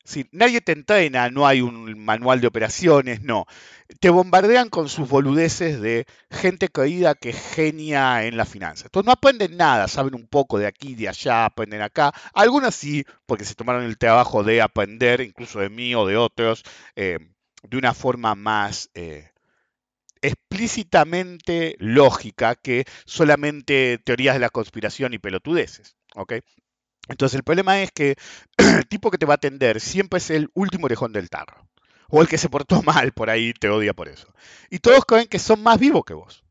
Si 0.06 0.28
nadie 0.34 0.60
te 0.60 0.74
entrena, 0.74 1.30
no 1.30 1.48
hay 1.48 1.62
un 1.62 1.98
manual 2.04 2.42
de 2.42 2.48
operaciones, 2.48 3.22
no. 3.22 3.46
Te 4.02 4.10
bombardean 4.10 4.70
con 4.70 4.90
sus 4.90 5.08
boludeces 5.08 5.80
de 5.80 6.06
gente 6.30 6.68
caída 6.68 7.16
que 7.16 7.32
genia 7.32 8.26
en 8.26 8.36
la 8.36 8.46
finanza. 8.46 8.88
Entonces 8.88 9.06
no 9.06 9.14
aprenden 9.14 9.56
nada, 9.56 9.88
saben 9.88 10.16
un 10.16 10.28
poco 10.28 10.60
de 10.60 10.68
aquí, 10.68 10.96
de 10.96 11.08
allá, 11.08 11.46
aprenden 11.46 11.82
acá. 11.82 12.14
Algunas 12.34 12.76
sí, 12.76 13.06
porque 13.26 13.46
se 13.46 13.56
tomaron 13.56 13.84
el 13.86 13.98
trabajo 13.98 14.44
de 14.44 14.62
aprender, 14.62 15.22
incluso 15.22 15.60
de 15.60 15.70
mí 15.70 15.96
o 15.96 16.06
de 16.06 16.18
otros, 16.18 16.64
eh, 16.98 17.20
de 17.64 17.78
una 17.78 17.94
forma 17.94 18.36
más 18.36 18.90
eh, 18.94 19.32
explícitamente 20.22 21.76
lógica 21.80 22.56
que 22.56 22.86
solamente 23.06 24.00
teorías 24.04 24.36
de 24.36 24.40
la 24.40 24.50
conspiración 24.50 25.14
y 25.14 25.20
pelotudeces. 25.20 25.96
Entonces 27.10 27.36
el 27.36 27.44
problema 27.44 27.82
es 27.82 27.92
que 27.92 28.16
el 28.58 28.88
tipo 28.88 29.12
que 29.12 29.18
te 29.18 29.26
va 29.26 29.34
a 29.34 29.36
atender 29.36 29.82
siempre 29.82 30.18
es 30.18 30.30
el 30.30 30.50
último 30.54 30.86
orejón 30.86 31.12
del 31.12 31.30
tarro. 31.30 31.68
O 32.10 32.22
el 32.22 32.28
que 32.28 32.38
se 32.38 32.50
portó 32.50 32.82
mal 32.84 33.12
por 33.12 33.30
ahí 33.30 33.54
te 33.54 33.70
odia 33.70 33.94
por 33.94 34.08
eso. 34.08 34.34
Y 34.70 34.80
todos 34.80 35.06
creen 35.06 35.28
que 35.28 35.40
son 35.40 35.62
más 35.62 35.80
vivos 35.80 36.04
que 36.06 36.14
vos. 36.14 36.44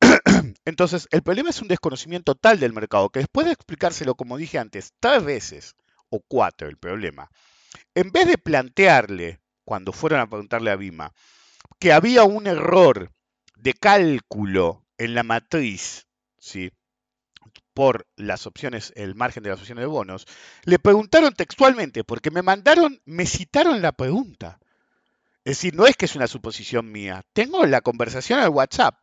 Entonces, 0.64 1.08
el 1.10 1.22
problema 1.22 1.50
es 1.50 1.60
un 1.60 1.68
desconocimiento 1.68 2.34
tal 2.34 2.58
del 2.58 2.72
mercado 2.72 3.10
que 3.10 3.20
después 3.20 3.46
de 3.46 3.52
explicárselo, 3.52 4.14
como 4.14 4.38
dije 4.38 4.58
antes, 4.58 4.94
tres 4.98 5.22
veces 5.22 5.76
o 6.08 6.20
cuatro 6.26 6.68
el 6.68 6.78
problema, 6.78 7.30
en 7.94 8.10
vez 8.10 8.26
de 8.26 8.38
plantearle, 8.38 9.40
cuando 9.70 9.92
fueron 9.92 10.18
a 10.18 10.28
preguntarle 10.28 10.72
a 10.72 10.74
Bima, 10.74 11.12
que 11.78 11.92
había 11.92 12.24
un 12.24 12.48
error 12.48 13.12
de 13.54 13.72
cálculo 13.72 14.84
en 14.98 15.14
la 15.14 15.22
matriz, 15.22 16.08
¿sí? 16.40 16.72
por 17.72 18.08
las 18.16 18.48
opciones, 18.48 18.92
el 18.96 19.14
margen 19.14 19.44
de 19.44 19.50
las 19.50 19.60
opciones 19.60 19.82
de 19.82 19.86
bonos, 19.86 20.26
le 20.64 20.80
preguntaron 20.80 21.34
textualmente, 21.34 22.02
porque 22.02 22.32
me 22.32 22.42
mandaron, 22.42 23.00
me 23.04 23.26
citaron 23.26 23.80
la 23.80 23.92
pregunta. 23.92 24.58
Es 25.44 25.58
decir, 25.58 25.76
no 25.76 25.86
es 25.86 25.96
que 25.96 26.06
es 26.06 26.16
una 26.16 26.26
suposición 26.26 26.90
mía, 26.90 27.22
tengo 27.32 27.64
la 27.64 27.80
conversación 27.80 28.40
al 28.40 28.48
WhatsApp. 28.48 29.00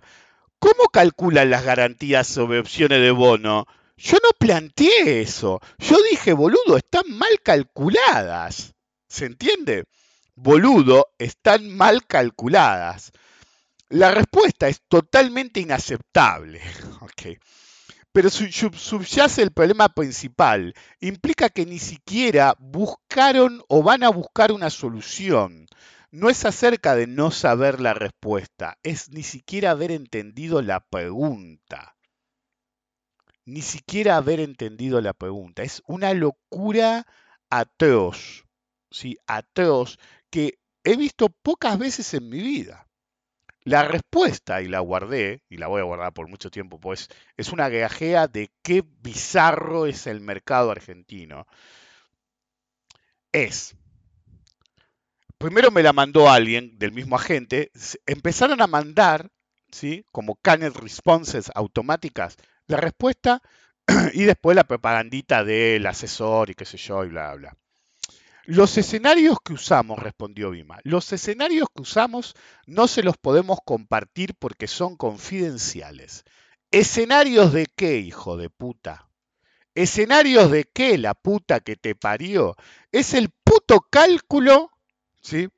¿Cómo 0.60 0.90
calculan 0.92 1.50
las 1.50 1.64
garantías 1.64 2.28
sobre 2.28 2.60
opciones 2.60 3.00
de 3.00 3.12
bono? 3.12 3.68
Yo 3.96 4.18
no 4.22 4.32
planteé 4.38 5.22
eso. 5.22 5.62
Yo 5.78 5.96
dije, 6.12 6.34
boludo, 6.34 6.76
están 6.76 7.10
mal 7.10 7.40
calculadas. 7.42 8.74
¿Se 9.08 9.28
entiende? 9.28 9.86
Boludo, 10.40 11.08
están 11.18 11.68
mal 11.68 12.06
calculadas. 12.06 13.12
La 13.90 14.12
respuesta 14.12 14.68
es 14.68 14.82
totalmente 14.88 15.60
inaceptable. 15.60 16.62
Okay. 17.02 17.40
Pero 18.12 18.30
subyace 18.30 19.42
el 19.42 19.52
problema 19.52 19.90
principal. 19.90 20.76
Implica 21.00 21.50
que 21.50 21.66
ni 21.66 21.80
siquiera 21.80 22.56
buscaron 22.60 23.64
o 23.68 23.82
van 23.82 24.04
a 24.04 24.10
buscar 24.10 24.52
una 24.52 24.70
solución. 24.70 25.66
No 26.12 26.30
es 26.30 26.46
acerca 26.46 26.96
de 26.96 27.08
no 27.08 27.32
saber 27.32 27.80
la 27.80 27.94
respuesta, 27.96 28.78
es 28.84 29.10
ni 29.10 29.24
siquiera 29.24 29.72
haber 29.72 29.92
entendido 29.92 30.62
la 30.62 30.80
pregunta. 30.80 31.96
Ni 33.46 33.62
siquiera 33.62 34.18
haber 34.18 34.40
entendido 34.40 35.02
la 35.02 35.14
pregunta. 35.14 35.64
Es 35.64 35.82
una 35.88 36.14
locura 36.14 37.08
atroz. 37.50 38.48
¿sí? 38.92 39.18
Atroz 39.28 39.98
que 40.30 40.60
he 40.84 40.96
visto 40.96 41.30
pocas 41.30 41.78
veces 41.78 42.14
en 42.14 42.30
mi 42.30 42.42
vida. 42.42 42.88
La 43.64 43.84
respuesta, 43.84 44.62
y 44.62 44.68
la 44.70 44.80
guardé, 44.80 45.44
y 45.50 45.58
la 45.58 45.68
voy 45.68 45.82
a 45.82 45.86
guardar 45.86 46.14
por 46.14 46.30
mucho 46.30 46.50
tiempo, 46.50 46.80
pues 46.80 47.10
es 47.36 47.52
una 47.52 47.68
gajea 47.68 48.28
de 48.28 48.50
qué 48.62 48.84
bizarro 49.02 49.86
es 49.88 50.08
el 50.08 50.22
mercado 50.22 50.72
argentino. 50.72 51.46
Es, 53.34 53.76
primero 55.38 55.70
me 55.70 55.84
la 55.84 55.92
mandó 55.94 56.30
alguien 56.30 56.80
del 56.80 56.94
mismo 56.94 57.18
agente, 57.18 57.72
empezaron 58.06 58.62
a 58.62 58.68
mandar, 58.68 59.30
¿sí? 59.72 60.06
como 60.14 60.36
canned 60.36 60.74
responses 60.74 61.52
automáticas, 61.54 62.38
la 62.68 62.78
respuesta 62.78 63.42
y 64.14 64.24
después 64.24 64.56
la 64.56 64.64
propagandita 64.64 65.44
del 65.44 65.86
asesor 65.86 66.50
y 66.50 66.56
qué 66.56 66.66
sé 66.66 66.78
yo, 66.78 67.04
y 67.04 67.10
bla, 67.10 67.36
bla. 67.36 67.58
Los 68.50 68.78
escenarios 68.78 69.40
que 69.44 69.52
usamos, 69.52 70.00
respondió 70.00 70.52
Bima, 70.52 70.80
los 70.84 71.12
escenarios 71.12 71.68
que 71.76 71.82
usamos 71.82 72.34
no 72.66 72.88
se 72.88 73.04
los 73.04 73.18
podemos 73.18 73.60
compartir 73.66 74.36
porque 74.40 74.68
son 74.68 74.96
confidenciales. 74.96 76.24
¿Escenarios 76.72 77.52
de 77.52 77.68
qué, 77.76 77.98
hijo 77.98 78.38
de 78.38 78.50
puta? 78.50 79.10
¿Escenarios 79.76 80.50
de 80.50 80.64
qué, 80.64 80.98
la 80.98 81.14
puta 81.14 81.60
que 81.60 81.76
te 81.76 81.94
parió? 81.94 82.56
Es 82.90 83.14
el 83.14 83.32
puto 83.44 83.82
cálculo, 83.82 84.72
¿sí? 85.22 85.50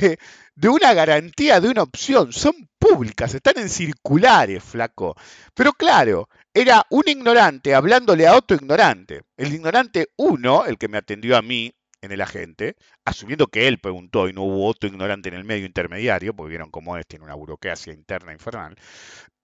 De, 0.00 0.16
de 0.54 0.68
una 0.68 0.94
garantía 0.94 1.60
de 1.60 1.70
una 1.70 1.82
opción. 1.82 2.32
Son 2.32 2.54
públicas, 2.78 3.34
están 3.34 3.58
en 3.58 3.68
circulares, 3.68 4.62
flaco. 4.62 5.16
Pero 5.54 5.72
claro, 5.72 6.28
era 6.54 6.86
un 6.88 7.02
ignorante 7.04 7.74
hablándole 7.74 8.28
a 8.28 8.36
otro 8.36 8.56
ignorante. 8.56 9.22
El 9.36 9.52
ignorante 9.52 10.10
uno, 10.18 10.66
el 10.66 10.78
que 10.78 10.86
me 10.86 10.98
atendió 10.98 11.36
a 11.36 11.42
mí, 11.42 11.74
en 12.02 12.12
el 12.12 12.20
agente, 12.20 12.76
asumiendo 13.04 13.48
que 13.48 13.68
él 13.68 13.78
preguntó 13.80 14.28
y 14.28 14.32
no 14.34 14.42
hubo 14.44 14.66
otro 14.66 14.88
ignorante 14.88 15.28
en 15.30 15.36
el 15.36 15.44
medio 15.44 15.66
intermediario, 15.66 16.34
porque 16.34 16.50
vieron 16.50 16.70
cómo 16.70 16.96
es, 16.98 17.06
tiene 17.06 17.24
una 17.24 17.34
burocracia 17.34 17.92
interna 17.94 18.32
infernal, 18.32 18.76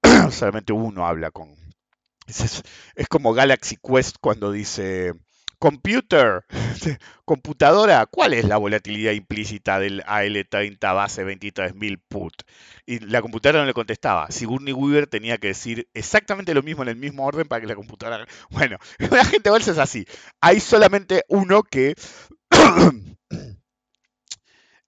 solamente 0.32 0.72
uno 0.72 1.06
habla 1.06 1.30
con... 1.30 1.54
Es, 2.26 2.62
es- 2.96 3.08
como 3.08 3.32
Galaxy 3.34 3.76
Quest 3.76 4.16
cuando 4.20 4.52
dice, 4.52 5.14
computer, 5.58 6.44
computadora, 7.24 8.06
¿cuál 8.06 8.34
es 8.34 8.44
la 8.44 8.56
volatilidad 8.56 9.12
implícita 9.12 9.78
del 9.78 10.02
AL30 10.04 10.94
base 10.94 11.24
23.000 11.24 12.00
put? 12.08 12.34
Y 12.86 13.00
la 13.00 13.20
computadora 13.22 13.60
no 13.60 13.66
le 13.66 13.74
contestaba. 13.74 14.30
Sigourney 14.30 14.72
Weaver 14.72 15.06
tenía 15.06 15.38
que 15.38 15.48
decir 15.48 15.88
exactamente 15.94 16.54
lo 16.54 16.62
mismo 16.62 16.82
en 16.82 16.90
el 16.90 16.96
mismo 16.96 17.24
orden 17.26 17.48
para 17.48 17.60
que 17.60 17.66
la 17.66 17.74
computadora... 17.74 18.26
Bueno, 18.50 18.78
la 19.10 19.24
gente 19.24 19.50
bolsa 19.50 19.72
es 19.72 19.78
así. 19.78 20.06
Hay 20.40 20.60
solamente 20.60 21.24
uno 21.28 21.62
que 21.62 21.94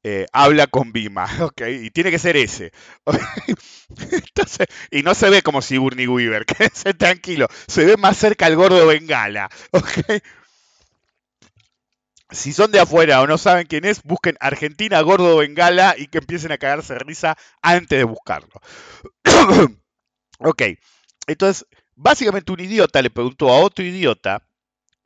eh, 0.03 0.27
habla 0.33 0.67
con 0.67 0.93
Bima, 0.93 1.27
¿ok? 1.41 1.63
Y 1.83 1.91
tiene 1.91 2.11
que 2.11 2.19
ser 2.19 2.37
ese. 2.37 2.73
Entonces, 4.13 4.67
y 4.91 5.03
no 5.03 5.15
se 5.15 5.31
ve 5.31 5.43
como 5.43 5.63
Sigourney 5.63 6.07
Weaver, 6.07 6.47
quédense 6.47 6.95
tranquilo. 6.95 7.49
Se 7.67 7.85
ve 7.85 7.97
más 7.97 8.17
cerca 8.17 8.47
al 8.47 8.57
gordo 8.57 8.87
Bengala, 8.87 9.51
¿ok? 9.73 10.23
Si 12.33 12.53
son 12.53 12.71
de 12.71 12.79
afuera 12.81 13.21
o 13.23 13.27
no 13.27 13.39
saben 13.39 13.67
quién 13.67 13.85
es, 13.85 14.03
busquen 14.05 14.37
Argentina 14.41 15.01
Gordo 15.01 15.37
Bengala 15.39 15.95
y 15.99 16.07
que 16.07 16.19
empiecen 16.19 16.53
a 16.53 16.59
cagarse 16.59 16.93
de 16.95 17.01
risa 17.01 17.37
antes 17.61 17.99
de 17.99 18.05
buscarlo. 18.05 18.61
ok, 20.41 20.63
entonces, 21.27 21.67
básicamente 21.97 22.53
un 22.53 22.61
idiota 22.61 23.03
le 23.03 23.11
preguntó 23.11 23.51
a 23.51 23.61
otro 23.61 23.85
idiota, 23.85 24.47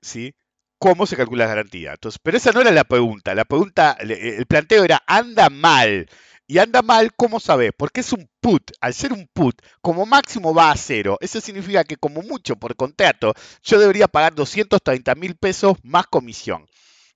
¿sí? 0.03 0.35
¿Cómo 0.79 1.07
se 1.07 1.17
calcula 1.17 1.45
la 1.45 1.51
garantía? 1.51 1.93
Entonces, 1.93 2.21
pero 2.23 2.37
esa 2.39 2.53
no 2.53 2.61
era 2.61 2.71
la 2.73 2.85
pregunta. 2.85 3.35
La 3.35 3.45
pregunta, 3.47 3.97
le- 4.05 4.37
el 4.39 4.47
planteo 4.47 4.85
era, 4.85 5.03
anda 5.07 5.51
mal. 5.51 6.09
Y 6.47 6.59
anda 6.59 6.83
mal, 6.83 7.15
¿cómo 7.17 7.41
sabes? 7.41 7.73
Porque 7.77 8.01
es 8.01 8.13
un 8.13 8.29
put. 8.41 8.73
Al 8.81 8.95
ser 8.95 9.13
un 9.13 9.29
put, 9.33 9.57
como 9.83 10.07
máximo 10.07 10.55
va 10.55 10.71
a 10.73 10.77
cero. 10.77 11.19
Eso 11.21 11.41
significa 11.41 11.85
que 11.85 11.97
como 11.97 12.23
mucho 12.23 12.57
por 12.57 12.77
contrato, 12.77 13.35
yo 13.63 13.79
debería 13.81 14.09
pagar 14.09 14.35
230 14.35 15.15
mil 15.15 15.37
pesos 15.37 15.77
más 15.85 16.07
comisión. 16.09 16.67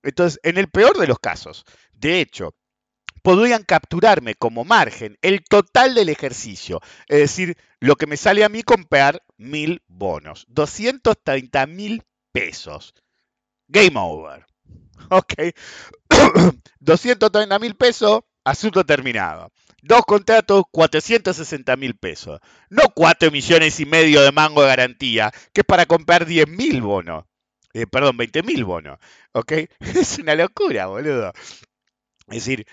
Entonces, 0.03 0.39
en 0.43 0.57
el 0.57 0.69
peor 0.69 0.97
de 0.97 1.07
los 1.07 1.19
casos, 1.19 1.65
de 1.93 2.21
hecho, 2.21 2.55
podrían 3.21 3.63
capturarme 3.63 4.35
como 4.35 4.65
margen 4.65 5.17
el 5.21 5.43
total 5.43 5.95
del 5.95 6.09
ejercicio. 6.09 6.81
Es 7.07 7.19
decir, 7.19 7.57
lo 7.79 7.95
que 7.95 8.07
me 8.07 8.17
sale 8.17 8.43
a 8.43 8.49
mí 8.49 8.63
comprar 8.63 9.21
mil 9.37 9.81
bonos. 9.87 10.45
230 10.49 11.65
mil 11.67 12.03
pesos. 12.31 12.93
Game 13.67 13.97
over. 13.99 14.45
Ok. 15.11 15.33
230 16.79 17.57
mil 17.57 17.75
pesos, 17.75 18.19
asunto 18.43 18.85
terminado. 18.85 19.49
Dos 19.81 20.01
contratos, 20.05 20.63
460 20.71 21.77
mil 21.77 21.95
pesos. 21.95 22.39
No 22.69 22.83
4 22.93 23.31
millones 23.31 23.79
y 23.79 23.85
medio 23.85 24.21
de 24.21 24.31
mango 24.33 24.61
de 24.61 24.67
garantía, 24.67 25.31
que 25.53 25.61
es 25.61 25.65
para 25.65 25.85
comprar 25.85 26.25
10 26.25 26.49
mil 26.49 26.81
bonos. 26.81 27.23
Eh, 27.73 27.85
perdón, 27.87 28.17
20 28.17 28.43
mil 28.43 28.65
bonos. 28.65 28.99
¿Ok? 29.33 29.53
Es 29.79 30.17
una 30.19 30.35
locura, 30.35 30.87
boludo. 30.87 31.33
Es 32.27 32.45
decir, 32.45 32.65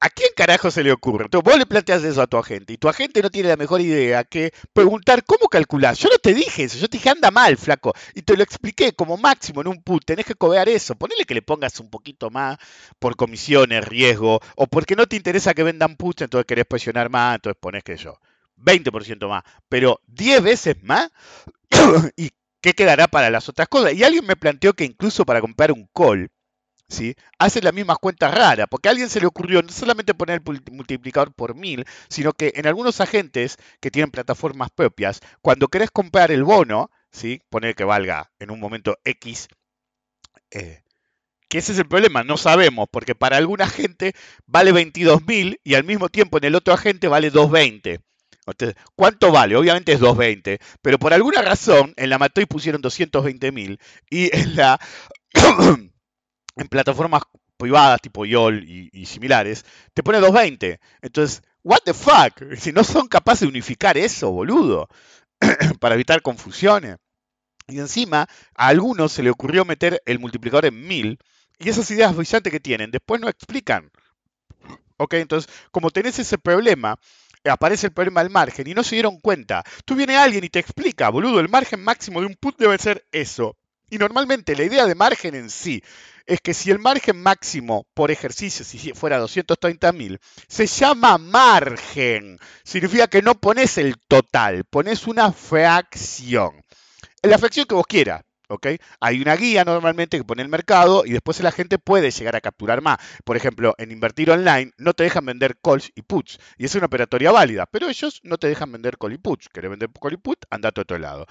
¿a 0.00 0.10
quién 0.10 0.30
carajo 0.36 0.70
se 0.70 0.82
le 0.82 0.92
ocurre? 0.92 1.24
Entonces, 1.24 1.50
vos 1.50 1.58
le 1.58 1.66
planteas 1.66 2.02
eso 2.04 2.20
a 2.22 2.26
tu 2.26 2.36
agente 2.36 2.72
y 2.72 2.78
tu 2.78 2.88
agente 2.88 3.22
no 3.22 3.30
tiene 3.30 3.48
la 3.48 3.56
mejor 3.56 3.80
idea 3.80 4.24
que 4.24 4.52
preguntar 4.72 5.24
cómo 5.24 5.48
calculás. 5.48 5.98
Yo 5.98 6.08
no 6.10 6.18
te 6.18 6.34
dije 6.34 6.64
eso, 6.64 6.78
yo 6.78 6.88
te 6.88 6.98
dije 6.98 7.10
anda 7.10 7.30
mal, 7.30 7.56
flaco. 7.56 7.94
Y 8.14 8.22
te 8.22 8.36
lo 8.36 8.42
expliqué 8.42 8.92
como 8.92 9.16
máximo 9.16 9.60
en 9.60 9.68
un 9.68 9.82
put, 9.82 10.04
tenés 10.04 10.26
que 10.26 10.34
cobrar 10.34 10.68
eso. 10.68 10.94
Ponele 10.96 11.24
que 11.24 11.34
le 11.34 11.42
pongas 11.42 11.80
un 11.80 11.90
poquito 11.90 12.30
más 12.30 12.58
por 12.98 13.16
comisiones, 13.16 13.84
riesgo, 13.86 14.40
o 14.56 14.66
porque 14.66 14.96
no 14.96 15.06
te 15.06 15.16
interesa 15.16 15.54
que 15.54 15.62
vendan 15.62 15.96
puts, 15.96 16.22
entonces 16.22 16.46
querés 16.46 16.66
presionar 16.66 17.10
más, 17.10 17.36
entonces 17.36 17.58
ponés 17.60 17.84
que 17.84 17.96
yo. 17.96 18.18
20% 18.56 19.28
más, 19.28 19.42
pero 19.68 20.00
10 20.06 20.42
veces 20.42 20.76
más. 20.82 21.10
¿Y 22.16 22.30
qué 22.64 22.72
quedará 22.72 23.08
para 23.08 23.28
las 23.28 23.50
otras 23.50 23.68
cosas? 23.68 23.92
Y 23.92 24.04
alguien 24.04 24.24
me 24.24 24.36
planteó 24.36 24.72
que 24.72 24.86
incluso 24.86 25.26
para 25.26 25.42
comprar 25.42 25.70
un 25.70 25.86
call, 25.94 26.30
¿sí? 26.88 27.14
hace 27.38 27.60
las 27.60 27.74
mismas 27.74 27.98
cuentas 27.98 28.32
raras, 28.32 28.68
porque 28.70 28.88
a 28.88 28.92
alguien 28.92 29.10
se 29.10 29.20
le 29.20 29.26
ocurrió 29.26 29.60
no 29.60 29.68
solamente 29.68 30.14
poner 30.14 30.40
el 30.46 30.62
multiplicador 30.72 31.34
por 31.34 31.54
mil, 31.54 31.84
sino 32.08 32.32
que 32.32 32.54
en 32.56 32.66
algunos 32.66 33.02
agentes 33.02 33.58
que 33.82 33.90
tienen 33.90 34.10
plataformas 34.10 34.70
propias, 34.70 35.20
cuando 35.42 35.68
querés 35.68 35.90
comprar 35.90 36.30
el 36.30 36.42
bono, 36.42 36.90
¿sí? 37.12 37.42
poner 37.50 37.74
que 37.74 37.84
valga 37.84 38.32
en 38.38 38.50
un 38.50 38.60
momento 38.60 38.96
X, 39.04 39.48
eh, 40.50 40.84
que 41.50 41.58
ese 41.58 41.72
es 41.72 41.78
el 41.78 41.86
problema, 41.86 42.24
no 42.24 42.38
sabemos, 42.38 42.88
porque 42.90 43.14
para 43.14 43.36
alguna 43.36 43.68
gente 43.68 44.14
vale 44.46 44.72
22.000 44.72 45.60
y 45.62 45.74
al 45.74 45.84
mismo 45.84 46.08
tiempo 46.08 46.38
en 46.38 46.44
el 46.44 46.54
otro 46.54 46.72
agente 46.72 47.08
vale 47.08 47.28
220. 47.28 48.00
¿Cuánto 48.94 49.32
vale? 49.32 49.56
Obviamente 49.56 49.92
es 49.92 50.00
220, 50.00 50.58
pero 50.82 50.98
por 50.98 51.12
alguna 51.12 51.42
razón 51.42 51.94
en 51.96 52.10
la 52.10 52.18
Matoy 52.18 52.46
pusieron 52.46 52.82
220.000 52.82 53.78
y 54.10 54.36
en 54.36 54.56
la 54.56 54.78
en 56.56 56.68
plataformas 56.68 57.22
privadas 57.56 58.00
tipo 58.00 58.26
YOL 58.26 58.64
y, 58.64 59.06
similares 59.06 59.64
te 59.92 60.02
pone 60.02 60.18
220. 60.18 60.80
Entonces, 61.02 61.42
what 61.62 61.80
the 61.84 61.94
fuck? 61.94 62.42
Si 62.58 62.72
no 62.72 62.84
son 62.84 63.08
capaces 63.08 63.42
de 63.42 63.48
unificar 63.48 63.96
eso, 63.96 64.30
boludo, 64.30 64.88
para 65.80 65.94
evitar 65.94 66.22
confusiones. 66.22 66.96
Y 67.66 67.78
encima, 67.78 68.28
a 68.54 68.66
algunos 68.68 69.12
se 69.12 69.22
le 69.22 69.30
ocurrió 69.30 69.64
meter 69.64 70.02
el 70.04 70.18
multiplicador 70.18 70.66
en 70.66 70.86
1000 70.86 71.18
y 71.58 71.68
esas 71.68 71.90
ideas 71.90 72.14
brillantes 72.14 72.52
que 72.52 72.60
tienen 72.60 72.90
después 72.90 73.20
no 73.20 73.28
explican. 73.28 73.90
Ok, 74.96 75.14
entonces, 75.14 75.50
como 75.70 75.90
tenés 75.90 76.18
ese 76.18 76.38
problema, 76.38 76.98
aparece 77.50 77.86
el 77.86 77.92
problema 77.92 78.22
del 78.22 78.32
margen 78.32 78.66
y 78.66 78.74
no 78.74 78.82
se 78.82 78.96
dieron 78.96 79.18
cuenta. 79.20 79.62
Tú 79.84 79.94
viene 79.94 80.16
alguien 80.16 80.44
y 80.44 80.48
te 80.48 80.58
explica, 80.58 81.08
boludo, 81.10 81.40
el 81.40 81.48
margen 81.48 81.82
máximo 81.82 82.20
de 82.20 82.26
un 82.26 82.34
put 82.34 82.56
debe 82.58 82.78
ser 82.78 83.04
eso. 83.12 83.56
Y 83.90 83.98
normalmente 83.98 84.56
la 84.56 84.64
idea 84.64 84.86
de 84.86 84.94
margen 84.94 85.34
en 85.34 85.50
sí 85.50 85.82
es 86.26 86.40
que 86.40 86.54
si 86.54 86.70
el 86.70 86.78
margen 86.78 87.22
máximo 87.22 87.86
por 87.94 88.10
ejercicio, 88.10 88.64
si 88.64 88.92
fuera 88.92 89.20
230.000, 89.20 90.18
se 90.48 90.66
llama 90.66 91.18
margen. 91.18 92.38
Significa 92.64 93.08
que 93.08 93.22
no 93.22 93.34
pones 93.34 93.76
el 93.78 93.96
total, 94.08 94.64
pones 94.64 95.06
una 95.06 95.32
fracción. 95.32 96.62
La 97.22 97.38
fracción 97.38 97.66
que 97.66 97.74
vos 97.74 97.86
quieras. 97.86 98.22
Hay 99.00 99.20
una 99.20 99.36
guía 99.36 99.64
normalmente 99.64 100.18
que 100.18 100.24
pone 100.24 100.42
el 100.42 100.48
mercado 100.48 101.04
y 101.04 101.12
después 101.12 101.40
la 101.40 101.52
gente 101.52 101.78
puede 101.78 102.10
llegar 102.10 102.36
a 102.36 102.40
capturar 102.40 102.80
más. 102.80 102.98
Por 103.24 103.36
ejemplo, 103.36 103.74
en 103.78 103.90
invertir 103.90 104.30
online 104.30 104.72
no 104.78 104.92
te 104.94 105.04
dejan 105.04 105.26
vender 105.26 105.56
calls 105.62 105.90
y 105.94 106.02
puts 106.02 106.38
y 106.58 106.64
es 106.64 106.74
una 106.74 106.86
operatoria 106.86 107.32
válida, 107.32 107.66
pero 107.66 107.88
ellos 107.88 108.20
no 108.22 108.38
te 108.38 108.48
dejan 108.48 108.72
vender 108.72 108.98
call 108.98 109.12
y 109.12 109.18
puts. 109.18 109.48
¿Querés 109.48 109.70
vender 109.70 109.90
call 110.00 110.14
y 110.14 110.16
put? 110.16 110.44
Andate 110.50 110.80
a 110.80 110.82
otro 110.82 110.98
lado. 110.98 111.26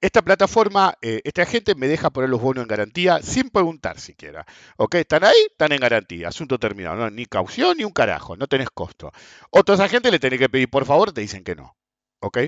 Esta 0.00 0.22
plataforma, 0.22 0.94
eh, 1.00 1.20
este 1.24 1.42
agente 1.42 1.74
me 1.74 1.88
deja 1.88 2.10
poner 2.10 2.28
los 2.28 2.40
bonos 2.40 2.62
en 2.62 2.68
garantía 2.68 3.20
sin 3.22 3.48
preguntar 3.50 3.98
siquiera. 3.98 4.44
¿Ok? 4.76 4.96
¿Están 4.96 5.24
ahí? 5.24 5.36
Están 5.50 5.72
en 5.72 5.80
garantía. 5.80 6.28
Asunto 6.28 6.58
terminado. 6.58 7.10
Ni 7.10 7.26
caución 7.26 7.78
ni 7.78 7.84
un 7.84 7.92
carajo. 7.92 8.36
No 8.36 8.46
tenés 8.46 8.68
costo. 8.70 9.10
Otros 9.50 9.80
agentes 9.80 10.12
le 10.12 10.18
tenés 10.18 10.38
que 10.38 10.48
pedir 10.50 10.68
por 10.70 10.84
favor, 10.84 11.12
te 11.12 11.22
dicen 11.22 11.44
que 11.44 11.56
no. 11.56 11.76
¿Ok? 12.20 12.38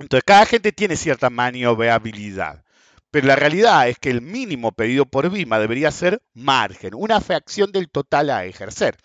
Entonces, 0.00 0.24
cada 0.24 0.42
agente 0.42 0.72
tiene 0.72 0.96
cierta 0.96 1.30
maniobrabilidad. 1.30 2.64
Pero 3.10 3.26
la 3.26 3.36
realidad 3.36 3.88
es 3.88 3.98
que 3.98 4.10
el 4.10 4.22
mínimo 4.22 4.72
pedido 4.72 5.04
por 5.04 5.30
BIMA 5.30 5.58
debería 5.58 5.90
ser 5.90 6.22
margen, 6.32 6.94
una 6.94 7.20
fracción 7.20 7.72
del 7.72 7.90
total 7.90 8.30
a 8.30 8.44
ejercer. 8.44 8.96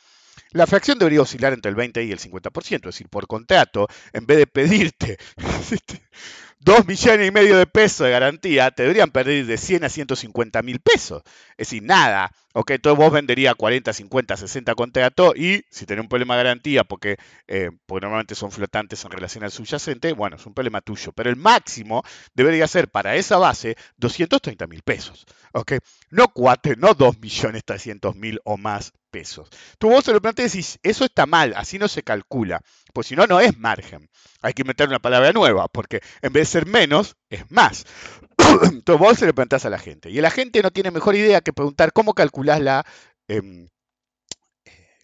La 0.51 0.67
fracción 0.67 0.99
debería 0.99 1.21
oscilar 1.21 1.53
entre 1.53 1.69
el 1.69 1.75
20 1.75 2.03
y 2.03 2.11
el 2.11 2.19
50%, 2.19 2.75
es 2.75 2.81
decir, 2.81 3.09
por 3.09 3.27
contrato, 3.27 3.87
en 4.13 4.25
vez 4.25 4.37
de 4.37 4.47
pedirte 4.47 5.17
2 6.59 6.87
millones 6.87 7.27
y 7.27 7.31
medio 7.31 7.57
de 7.57 7.65
pesos 7.67 8.05
de 8.05 8.11
garantía, 8.11 8.71
te 8.71 8.83
deberían 8.83 9.11
pedir 9.11 9.45
de 9.45 9.57
100 9.57 9.83
a 9.83 9.89
150 9.89 10.61
mil 10.61 10.79
pesos. 10.79 11.23
Es 11.57 11.67
decir, 11.69 11.83
nada. 11.83 12.31
Ok, 12.57 12.71
entonces 12.71 12.97
vos 12.97 13.11
venderías 13.11 13.53
40, 13.53 13.91
50, 13.91 14.37
60 14.37 14.75
contratos 14.75 15.35
y 15.35 15.65
si 15.69 15.85
tenés 15.85 16.03
un 16.03 16.07
problema 16.07 16.37
de 16.37 16.43
garantía, 16.45 16.85
porque, 16.85 17.17
eh, 17.47 17.69
porque 17.85 18.05
normalmente 18.05 18.33
son 18.33 18.49
flotantes 18.49 19.03
en 19.03 19.11
relación 19.11 19.43
al 19.43 19.51
subyacente, 19.51 20.13
bueno, 20.13 20.37
es 20.37 20.45
un 20.45 20.53
problema 20.53 20.79
tuyo. 20.79 21.11
Pero 21.11 21.29
el 21.29 21.35
máximo 21.35 22.01
debería 22.33 22.65
ser 22.67 22.87
para 22.87 23.17
esa 23.17 23.37
base 23.37 23.75
230 23.97 24.67
mil 24.67 24.83
pesos. 24.83 25.25
Ok, 25.51 25.73
no 26.11 26.29
4, 26.29 26.75
no 26.77 26.93
2 26.93 27.19
millones 27.19 27.65
300 27.65 28.15
mil 28.15 28.39
o 28.45 28.55
más 28.55 28.93
pesos. 29.11 29.49
Tú 29.77 29.89
vos 29.89 30.05
se 30.05 30.13
lo 30.13 30.21
planteas 30.21 30.55
y 30.55 30.59
decís, 30.59 30.79
eso 30.81 31.03
está 31.03 31.25
mal, 31.25 31.53
así 31.57 31.77
no 31.77 31.89
se 31.89 32.03
calcula. 32.03 32.61
Pues 32.93 33.07
si 33.07 33.17
no, 33.17 33.27
no 33.27 33.41
es 33.41 33.57
margen. 33.57 34.09
Hay 34.41 34.53
que 34.53 34.61
inventar 34.61 34.87
una 34.87 34.99
palabra 34.99 35.33
nueva, 35.33 35.67
porque 35.67 35.99
en 36.21 36.31
vez 36.31 36.43
de 36.43 36.59
ser 36.59 36.65
menos, 36.67 37.17
es 37.29 37.51
más. 37.51 37.85
Entonces 38.71 38.99
vos 38.99 39.17
se 39.17 39.25
lo 39.27 39.33
preguntás 39.33 39.65
a 39.65 39.69
la 39.69 39.79
gente. 39.79 40.09
Y 40.09 40.21
la 40.21 40.31
gente 40.31 40.61
no 40.61 40.71
tiene 40.71 40.91
mejor 40.91 41.15
idea 41.15 41.41
que 41.41 41.53
preguntar 41.53 41.93
cómo 41.93 42.13
calculás 42.13 42.61
la. 42.61 42.85
em, 43.27 43.67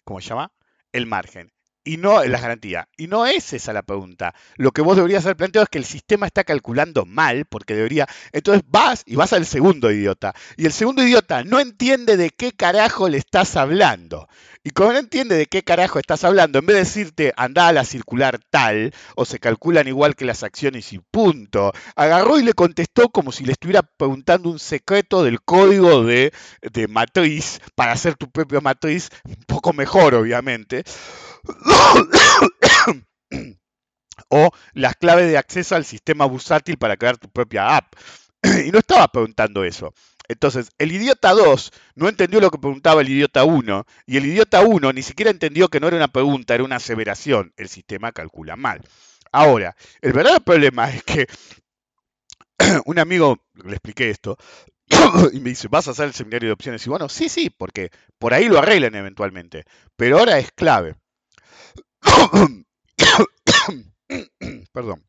¿Cómo 0.04 0.20
se 0.20 0.28
llama? 0.28 0.52
El 0.92 1.06
margen. 1.06 1.51
Y 1.84 1.96
no 1.96 2.22
las 2.24 2.40
garantías. 2.42 2.86
Y 2.96 3.08
no 3.08 3.26
es 3.26 3.52
esa 3.52 3.72
la 3.72 3.82
pregunta. 3.82 4.34
Lo 4.56 4.70
que 4.70 4.82
vos 4.82 4.96
deberías 4.96 5.24
haber 5.24 5.36
planteado 5.36 5.64
es 5.64 5.68
que 5.68 5.78
el 5.78 5.84
sistema 5.84 6.26
está 6.26 6.44
calculando 6.44 7.04
mal, 7.04 7.44
porque 7.46 7.74
debería. 7.74 8.06
Entonces 8.30 8.62
vas 8.68 9.02
y 9.04 9.16
vas 9.16 9.32
al 9.32 9.46
segundo 9.46 9.90
idiota. 9.90 10.32
Y 10.56 10.66
el 10.66 10.72
segundo 10.72 11.02
idiota 11.02 11.42
no 11.42 11.58
entiende 11.58 12.16
de 12.16 12.30
qué 12.30 12.52
carajo 12.52 13.08
le 13.08 13.18
estás 13.18 13.56
hablando. 13.56 14.28
Y 14.64 14.70
como 14.70 14.92
no 14.92 14.98
entiende 14.98 15.34
de 15.36 15.46
qué 15.46 15.64
carajo 15.64 15.98
estás 15.98 16.22
hablando, 16.22 16.60
en 16.60 16.66
vez 16.66 16.74
de 16.74 16.80
decirte 16.80 17.32
anda 17.36 17.66
a 17.66 17.72
la 17.72 17.84
circular 17.84 18.38
tal, 18.50 18.94
o 19.16 19.24
se 19.24 19.40
calculan 19.40 19.88
igual 19.88 20.14
que 20.14 20.24
las 20.24 20.44
acciones 20.44 20.92
y 20.92 21.00
punto, 21.00 21.72
agarró 21.96 22.38
y 22.38 22.44
le 22.44 22.52
contestó 22.52 23.08
como 23.08 23.32
si 23.32 23.44
le 23.44 23.52
estuviera 23.52 23.82
preguntando 23.82 24.50
un 24.50 24.60
secreto 24.60 25.24
del 25.24 25.42
código 25.42 26.04
de, 26.04 26.32
de 26.60 26.86
matriz 26.86 27.60
para 27.74 27.90
hacer 27.90 28.14
tu 28.14 28.30
propia 28.30 28.60
matriz 28.60 29.08
un 29.24 29.42
poco 29.46 29.72
mejor, 29.72 30.14
obviamente. 30.14 30.84
O 34.28 34.50
las 34.72 34.96
claves 34.96 35.28
de 35.28 35.38
acceso 35.38 35.76
al 35.76 35.84
sistema 35.84 36.24
bursátil 36.24 36.78
para 36.78 36.96
crear 36.96 37.18
tu 37.18 37.28
propia 37.28 37.76
app. 37.76 37.94
y 38.66 38.70
no 38.70 38.78
estaba 38.78 39.08
preguntando 39.08 39.64
eso. 39.64 39.92
Entonces, 40.28 40.70
el 40.78 40.92
idiota 40.92 41.32
2 41.32 41.72
no 41.96 42.08
entendió 42.08 42.40
lo 42.40 42.50
que 42.50 42.58
preguntaba 42.58 43.02
el 43.02 43.08
idiota 43.08 43.44
1 43.44 43.86
y 44.06 44.16
el 44.16 44.26
idiota 44.26 44.60
1 44.62 44.92
ni 44.92 45.02
siquiera 45.02 45.30
entendió 45.30 45.68
que 45.68 45.80
no 45.80 45.88
era 45.88 45.96
una 45.96 46.08
pregunta, 46.08 46.54
era 46.54 46.64
una 46.64 46.76
aseveración. 46.76 47.52
El 47.56 47.68
sistema 47.68 48.12
calcula 48.12 48.56
mal. 48.56 48.82
Ahora, 49.32 49.76
el 50.00 50.12
verdadero 50.12 50.44
problema 50.44 50.90
es 50.90 51.02
que 51.02 51.26
un 52.86 52.98
amigo, 52.98 53.44
le 53.64 53.72
expliqué 53.72 54.10
esto, 54.10 54.38
y 55.32 55.40
me 55.40 55.50
dice, 55.50 55.68
¿vas 55.68 55.88
a 55.88 55.92
hacer 55.92 56.06
el 56.06 56.14
seminario 56.14 56.48
de 56.48 56.54
opciones? 56.54 56.86
Y 56.86 56.90
bueno, 56.90 57.08
sí, 57.08 57.28
sí, 57.28 57.50
porque 57.50 57.90
por 58.18 58.34
ahí 58.34 58.48
lo 58.48 58.58
arreglan 58.58 58.94
eventualmente, 58.94 59.64
pero 59.96 60.18
ahora 60.18 60.38
es 60.38 60.52
clave. 60.52 60.96
Perdón. 64.72 65.04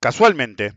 Casualmente, 0.00 0.74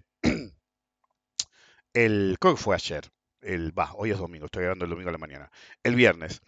el, 1.93 2.38
creo 2.39 2.55
que 2.55 2.62
fue 2.62 2.76
ayer, 2.76 3.10
el, 3.41 3.78
va, 3.78 3.93
hoy 3.95 4.12
es 4.12 4.18
domingo, 4.18 4.45
estoy 4.45 4.64
grabando 4.64 4.86
el 4.86 4.91
domingo 4.91 5.10
a 5.10 5.14
la 5.14 5.18
mañana, 5.18 5.51
el 5.84 5.95
viernes, 5.95 6.41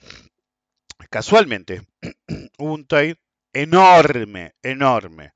casualmente, 1.09 1.81
hubo 2.57 2.73
un 2.73 2.87
trade 2.87 3.17
enorme, 3.53 4.53
enorme, 4.63 5.33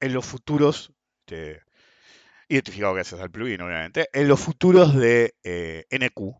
en 0.00 0.14
los 0.14 0.24
futuros, 0.24 0.92
de, 1.26 1.60
identificado 2.48 2.94
gracias 2.94 3.20
al 3.20 3.30
plugin, 3.30 3.60
obviamente, 3.60 4.08
en 4.12 4.28
los 4.28 4.40
futuros 4.40 4.94
de 4.94 5.34
eh, 5.44 5.84
NQ, 5.90 6.34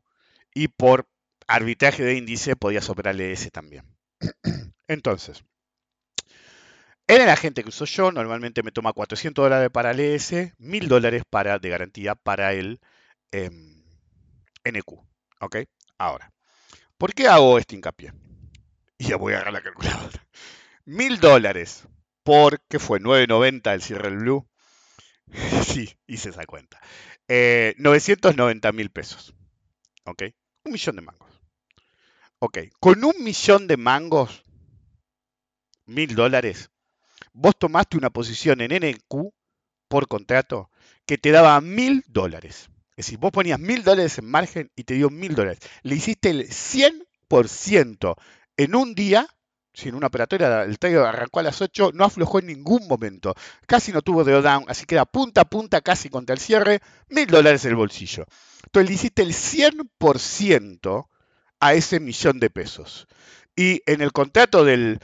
y 0.54 0.68
por 0.68 1.06
arbitraje 1.46 2.02
de 2.02 2.14
índice 2.14 2.56
podías 2.56 2.88
operar 2.88 3.20
ese 3.20 3.50
también. 3.50 3.84
Entonces, 4.88 5.44
en 7.08 7.22
el 7.22 7.28
agente 7.28 7.62
que 7.62 7.68
uso 7.68 7.84
yo, 7.84 8.10
normalmente 8.12 8.62
me 8.62 8.72
toma 8.72 8.92
400 8.92 9.44
dólares 9.44 9.70
para 9.70 9.92
el 9.92 10.00
ES, 10.00 10.52
1000 10.58 10.88
dólares 10.88 11.22
de 11.60 11.68
garantía 11.68 12.14
para 12.14 12.52
el 12.52 12.80
em, 13.30 13.84
NQ. 14.64 14.92
¿Ok? 15.40 15.56
Ahora, 15.98 16.32
¿por 16.98 17.14
qué 17.14 17.28
hago 17.28 17.58
este 17.58 17.74
hincapié? 17.76 18.12
Y 18.98 19.08
ya 19.08 19.16
voy 19.16 19.34
a 19.34 19.36
agarrar 19.36 19.52
la 19.52 19.62
calculadora. 19.62 20.26
1000 20.86 21.20
dólares 21.20 21.86
por, 22.22 22.62
¿qué 22.62 22.78
fue? 22.78 22.98
9.90 22.98 23.74
el 23.74 23.82
cierre 23.82 24.08
del 24.08 24.18
Blue. 24.18 24.48
sí, 25.66 25.96
hice 26.06 26.30
esa 26.30 26.46
cuenta. 26.46 26.80
990 27.28 28.68
eh, 28.68 28.72
mil 28.72 28.90
pesos. 28.90 29.34
¿Ok? 30.04 30.22
Un 30.64 30.72
millón 30.72 30.96
de 30.96 31.02
mangos. 31.02 31.36
Ok, 32.38 32.58
con 32.80 33.02
un 33.02 33.14
millón 33.22 33.66
de 33.66 33.76
mangos, 33.76 34.44
mil 35.86 36.14
dólares, 36.14 36.70
vos 37.36 37.54
tomaste 37.58 37.96
una 37.96 38.10
posición 38.10 38.60
en 38.60 38.72
NQ 38.72 39.32
por 39.88 40.08
contrato 40.08 40.70
que 41.04 41.18
te 41.18 41.30
daba 41.30 41.60
mil 41.60 42.02
dólares. 42.08 42.70
Es 42.96 43.06
decir, 43.06 43.18
vos 43.18 43.30
ponías 43.30 43.60
mil 43.60 43.84
dólares 43.84 44.18
en 44.18 44.24
margen 44.24 44.70
y 44.74 44.84
te 44.84 44.94
dio 44.94 45.10
mil 45.10 45.34
dólares. 45.34 45.60
Le 45.82 45.94
hiciste 45.94 46.30
el 46.30 46.48
100% 46.48 48.16
en 48.56 48.74
un 48.74 48.94
día 48.94 49.28
sin 49.74 49.94
una 49.94 50.06
operatoria, 50.06 50.62
el 50.62 50.78
trade 50.78 50.96
arrancó 50.96 51.40
a 51.40 51.42
las 51.42 51.60
8, 51.60 51.90
no 51.92 52.04
aflojó 52.04 52.38
en 52.38 52.46
ningún 52.46 52.88
momento, 52.88 53.34
casi 53.66 53.92
no 53.92 54.00
tuvo 54.00 54.24
drawdown, 54.24 54.64
así 54.68 54.86
que 54.86 54.94
era 54.94 55.04
punta 55.04 55.42
a 55.42 55.44
punta 55.44 55.82
casi 55.82 56.08
contra 56.08 56.32
el 56.32 56.40
cierre, 56.40 56.80
mil 57.10 57.26
dólares 57.26 57.62
el 57.66 57.76
bolsillo. 57.76 58.24
Entonces 58.64 58.88
le 58.88 58.94
hiciste 58.94 59.20
el 59.20 59.34
100% 59.34 61.08
a 61.60 61.74
ese 61.74 62.00
millón 62.00 62.40
de 62.40 62.48
pesos. 62.48 63.06
Y 63.54 63.82
en 63.84 64.00
el 64.00 64.12
contrato 64.12 64.64
del 64.64 64.98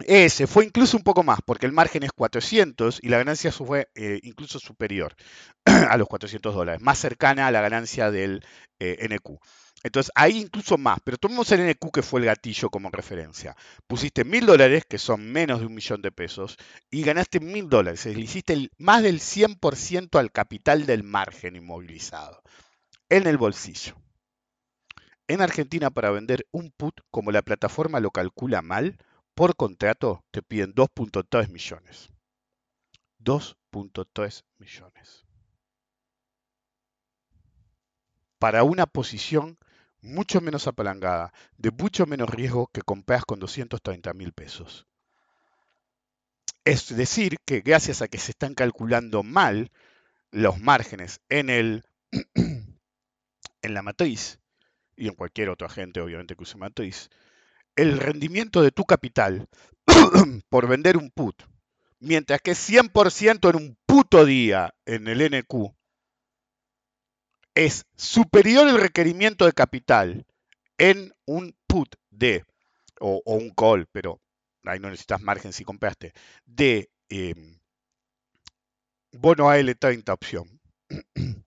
ese 0.00 0.46
fue 0.46 0.64
incluso 0.64 0.96
un 0.96 1.04
poco 1.04 1.22
más, 1.22 1.38
porque 1.44 1.66
el 1.66 1.72
margen 1.72 2.02
es 2.02 2.12
400 2.12 2.98
y 3.02 3.08
la 3.08 3.18
ganancia 3.18 3.52
fue 3.52 3.88
eh, 3.94 4.20
incluso 4.24 4.58
superior 4.58 5.14
a 5.64 5.96
los 5.96 6.08
400 6.08 6.54
dólares, 6.54 6.82
más 6.82 6.98
cercana 6.98 7.46
a 7.46 7.50
la 7.52 7.60
ganancia 7.60 8.10
del 8.10 8.44
eh, 8.80 9.08
NQ. 9.08 9.38
Entonces, 9.84 10.10
ahí 10.14 10.40
incluso 10.40 10.78
más, 10.78 10.98
pero 11.04 11.18
tomemos 11.18 11.52
el 11.52 11.68
NQ 11.68 11.92
que 11.92 12.02
fue 12.02 12.20
el 12.20 12.26
gatillo 12.26 12.70
como 12.70 12.90
referencia. 12.90 13.54
Pusiste 13.86 14.24
mil 14.24 14.46
dólares, 14.46 14.84
que 14.88 14.98
son 14.98 15.30
menos 15.30 15.60
de 15.60 15.66
un 15.66 15.74
millón 15.74 16.00
de 16.00 16.10
pesos, 16.10 16.56
y 16.90 17.02
ganaste 17.02 17.38
mil 17.38 17.68
dólares. 17.68 18.06
Le 18.06 18.18
hiciste 18.18 18.70
más 18.78 19.02
del 19.02 19.20
100% 19.20 20.18
al 20.18 20.32
capital 20.32 20.86
del 20.86 21.04
margen 21.04 21.56
inmovilizado 21.56 22.42
en 23.10 23.26
el 23.26 23.36
bolsillo. 23.36 23.94
En 25.28 25.42
Argentina, 25.42 25.90
para 25.90 26.10
vender 26.10 26.46
un 26.50 26.70
put, 26.70 27.00
como 27.10 27.30
la 27.30 27.42
plataforma 27.42 28.00
lo 28.00 28.10
calcula 28.10 28.62
mal, 28.62 28.98
por 29.34 29.56
contrato 29.56 30.24
te 30.30 30.42
piden 30.42 30.74
2.3 30.74 31.48
millones. 31.48 32.10
2.3 33.20 34.44
millones. 34.58 35.24
Para 38.38 38.62
una 38.62 38.86
posición 38.86 39.58
mucho 40.00 40.40
menos 40.40 40.66
apalancada, 40.66 41.32
de 41.56 41.70
mucho 41.70 42.06
menos 42.06 42.28
riesgo 42.28 42.66
que 42.66 42.82
compras 42.82 43.24
con 43.24 43.38
230 43.40 44.12
mil 44.12 44.32
pesos. 44.32 44.86
Es 46.64 46.94
decir, 46.94 47.38
que 47.44 47.60
gracias 47.60 48.02
a 48.02 48.08
que 48.08 48.18
se 48.18 48.32
están 48.32 48.54
calculando 48.54 49.22
mal 49.22 49.70
los 50.30 50.58
márgenes 50.58 51.20
en, 51.28 51.48
el, 51.48 51.84
en 52.34 53.74
la 53.74 53.82
matriz, 53.82 54.40
y 54.96 55.08
en 55.08 55.14
cualquier 55.14 55.48
otro 55.48 55.66
agente 55.66 56.00
obviamente 56.00 56.36
que 56.36 56.42
use 56.42 56.56
matriz, 56.56 57.10
el 57.76 57.98
rendimiento 57.98 58.62
de 58.62 58.70
tu 58.70 58.84
capital 58.84 59.48
por 60.48 60.68
vender 60.68 60.96
un 60.96 61.10
put, 61.10 61.42
mientras 62.00 62.40
que 62.40 62.52
100% 62.52 63.50
en 63.50 63.56
un 63.56 63.78
puto 63.86 64.24
día 64.24 64.74
en 64.86 65.08
el 65.08 65.22
NQ 65.30 65.74
es 67.54 67.86
superior 67.96 68.68
el 68.68 68.80
requerimiento 68.80 69.46
de 69.46 69.52
capital 69.52 70.26
en 70.78 71.12
un 71.24 71.56
put 71.66 71.94
de, 72.10 72.44
o, 73.00 73.22
un 73.24 73.50
call, 73.50 73.86
pero 73.92 74.20
ahí 74.64 74.80
no 74.80 74.88
necesitas 74.90 75.20
margen 75.20 75.52
si 75.52 75.64
compraste, 75.64 76.12
de 76.44 76.90
em, 77.08 77.58
bono 79.12 79.50
AL30 79.50 80.12
opción, 80.12 80.60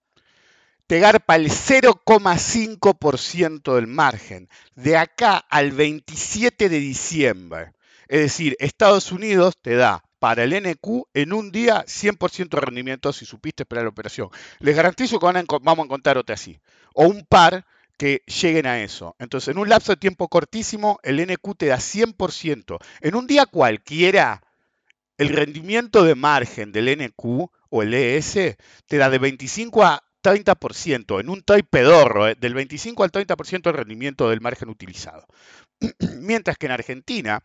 te 0.87 0.99
garpa 0.99 1.35
el 1.35 1.49
0,5% 1.49 3.75
del 3.75 3.87
margen 3.87 4.47
de 4.75 4.95
acá 4.97 5.37
al 5.37 5.73
27 5.73 6.69
de 6.69 6.79
diciembre. 6.79 7.73
Es 8.07 8.21
decir, 8.21 8.55
Estados 8.59 9.11
Unidos 9.11 9.55
te 9.61 9.75
da 9.75 10.05
para 10.19 10.45
el 10.45 10.53
NQ 10.53 11.09
en 11.13 11.33
un 11.33 11.51
día 11.51 11.83
100% 11.85 12.49
de 12.49 12.61
rendimiento 12.61 13.11
si 13.11 13.25
supiste 13.25 13.63
esperar 13.63 13.83
la 13.83 13.89
operación. 13.89 14.29
Les 14.59 14.73
garantizo 14.75 15.19
que 15.19 15.25
vamos 15.25 15.79
a 15.79 15.83
encontrar 15.83 16.17
otra 16.17 16.35
así. 16.35 16.61
O 16.93 17.05
un 17.05 17.25
par 17.25 17.65
que 17.97 18.21
lleguen 18.25 18.65
a 18.65 18.81
eso. 18.81 19.15
Entonces, 19.19 19.49
en 19.49 19.57
un 19.57 19.67
lapso 19.69 19.91
de 19.91 19.97
tiempo 19.97 20.29
cortísimo, 20.29 20.99
el 21.03 21.21
NQ 21.21 21.57
te 21.57 21.65
da 21.67 21.77
100%. 21.77 22.77
En 23.01 23.15
un 23.15 23.27
día 23.27 23.45
cualquiera, 23.45 24.41
el 25.17 25.29
rendimiento 25.29 26.03
de 26.03 26.15
margen 26.15 26.71
del 26.71 26.97
NQ 26.97 27.49
o 27.69 27.81
el 27.81 27.93
ES 27.93 28.55
te 28.85 28.97
da 28.97 29.09
de 29.09 29.17
25 29.17 29.83
a 29.83 30.03
30%, 30.27 31.21
en 31.21 31.29
un 31.29 31.41
trade 31.41 31.63
pedorro, 31.63 32.27
eh, 32.27 32.35
del 32.35 32.53
25 32.53 33.03
al 33.03 33.11
30% 33.11 33.63
del 33.63 33.73
rendimiento 33.73 34.29
del 34.29 34.41
margen 34.41 34.69
utilizado. 34.69 35.25
Mientras 36.19 36.57
que 36.57 36.65
en 36.65 36.73
Argentina, 36.73 37.41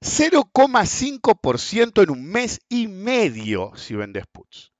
0,5% 0.00 2.02
en 2.02 2.10
un 2.10 2.24
mes 2.24 2.60
y 2.68 2.86
medio 2.86 3.72
si 3.76 3.94
vendes 3.94 4.24
puts. 4.30 4.72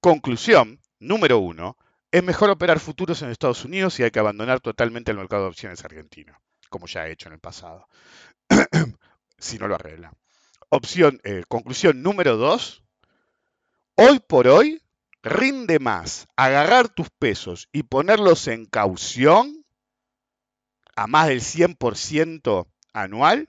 Conclusión, 0.00 0.80
número 0.98 1.38
uno, 1.38 1.76
es 2.10 2.22
mejor 2.22 2.50
operar 2.50 2.80
futuros 2.80 3.22
en 3.22 3.30
Estados 3.30 3.64
Unidos 3.64 3.98
y 3.98 4.04
hay 4.04 4.10
que 4.10 4.20
abandonar 4.20 4.60
totalmente 4.60 5.10
el 5.10 5.16
mercado 5.16 5.42
de 5.42 5.48
opciones 5.48 5.84
argentino, 5.84 6.38
como 6.70 6.86
ya 6.86 7.06
he 7.06 7.12
hecho 7.12 7.28
en 7.28 7.34
el 7.34 7.40
pasado, 7.40 7.88
si 9.38 9.58
no 9.58 9.68
lo 9.68 9.74
arregla. 9.74 10.12
Opción, 10.70 11.20
eh, 11.24 11.42
conclusión 11.48 12.02
número 12.02 12.36
dos, 12.36 12.82
hoy 13.96 14.20
por 14.20 14.48
hoy 14.48 14.80
rinde 15.26 15.78
más 15.80 16.28
agarrar 16.36 16.88
tus 16.88 17.10
pesos 17.10 17.68
y 17.72 17.82
ponerlos 17.82 18.46
en 18.48 18.64
caución 18.64 19.64
a 20.94 21.06
más 21.06 21.28
del 21.28 21.40
100% 21.40 22.66
anual 22.92 23.48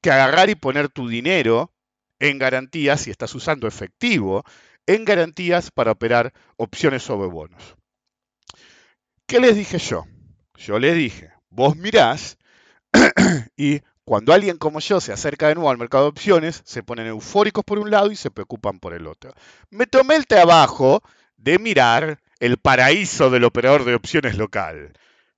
que 0.00 0.10
agarrar 0.10 0.50
y 0.50 0.54
poner 0.54 0.88
tu 0.88 1.08
dinero 1.08 1.72
en 2.20 2.38
garantías 2.38 3.02
si 3.02 3.10
estás 3.10 3.34
usando 3.34 3.66
efectivo 3.66 4.44
en 4.86 5.04
garantías 5.04 5.70
para 5.70 5.90
operar 5.90 6.32
opciones 6.56 7.02
sobre 7.02 7.28
bonos. 7.28 7.76
¿Qué 9.26 9.40
les 9.40 9.56
dije 9.56 9.78
yo? 9.78 10.04
Yo 10.54 10.78
les 10.78 10.94
dije, 10.94 11.32
vos 11.50 11.76
mirás 11.76 12.38
y 13.56 13.82
cuando 14.06 14.32
alguien 14.32 14.56
como 14.56 14.78
yo 14.78 15.00
se 15.00 15.12
acerca 15.12 15.48
de 15.48 15.56
nuevo 15.56 15.68
al 15.68 15.78
mercado 15.78 16.04
de 16.04 16.10
opciones, 16.10 16.62
se 16.64 16.84
ponen 16.84 17.08
eufóricos 17.08 17.64
por 17.64 17.80
un 17.80 17.90
lado 17.90 18.12
y 18.12 18.16
se 18.16 18.30
preocupan 18.30 18.78
por 18.78 18.94
el 18.94 19.08
otro. 19.08 19.34
Me 19.70 19.86
tomé 19.86 20.14
el 20.14 20.28
trabajo 20.28 21.02
de 21.36 21.58
mirar 21.58 22.20
el 22.38 22.56
paraíso 22.56 23.30
del 23.30 23.42
operador 23.42 23.84
de 23.84 23.96
opciones 23.96 24.36
local, 24.36 24.92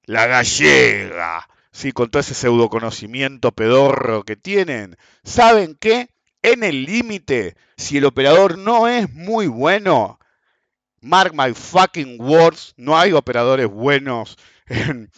la 0.05 0.27
gallega, 0.27 1.49
¿sí? 1.73 1.93
con 1.93 2.11
todo 2.11 2.21
ese 2.21 2.35
pseudo 2.35 2.69
conocimiento 2.69 3.53
pedorro 3.53 4.23
que 4.23 4.37
tienen. 4.37 4.99
¿Saben 5.25 5.75
qué? 5.81 6.11
En 6.43 6.63
el 6.63 6.85
límite, 6.85 7.57
si 7.79 7.97
el 7.97 8.05
operador 8.05 8.59
no 8.59 8.87
es 8.87 9.11
muy 9.15 9.47
bueno, 9.47 10.19
mark 11.01 11.33
my 11.35 11.55
fucking 11.55 12.21
words, 12.21 12.75
no 12.77 12.99
hay 12.99 13.15
operadores 13.15 13.67
buenos 13.69 14.37
en 14.67 15.11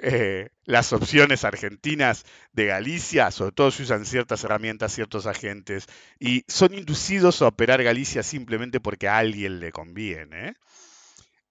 eh, 0.00 0.50
las 0.64 0.92
opciones 0.92 1.44
argentinas 1.44 2.24
de 2.52 2.66
Galicia, 2.66 3.30
sobre 3.30 3.52
todo 3.52 3.70
si 3.70 3.82
usan 3.84 4.04
ciertas 4.04 4.44
herramientas, 4.44 4.92
ciertos 4.92 5.26
agentes, 5.26 5.86
y 6.18 6.44
son 6.48 6.74
inducidos 6.74 7.42
a 7.42 7.48
operar 7.48 7.82
Galicia 7.82 8.22
simplemente 8.22 8.80
porque 8.80 9.08
a 9.08 9.18
alguien 9.18 9.60
le 9.60 9.72
conviene. 9.72 10.54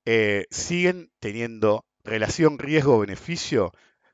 Eh, 0.05 0.45
siguen 0.51 1.11
teniendo 1.19 1.85
relación 2.03 2.59
riesgo-beneficio, 2.59 3.71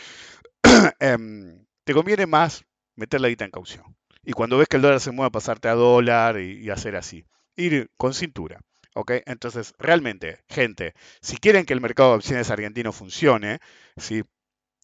em, 0.99 1.65
te 1.83 1.93
conviene 1.93 2.25
más 2.25 2.65
meter 2.95 3.21
la 3.21 3.29
guita 3.29 3.45
en 3.45 3.51
caución. 3.51 3.95
Y 4.23 4.33
cuando 4.33 4.57
ves 4.57 4.67
que 4.67 4.77
el 4.77 4.83
dólar 4.83 4.99
se 4.99 5.11
mueve, 5.11 5.31
pasarte 5.31 5.67
a 5.67 5.73
dólar 5.73 6.39
y, 6.39 6.69
hacer 6.69 6.95
así. 6.95 7.25
Ir 7.55 7.89
con 7.97 8.13
cintura. 8.13 8.61
¿ok? 8.93 9.13
Entonces, 9.25 9.73
realmente, 9.79 10.43
gente, 10.47 10.93
si 11.21 11.37
quieren 11.37 11.65
que 11.65 11.73
el 11.73 11.81
mercado 11.81 12.11
de 12.11 12.17
opciones 12.17 12.51
argentino 12.51 12.91
funcione, 12.91 13.59
¿sí? 13.97 14.23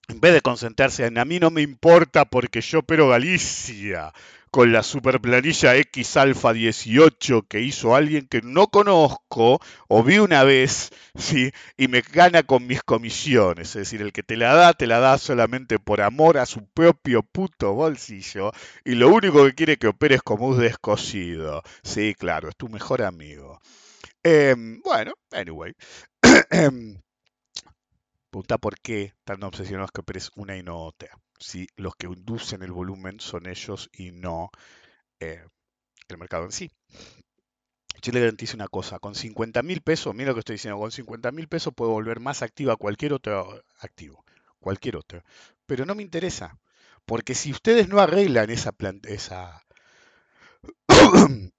en 0.08 0.22
vez 0.22 0.34
de 0.34 0.42
concentrarse 0.42 1.06
en 1.06 1.18
a 1.18 1.26
mí 1.26 1.40
no 1.40 1.52
me 1.52 1.62
importa 1.62 2.26
porque 2.26 2.62
yo 2.62 2.80
opero 2.80 3.10
Galicia, 3.10 4.14
con 4.58 4.74
la 4.74 4.82
superplanilla 4.82 5.76
X 5.76 6.18
Alpha 6.18 6.52
18 6.52 7.44
que 7.44 7.62
hizo 7.62 7.96
alguien 7.96 8.26
que 8.26 8.42
no 8.42 8.66
conozco 8.66 9.60
o 9.88 10.04
vi 10.04 10.18
una 10.18 10.44
vez, 10.44 10.90
¿sí? 11.14 11.52
Y 11.78 11.88
me 11.88 12.02
gana 12.02 12.42
con 12.42 12.66
mis 12.66 12.82
comisiones. 12.82 13.68
Es 13.68 13.74
decir, 13.76 14.02
el 14.02 14.12
que 14.12 14.24
te 14.24 14.36
la 14.36 14.56
da, 14.56 14.74
te 14.74 14.88
la 14.88 15.00
da 15.00 15.20
solamente 15.20 15.78
por 15.78 16.02
amor 16.02 16.40
a 16.40 16.48
su 16.48 16.66
propio 16.66 17.22
puto 17.22 17.74
bolsillo. 17.74 18.52
Y 18.84 18.96
lo 18.96 19.10
único 19.10 19.46
que 19.46 19.54
quiere 19.54 19.78
que 19.78 19.90
operes 19.90 20.24
como 20.24 20.48
un 20.48 20.60
descosido. 20.60 21.62
Sí, 21.84 22.16
claro, 22.16 22.50
es 22.50 22.56
tu 22.56 22.68
mejor 22.68 23.04
amigo. 23.04 23.62
Em, 24.24 24.82
bueno, 24.82 25.14
anyway. 25.34 25.76
Em, 26.50 27.00
pregunta 28.32 28.58
por 28.58 28.80
qué 28.80 29.14
están 29.20 29.44
obsesionados 29.44 29.92
que 29.92 30.02
operes 30.02 30.32
una 30.36 30.58
y 30.58 30.64
no 30.64 30.80
otra 30.80 31.16
si 31.40 31.68
los 31.76 31.96
que 31.96 32.08
inducen 32.08 32.64
el 32.64 32.72
volumen 32.72 33.20
son 33.20 33.48
ellos 33.48 33.90
y 33.94 34.12
no 34.12 34.50
eh, 35.20 35.46
el 36.08 36.18
mercado 36.18 36.46
en 36.46 36.52
sí. 36.52 36.72
Yo 38.02 38.12
le 38.12 38.20
garantizo 38.20 38.56
una 38.56 38.68
cosa, 38.68 39.00
con 39.00 39.16
50 39.16 39.64
mil 39.64 39.82
pesos, 39.82 40.14
mira 40.14 40.30
lo 40.30 40.36
que 40.36 40.40
estoy 40.40 40.56
diciendo, 40.56 40.80
con 40.80 40.92
50 40.92 41.32
mil 41.32 41.48
pesos 41.48 41.74
puedo 41.76 41.92
volver 41.92 42.20
más 42.20 42.42
activa 42.42 42.76
cualquier 42.76 43.14
otro 43.14 43.64
activo, 43.80 44.24
cualquier 44.60 44.98
otro. 44.98 45.24
Pero 45.66 45.86
no 45.86 45.96
me 45.96 46.04
interesa, 46.04 46.60
porque 47.06 47.34
si 47.36 47.52
ustedes 47.52 47.90
no 47.90 48.00
arreglan 48.00 48.50
esa, 48.52 48.76
esa 49.04 49.64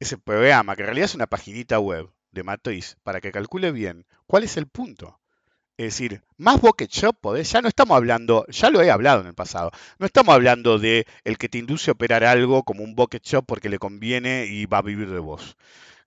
ese 0.00 0.18
programa, 0.18 0.74
que 0.74 0.82
en 0.82 0.86
realidad 0.86 1.04
es 1.06 1.14
una 1.14 1.26
paginita 1.26 1.78
web 1.78 2.10
de 2.30 2.42
matriz, 2.42 2.96
para 3.02 3.20
que 3.20 3.32
calcule 3.32 3.72
bien, 3.72 4.06
¿cuál 4.26 4.44
es 4.44 4.56
el 4.56 4.66
punto? 4.66 5.20
Es 5.82 5.94
decir, 5.98 6.22
más 6.36 6.60
bucket 6.60 6.88
shop 6.92 7.16
podés, 7.20 7.50
ya 7.50 7.60
no 7.60 7.66
estamos 7.66 7.96
hablando, 7.96 8.46
ya 8.46 8.70
lo 8.70 8.82
he 8.82 8.90
hablado 8.92 9.20
en 9.20 9.26
el 9.26 9.34
pasado, 9.34 9.72
no 9.98 10.06
estamos 10.06 10.32
hablando 10.32 10.78
de 10.78 11.06
el 11.24 11.38
que 11.38 11.48
te 11.48 11.58
induce 11.58 11.90
a 11.90 11.94
operar 11.94 12.22
algo 12.22 12.62
como 12.62 12.84
un 12.84 12.94
bucket 12.94 13.24
shop 13.24 13.44
porque 13.44 13.68
le 13.68 13.80
conviene 13.80 14.46
y 14.46 14.66
va 14.66 14.78
a 14.78 14.82
vivir 14.82 15.10
de 15.10 15.18
vos. 15.18 15.56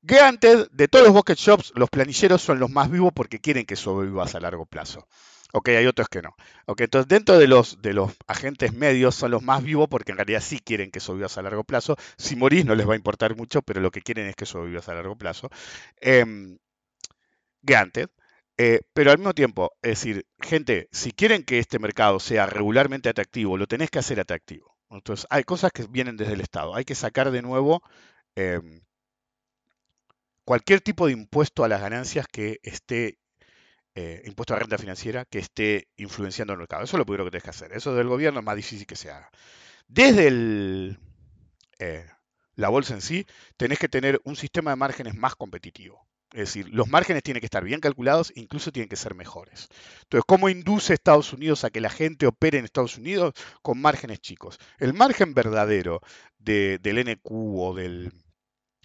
Granted, 0.03 0.69
de 0.71 0.87
todos 0.87 1.05
los 1.05 1.13
bucket 1.13 1.37
shops, 1.37 1.73
los 1.75 1.89
planilleros 1.89 2.41
son 2.41 2.59
los 2.59 2.69
más 2.69 2.89
vivos 2.89 3.11
porque 3.13 3.39
quieren 3.41 3.65
que 3.65 3.75
sobrevivas 3.75 4.35
a 4.35 4.39
largo 4.39 4.65
plazo. 4.65 5.07
Ok, 5.51 5.69
hay 5.69 5.87
otros 5.87 6.09
que 6.09 6.21
no. 6.21 6.35
Ok, 6.67 6.81
entonces 6.81 7.09
dentro 7.09 7.37
de 7.37 7.47
los, 7.47 7.81
de 7.81 7.93
los 7.93 8.13
agentes 8.27 8.73
medios 8.73 9.15
son 9.15 9.31
los 9.31 9.43
más 9.43 9.63
vivos 9.63 9.87
porque 9.89 10.11
en 10.13 10.19
realidad 10.19 10.41
sí 10.41 10.59
quieren 10.59 10.91
que 10.91 11.01
sobrevivas 11.01 11.37
a 11.37 11.41
largo 11.41 11.65
plazo. 11.65 11.97
Si 12.17 12.37
morís 12.37 12.65
no 12.65 12.75
les 12.75 12.87
va 12.87 12.93
a 12.93 12.97
importar 12.97 13.35
mucho, 13.35 13.61
pero 13.61 13.81
lo 13.81 13.91
que 13.91 14.01
quieren 14.01 14.27
es 14.27 14.35
que 14.37 14.45
sobrevivas 14.45 14.87
a 14.89 14.93
largo 14.93 15.17
plazo. 15.17 15.49
Eh, 15.99 16.25
eh, 18.57 18.81
pero 18.93 19.11
al 19.11 19.17
mismo 19.17 19.33
tiempo, 19.33 19.71
es 19.81 19.91
decir, 19.91 20.25
gente, 20.41 20.87
si 20.91 21.11
quieren 21.11 21.43
que 21.43 21.59
este 21.59 21.79
mercado 21.79 22.19
sea 22.19 22.45
regularmente 22.45 23.09
atractivo, 23.09 23.57
lo 23.57 23.67
tenés 23.67 23.89
que 23.89 23.99
hacer 23.99 24.19
atractivo. 24.19 24.77
Entonces, 24.89 25.27
hay 25.29 25.43
cosas 25.43 25.71
que 25.71 25.85
vienen 25.87 26.17
desde 26.17 26.33
el 26.33 26.41
Estado. 26.41 26.75
Hay 26.75 26.85
que 26.85 26.95
sacar 26.95 27.31
de 27.31 27.41
nuevo 27.41 27.81
em, 28.35 28.81
cualquier 30.45 30.81
tipo 30.81 31.07
de 31.07 31.13
impuesto 31.13 31.63
a 31.63 31.67
las 31.67 31.81
ganancias 31.81 32.27
que 32.31 32.59
esté, 32.63 33.19
eh, 33.95 34.23
impuesto 34.25 34.53
a 34.53 34.59
renta 34.59 34.77
financiera, 34.77 35.25
que 35.25 35.39
esté 35.39 35.89
influenciando 35.97 36.53
el 36.53 36.59
mercado. 36.59 36.83
Eso 36.83 36.97
es 36.97 36.99
lo 36.99 37.05
primero 37.05 37.25
que 37.25 37.31
tenés 37.31 37.43
que 37.43 37.49
hacer. 37.51 37.73
Eso 37.73 37.95
del 37.95 38.07
gobierno 38.07 38.39
es 38.39 38.45
más 38.45 38.55
difícil 38.55 38.87
que 38.87 38.95
se 38.95 39.11
haga. 39.11 39.29
Desde 39.87 40.27
el, 40.27 40.99
eh, 41.79 42.05
la 42.55 42.69
bolsa 42.69 42.93
en 42.95 43.01
sí, 43.01 43.25
tenés 43.57 43.79
que 43.79 43.89
tener 43.89 44.21
un 44.23 44.35
sistema 44.35 44.71
de 44.71 44.77
márgenes 44.77 45.15
más 45.15 45.35
competitivo. 45.35 46.07
Es 46.35 46.49
decir, 46.49 46.67
los 46.73 46.89
márgenes 46.89 47.23
tienen 47.23 47.39
que 47.39 47.45
estar 47.45 47.63
bien 47.63 47.79
calculados, 47.79 48.33
incluso 48.35 48.73
tienen 48.73 48.89
que 48.89 48.97
ser 48.97 49.15
mejores. 49.15 49.69
Entonces, 50.03 50.25
¿cómo 50.27 50.49
induce 50.49 50.93
Estados 50.93 51.31
Unidos 51.31 51.63
a 51.63 51.69
que 51.69 51.79
la 51.79 51.89
gente 51.89 52.27
opere 52.27 52.59
en 52.59 52.65
Estados 52.65 52.97
Unidos 52.97 53.33
con 53.61 53.79
márgenes 53.79 54.19
chicos? 54.19 54.59
El 54.77 54.93
margen 54.93 55.33
verdadero 55.33 56.01
del 56.37 56.81
NQ 56.83 57.31
o 57.31 57.73
del 57.73 58.11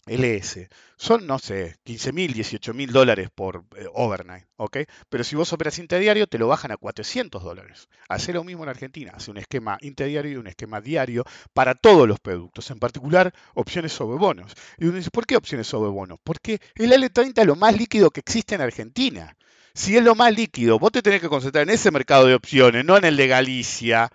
LS 0.06 0.68
son, 0.96 1.26
no 1.26 1.38
sé, 1.38 1.76
15 1.84 2.12
mil, 2.12 2.32
18 2.32 2.74
mil 2.74 2.92
dólares 2.92 3.30
por 3.34 3.64
eh, 3.76 3.86
overnight, 3.94 4.46
¿ok? 4.56 4.78
Pero 5.08 5.24
si 5.24 5.34
vos 5.36 5.52
operas 5.52 5.78
interdiario, 5.78 6.26
te 6.26 6.38
lo 6.38 6.46
bajan 6.46 6.72
a 6.72 6.76
400 6.76 7.42
dólares. 7.42 7.88
Hace 8.08 8.32
lo 8.32 8.44
mismo 8.44 8.64
en 8.64 8.68
Argentina, 8.68 9.12
hace 9.14 9.30
un 9.30 9.38
esquema 9.38 9.78
interdiario 9.80 10.32
y 10.32 10.36
un 10.36 10.46
esquema 10.46 10.80
diario 10.80 11.24
para 11.54 11.74
todos 11.74 12.06
los 12.06 12.20
productos, 12.20 12.70
en 12.70 12.78
particular 12.78 13.32
opciones 13.54 13.92
sobre 13.92 14.18
bonos. 14.18 14.52
Y 14.78 14.84
uno 14.86 14.96
dice, 14.96 15.10
¿por 15.10 15.26
qué 15.26 15.36
opciones 15.36 15.66
sobre 15.66 15.90
bonos? 15.90 16.18
Porque 16.22 16.60
el 16.74 16.92
L30 16.92 17.40
es 17.40 17.46
lo 17.46 17.56
más 17.56 17.76
líquido 17.76 18.10
que 18.10 18.20
existe 18.20 18.54
en 18.54 18.60
Argentina. 18.60 19.36
Si 19.72 19.96
es 19.96 20.02
lo 20.02 20.14
más 20.14 20.34
líquido, 20.34 20.78
vos 20.78 20.92
te 20.92 21.02
tenés 21.02 21.20
que 21.20 21.28
concentrar 21.28 21.62
en 21.62 21.70
ese 21.74 21.90
mercado 21.90 22.26
de 22.26 22.34
opciones, 22.34 22.84
no 22.84 22.96
en 22.98 23.04
el 23.04 23.16
de 23.16 23.26
Galicia. 23.26 24.10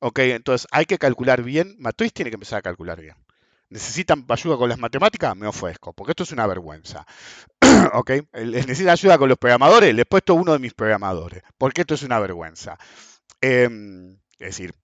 ¿Ok? 0.00 0.18
Entonces 0.20 0.66
hay 0.70 0.86
que 0.86 0.98
calcular 0.98 1.42
bien. 1.42 1.76
Matriz 1.78 2.12
tiene 2.12 2.30
que 2.30 2.36
empezar 2.36 2.58
a 2.58 2.62
calcular 2.62 3.00
bien 3.00 3.23
necesitan 3.74 4.24
ayuda 4.28 4.56
con 4.56 4.68
las 4.68 4.78
matemáticas, 4.78 5.36
me 5.36 5.48
ofrezco, 5.48 5.92
porque 5.92 6.12
esto 6.12 6.22
es 6.22 6.30
una 6.30 6.46
vergüenza. 6.46 7.04
¿Ok? 7.94 8.12
necesitan 8.32 8.92
ayuda 8.92 9.18
con 9.18 9.28
los 9.28 9.36
programadores, 9.36 9.92
le 9.92 10.02
he 10.02 10.06
puesto 10.06 10.34
uno 10.34 10.52
de 10.52 10.60
mis 10.60 10.74
programadores, 10.74 11.42
porque 11.58 11.80
esto 11.80 11.94
es 11.94 12.04
una 12.04 12.20
vergüenza. 12.20 12.78
Em, 13.40 14.12
es 14.38 14.46
decir, 14.50 14.74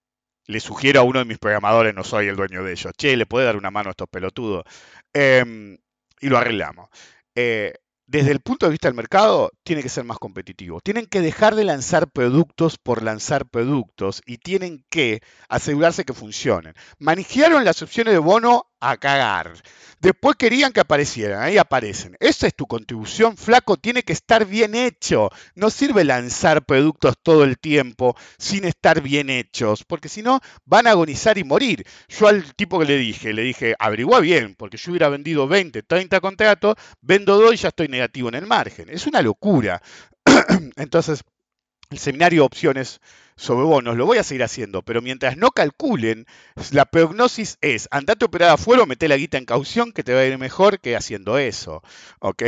le 0.45 0.59
sugiero 0.59 0.99
a 0.99 1.03
uno 1.03 1.19
de 1.19 1.25
mis 1.25 1.39
programadores, 1.39 1.95
no 1.95 2.03
soy 2.03 2.27
el 2.27 2.35
dueño 2.35 2.65
de 2.65 2.73
ellos, 2.73 2.91
che, 2.97 3.15
le 3.15 3.25
puede 3.25 3.45
dar 3.45 3.55
una 3.55 3.71
mano 3.71 3.89
a 3.89 3.91
estos 3.91 4.09
pelotudos. 4.09 4.65
Em, 5.13 5.77
y 6.19 6.27
lo 6.27 6.37
arreglamos. 6.37 6.89
Eh, 7.33 7.73
desde 8.11 8.31
el 8.31 8.41
punto 8.41 8.65
de 8.65 8.71
vista 8.71 8.89
del 8.89 8.95
mercado, 8.95 9.51
tiene 9.63 9.81
que 9.81 9.87
ser 9.87 10.03
más 10.03 10.19
competitivo. 10.19 10.81
Tienen 10.81 11.05
que 11.05 11.21
dejar 11.21 11.55
de 11.55 11.63
lanzar 11.63 12.11
productos 12.11 12.77
por 12.77 13.03
lanzar 13.03 13.47
productos 13.47 14.21
y 14.25 14.37
tienen 14.37 14.83
que 14.89 15.21
asegurarse 15.47 16.03
que 16.03 16.13
funcionen. 16.13 16.73
Manejaron 16.99 17.63
las 17.63 17.81
opciones 17.81 18.13
de 18.13 18.19
bono 18.19 18.67
a 18.81 18.97
cagar. 18.97 19.53
Después 20.01 20.35
querían 20.35 20.73
que 20.73 20.79
aparecieran, 20.79 21.43
ahí 21.43 21.59
aparecen. 21.59 22.17
Esa 22.19 22.47
es 22.47 22.55
tu 22.55 22.65
contribución, 22.65 23.37
flaco, 23.37 23.77
tiene 23.77 24.01
que 24.01 24.13
estar 24.13 24.45
bien 24.45 24.73
hecho. 24.73 25.29
No 25.53 25.69
sirve 25.69 26.03
lanzar 26.03 26.65
productos 26.65 27.13
todo 27.21 27.43
el 27.43 27.59
tiempo 27.59 28.17
sin 28.39 28.65
estar 28.65 29.01
bien 29.01 29.29
hechos, 29.29 29.83
porque 29.83 30.09
si 30.09 30.23
no 30.23 30.39
van 30.65 30.87
a 30.87 30.91
agonizar 30.91 31.37
y 31.37 31.43
morir. 31.43 31.85
Yo 32.09 32.27
al 32.27 32.55
tipo 32.55 32.79
que 32.79 32.85
le 32.85 32.97
dije, 32.97 33.31
le 33.31 33.43
dije, 33.43 33.75
averigua 33.77 34.19
bien, 34.19 34.55
porque 34.55 34.77
yo 34.77 34.89
hubiera 34.89 35.07
vendido 35.07 35.47
20, 35.47 35.83
30 35.83 36.19
contratos, 36.19 36.75
vendo 36.99 37.39
dos 37.39 37.53
y 37.53 37.57
ya 37.57 37.67
estoy 37.67 37.87
en 38.13 38.35
el 38.35 38.47
margen. 38.47 38.89
Es 38.89 39.07
una 39.07 39.21
locura. 39.21 39.81
Entonces, 40.75 41.23
el 41.91 41.99
seminario 41.99 42.45
opciones 42.45 43.01
sobre 43.35 43.65
bonos 43.65 43.97
lo 43.97 44.05
voy 44.05 44.17
a 44.17 44.23
seguir 44.23 44.43
haciendo, 44.43 44.81
pero 44.81 45.01
mientras 45.01 45.35
no 45.35 45.49
calculen, 45.49 46.25
la 46.71 46.85
prognosis 46.85 47.57
es, 47.59 47.87
andate 47.91 48.23
a 48.23 48.27
operar 48.27 48.51
afuera 48.51 48.83
o 48.83 48.85
mete 48.85 49.07
la 49.07 49.17
guita 49.17 49.37
en 49.37 49.45
caución 49.45 49.91
que 49.91 50.03
te 50.03 50.13
va 50.13 50.21
a 50.21 50.25
ir 50.25 50.37
mejor 50.37 50.79
que 50.79 50.95
haciendo 50.95 51.37
eso, 51.37 51.81
¿ok? 52.19 52.43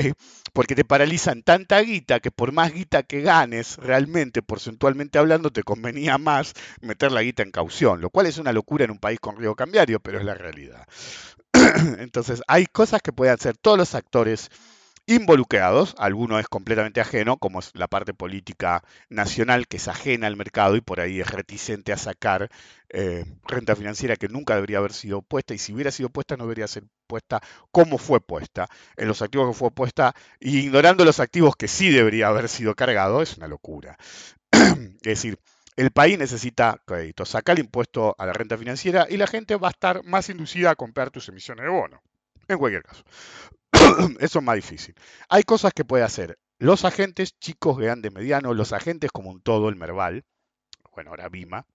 Porque 0.53 0.75
te 0.75 0.85
paralizan 0.85 1.41
tanta 1.41 1.81
guita 1.81 2.19
que 2.19 2.31
por 2.31 2.51
más 2.51 2.73
guita 2.73 3.03
que 3.03 3.21
ganes, 3.21 3.77
realmente, 3.77 4.43
porcentualmente 4.43 5.17
hablando, 5.17 5.51
te 5.51 5.63
convenía 5.63 6.17
más 6.17 6.53
meter 6.81 7.11
la 7.11 7.23
guita 7.23 7.43
en 7.43 7.51
caución, 7.51 7.99
lo 7.99 8.09
cual 8.09 8.27
es 8.27 8.37
una 8.37 8.53
locura 8.53 8.85
en 8.85 8.91
un 8.91 8.99
país 8.99 9.19
con 9.19 9.35
riesgo 9.35 9.55
cambiario, 9.55 9.99
pero 9.99 10.19
es 10.19 10.25
la 10.25 10.35
realidad. 10.35 10.87
Entonces, 11.97 12.41
hay 12.47 12.65
cosas 12.67 13.01
que 13.01 13.11
pueden 13.11 13.33
hacer 13.33 13.57
todos 13.57 13.77
los 13.77 13.95
actores 13.95 14.49
involucrados, 15.05 15.95
alguno 15.97 16.39
es 16.39 16.47
completamente 16.47 17.01
ajeno, 17.01 17.37
como 17.37 17.59
es 17.59 17.71
la 17.73 17.87
parte 17.87 18.13
política 18.13 18.83
nacional 19.09 19.67
que 19.67 19.77
es 19.77 19.87
ajena 19.87 20.27
al 20.27 20.37
mercado 20.37 20.75
y 20.75 20.81
por 20.81 20.99
ahí 20.99 21.19
es 21.19 21.29
reticente 21.29 21.91
a 21.91 21.97
sacar 21.97 22.49
eh, 22.89 23.25
renta 23.45 23.75
financiera 23.75 24.15
que 24.15 24.29
nunca 24.29 24.55
debería 24.55 24.77
haber 24.77 24.93
sido 24.93 25.21
puesta 25.21 25.53
y 25.53 25.57
si 25.57 25.73
hubiera 25.73 25.91
sido 25.91 26.09
puesta 26.09 26.37
no 26.37 26.45
debería 26.45 26.67
ser 26.67 26.83
puesta 27.07 27.41
como 27.71 27.97
fue 27.97 28.21
puesta, 28.21 28.67
en 28.95 29.07
los 29.07 29.21
activos 29.21 29.49
que 29.49 29.59
fue 29.59 29.71
puesta, 29.71 30.15
y 30.39 30.59
ignorando 30.59 31.03
los 31.05 31.19
activos 31.19 31.55
que 31.55 31.67
sí 31.67 31.89
debería 31.91 32.27
haber 32.27 32.47
sido 32.47 32.75
cargado, 32.75 33.21
es 33.21 33.37
una 33.37 33.47
locura. 33.47 33.97
es 34.51 35.01
decir, 35.01 35.37
el 35.75 35.91
país 35.91 36.17
necesita 36.17 36.81
crédito, 36.85 37.25
saca 37.25 37.51
el 37.51 37.59
impuesto 37.59 38.15
a 38.17 38.25
la 38.25 38.33
renta 38.33 38.57
financiera 38.57 39.07
y 39.09 39.17
la 39.17 39.27
gente 39.27 39.55
va 39.55 39.69
a 39.69 39.71
estar 39.71 40.03
más 40.05 40.29
inducida 40.29 40.71
a 40.71 40.75
comprar 40.75 41.09
tus 41.11 41.27
emisiones 41.29 41.65
de 41.65 41.71
bono, 41.71 42.01
en 42.47 42.57
cualquier 42.57 42.83
caso. 42.83 43.03
Eso 44.19 44.39
es 44.39 44.45
más 44.45 44.55
difícil. 44.55 44.95
Hay 45.29 45.43
cosas 45.43 45.73
que 45.73 45.85
puede 45.85 46.03
hacer 46.03 46.37
los 46.59 46.85
agentes, 46.85 47.37
chicos, 47.39 47.77
grandes, 47.77 48.13
medianos, 48.13 48.55
los 48.55 48.71
agentes 48.71 49.11
como 49.11 49.31
un 49.31 49.41
todo, 49.41 49.69
el 49.69 49.75
Merval, 49.75 50.23
bueno, 50.93 51.09
ahora 51.09 51.27
Bima, 51.27 51.65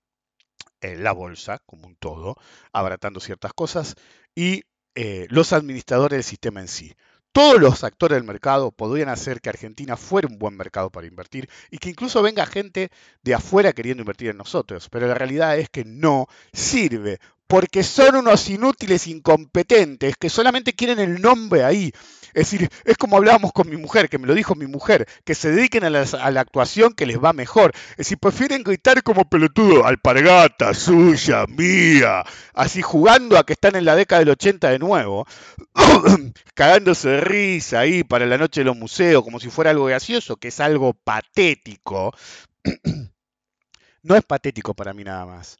eh, 0.80 0.96
la 0.96 1.12
bolsa 1.12 1.58
como 1.66 1.86
un 1.86 1.96
todo, 1.96 2.36
abaratando 2.72 3.20
ciertas 3.20 3.52
cosas, 3.52 3.96
y 4.34 4.62
eh, 4.94 5.26
los 5.30 5.52
administradores 5.52 6.16
del 6.16 6.24
sistema 6.24 6.60
en 6.60 6.68
sí. 6.68 6.94
Todos 7.32 7.60
los 7.60 7.84
actores 7.84 8.16
del 8.16 8.24
mercado 8.24 8.72
podrían 8.72 9.10
hacer 9.10 9.40
que 9.40 9.50
Argentina 9.50 9.96
fuera 9.96 10.28
un 10.28 10.38
buen 10.38 10.56
mercado 10.56 10.90
para 10.90 11.06
invertir 11.06 11.48
y 11.70 11.78
que 11.78 11.90
incluso 11.90 12.22
venga 12.22 12.46
gente 12.46 12.90
de 13.22 13.34
afuera 13.34 13.72
queriendo 13.72 14.00
invertir 14.00 14.30
en 14.30 14.38
nosotros, 14.38 14.88
pero 14.88 15.06
la 15.06 15.14
realidad 15.14 15.58
es 15.58 15.68
que 15.68 15.84
no 15.84 16.26
sirve 16.52 17.20
porque 17.48 17.82
son 17.82 18.16
unos 18.16 18.48
inútiles 18.50 19.06
incompetentes 19.06 20.16
que 20.16 20.28
solamente 20.28 20.74
quieren 20.74 20.98
el 20.98 21.20
nombre 21.20 21.64
ahí. 21.64 21.92
Es 22.34 22.50
decir, 22.50 22.68
es 22.84 22.98
como 22.98 23.16
hablábamos 23.16 23.52
con 23.52 23.70
mi 23.70 23.78
mujer, 23.78 24.10
que 24.10 24.18
me 24.18 24.26
lo 24.26 24.34
dijo 24.34 24.54
mi 24.54 24.66
mujer, 24.66 25.08
que 25.24 25.34
se 25.34 25.50
dediquen 25.50 25.82
a 25.84 25.90
la, 25.90 26.40
actuación 26.40 26.92
que 26.92 27.06
les 27.06 27.18
va 27.18 27.32
mejor. 27.32 27.72
Es 27.92 27.96
decir, 27.96 28.18
prefieren 28.18 28.62
gritar 28.62 29.02
como 29.02 29.24
pelotudo, 29.24 29.86
alpargata, 29.86 30.74
suya, 30.74 31.46
mía, 31.48 32.22
así 32.52 32.82
jugando 32.82 33.38
a 33.38 33.46
que 33.46 33.54
están 33.54 33.76
en 33.76 33.86
la 33.86 33.96
década 33.96 34.20
del 34.20 34.30
80 34.30 34.68
de 34.68 34.78
nuevo, 34.78 35.26
cagándose 36.54 37.08
de 37.08 37.20
risa 37.22 37.80
ahí 37.80 38.04
para 38.04 38.26
la 38.26 38.36
noche 38.36 38.60
de 38.60 38.66
los 38.66 38.76
museos, 38.76 39.24
como 39.24 39.40
si 39.40 39.48
fuera 39.48 39.70
algo 39.70 39.86
gracioso, 39.86 40.36
que 40.36 40.48
es 40.48 40.60
algo 40.60 40.92
patético. 40.92 42.14
no 44.02 44.16
es 44.16 44.24
patético 44.24 44.74
para 44.74 44.92
mí 44.92 45.02
nada 45.02 45.24
más 45.24 45.56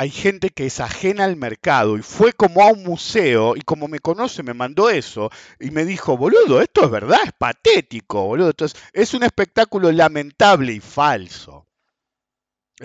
hay 0.00 0.08
gente 0.08 0.48
que 0.48 0.64
es 0.64 0.80
ajena 0.80 1.26
al 1.26 1.36
mercado 1.36 1.98
y 1.98 2.00
fue 2.00 2.32
como 2.32 2.62
a 2.62 2.72
un 2.72 2.84
museo 2.84 3.54
y 3.54 3.60
como 3.60 3.86
me 3.86 3.98
conoce 3.98 4.42
me 4.42 4.54
mandó 4.54 4.88
eso 4.88 5.28
y 5.58 5.70
me 5.72 5.84
dijo, 5.84 6.16
boludo, 6.16 6.62
esto 6.62 6.84
es 6.84 6.90
verdad, 6.90 7.18
es 7.22 7.32
patético, 7.34 8.24
boludo. 8.24 8.48
Entonces, 8.48 8.80
es 8.94 9.12
un 9.12 9.24
espectáculo 9.24 9.92
lamentable 9.92 10.72
y 10.72 10.80
falso. 10.80 11.66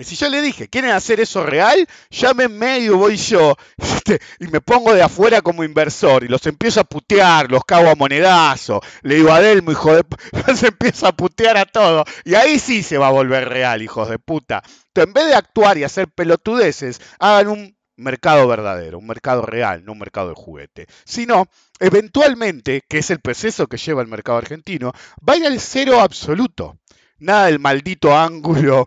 Si 0.04 0.14
yo 0.14 0.28
le 0.28 0.42
dije, 0.42 0.68
¿quieren 0.68 0.90
hacer 0.90 1.20
eso 1.20 1.42
real? 1.42 1.86
Llámenme 2.10 2.80
y 2.80 2.88
voy 2.88 3.16
yo. 3.16 3.56
Y 4.38 4.46
me 4.46 4.60
pongo 4.60 4.94
de 4.94 5.02
afuera 5.02 5.40
como 5.40 5.64
inversor 5.64 6.22
y 6.22 6.28
los 6.28 6.46
empiezo 6.46 6.80
a 6.80 6.84
putear, 6.84 7.50
los 7.50 7.64
cago 7.64 7.88
a 7.88 7.96
monedazo. 7.96 8.80
Le 9.02 9.16
digo 9.16 9.32
a 9.32 9.40
Delmo, 9.40 9.72
hijo 9.72 9.94
de 9.94 10.04
Los 10.46 10.62
empiezo 10.62 11.08
a 11.08 11.12
putear 11.12 11.56
a 11.56 11.64
todos. 11.64 12.06
Y 12.24 12.34
ahí 12.34 12.58
sí 12.58 12.82
se 12.82 12.98
va 12.98 13.08
a 13.08 13.12
volver 13.12 13.48
real, 13.48 13.82
hijos 13.82 14.08
de 14.08 14.18
puta. 14.18 14.62
Entonces, 14.64 15.08
en 15.08 15.12
vez 15.12 15.26
de 15.26 15.34
actuar 15.34 15.78
y 15.78 15.84
hacer 15.84 16.08
pelotudeces, 16.08 17.00
hagan 17.18 17.48
un 17.48 17.76
mercado 17.96 18.46
verdadero, 18.46 18.98
un 18.98 19.06
mercado 19.06 19.42
real, 19.42 19.84
no 19.84 19.92
un 19.92 19.98
mercado 19.98 20.28
de 20.28 20.34
juguete. 20.34 20.86
Sino, 21.04 21.46
eventualmente, 21.80 22.82
que 22.88 22.98
es 22.98 23.10
el 23.10 23.20
proceso 23.20 23.66
que 23.66 23.78
lleva 23.78 24.02
el 24.02 24.08
mercado 24.08 24.38
argentino, 24.38 24.92
va 25.26 25.32
a 25.32 25.36
ir 25.38 25.46
al 25.46 25.58
cero 25.58 26.00
absoluto. 26.00 26.78
Nada 27.18 27.46
del 27.46 27.58
maldito 27.58 28.16
ángulo 28.16 28.86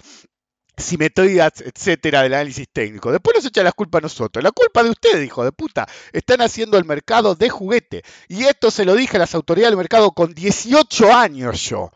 simetrías, 0.80 1.61
etcétera, 1.61 2.23
del 2.23 2.34
análisis 2.34 2.67
técnico. 2.71 3.11
Después 3.11 3.36
nos 3.36 3.45
echa 3.45 3.63
la 3.63 3.71
culpa 3.71 3.99
a 3.99 4.01
nosotros. 4.01 4.43
La 4.43 4.51
culpa 4.51 4.84
de 4.84 4.89
ustedes, 4.89 5.25
hijo 5.25 5.43
de 5.43 5.51
puta. 5.51 5.88
Están 6.11 6.41
haciendo 6.41 6.77
el 6.77 6.86
mercado 6.86 7.36
de 7.36 7.49
juguete. 7.49 8.03
Y 8.27 8.43
esto 8.43 8.71
se 8.71 8.86
lo 8.86 8.95
dije 8.95 9.17
a 9.17 9.19
las 9.19 9.36
autoridades 9.36 9.71
del 9.71 9.77
mercado 9.77 10.11
con 10.11 10.34
18 10.34 11.13
años 11.13 11.61
yo 11.61 11.91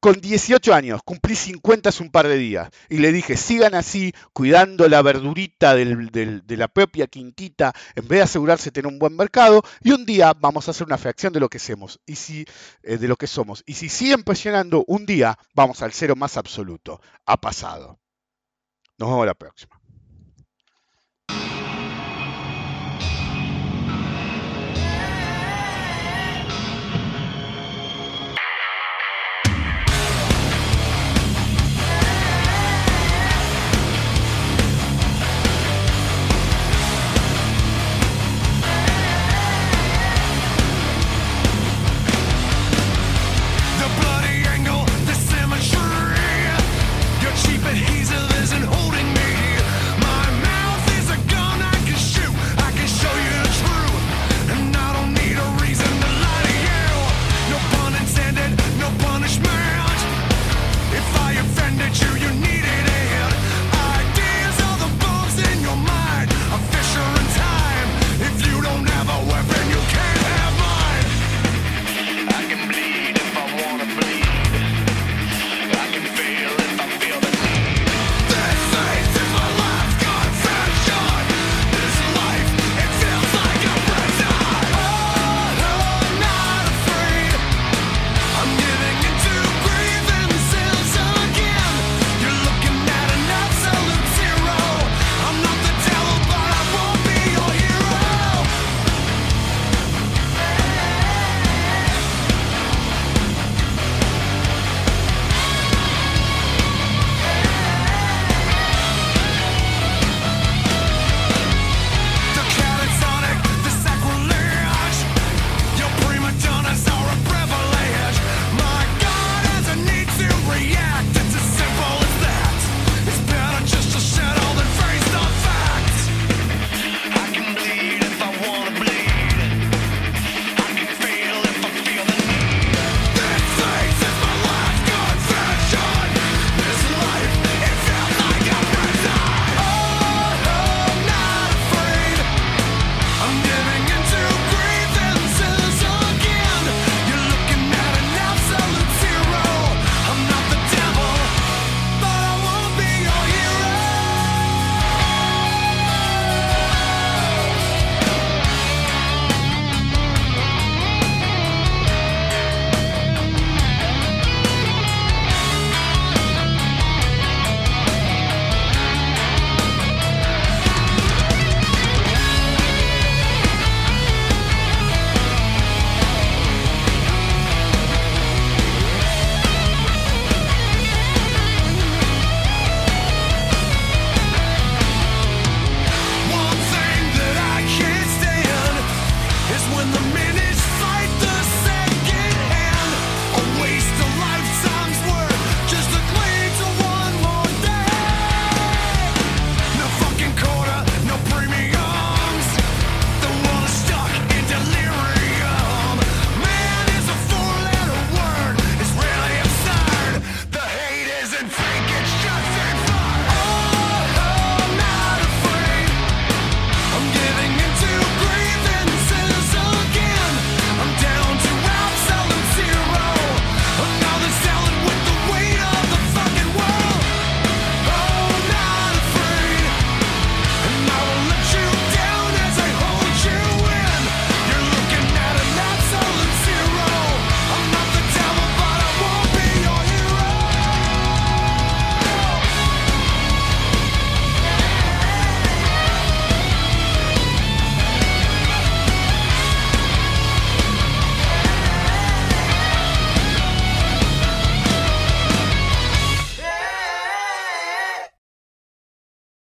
con 0.00 0.20
18 0.20 0.74
años, 0.74 1.02
cumplí 1.04 1.36
50 1.36 1.90
hace 1.90 2.02
un 2.02 2.10
par 2.10 2.26
de 2.26 2.36
días, 2.36 2.70
y 2.88 2.98
le 2.98 3.12
dije, 3.12 3.36
sigan 3.36 3.74
así, 3.74 4.12
cuidando 4.32 4.88
la 4.88 5.02
verdurita 5.02 5.74
de 5.74 6.56
la 6.56 6.68
propia 6.68 7.06
quintita, 7.06 7.74
en 7.94 8.08
vez 8.08 8.18
de 8.18 8.22
asegurarse 8.22 8.66
de 8.66 8.72
tener 8.72 8.92
un 8.92 8.98
buen 8.98 9.14
mercado, 9.14 9.62
y 9.82 9.92
un 9.92 10.06
día 10.06 10.32
vamos 10.38 10.66
a 10.66 10.70
hacer 10.72 10.86
una 10.86 10.98
fracción 10.98 11.32
de 11.32 11.40
lo 11.40 11.48
que 11.48 11.58
hacemos, 11.58 12.00
y 12.06 12.16
si, 12.16 12.46
eh, 12.82 12.96
de 12.96 13.08
lo 13.08 13.16
que 13.16 13.26
somos. 13.26 13.62
Y 13.66 13.74
si 13.74 13.88
siguen 13.88 14.24
presionando, 14.24 14.84
un 14.86 15.06
día 15.06 15.38
vamos 15.54 15.82
al 15.82 15.92
cero 15.92 16.16
más 16.16 16.36
absoluto. 16.36 17.00
Ha 17.26 17.40
pasado. 17.40 17.98
Nos 18.98 19.08
vemos 19.10 19.26
la 19.26 19.34
próxima. 19.34 19.79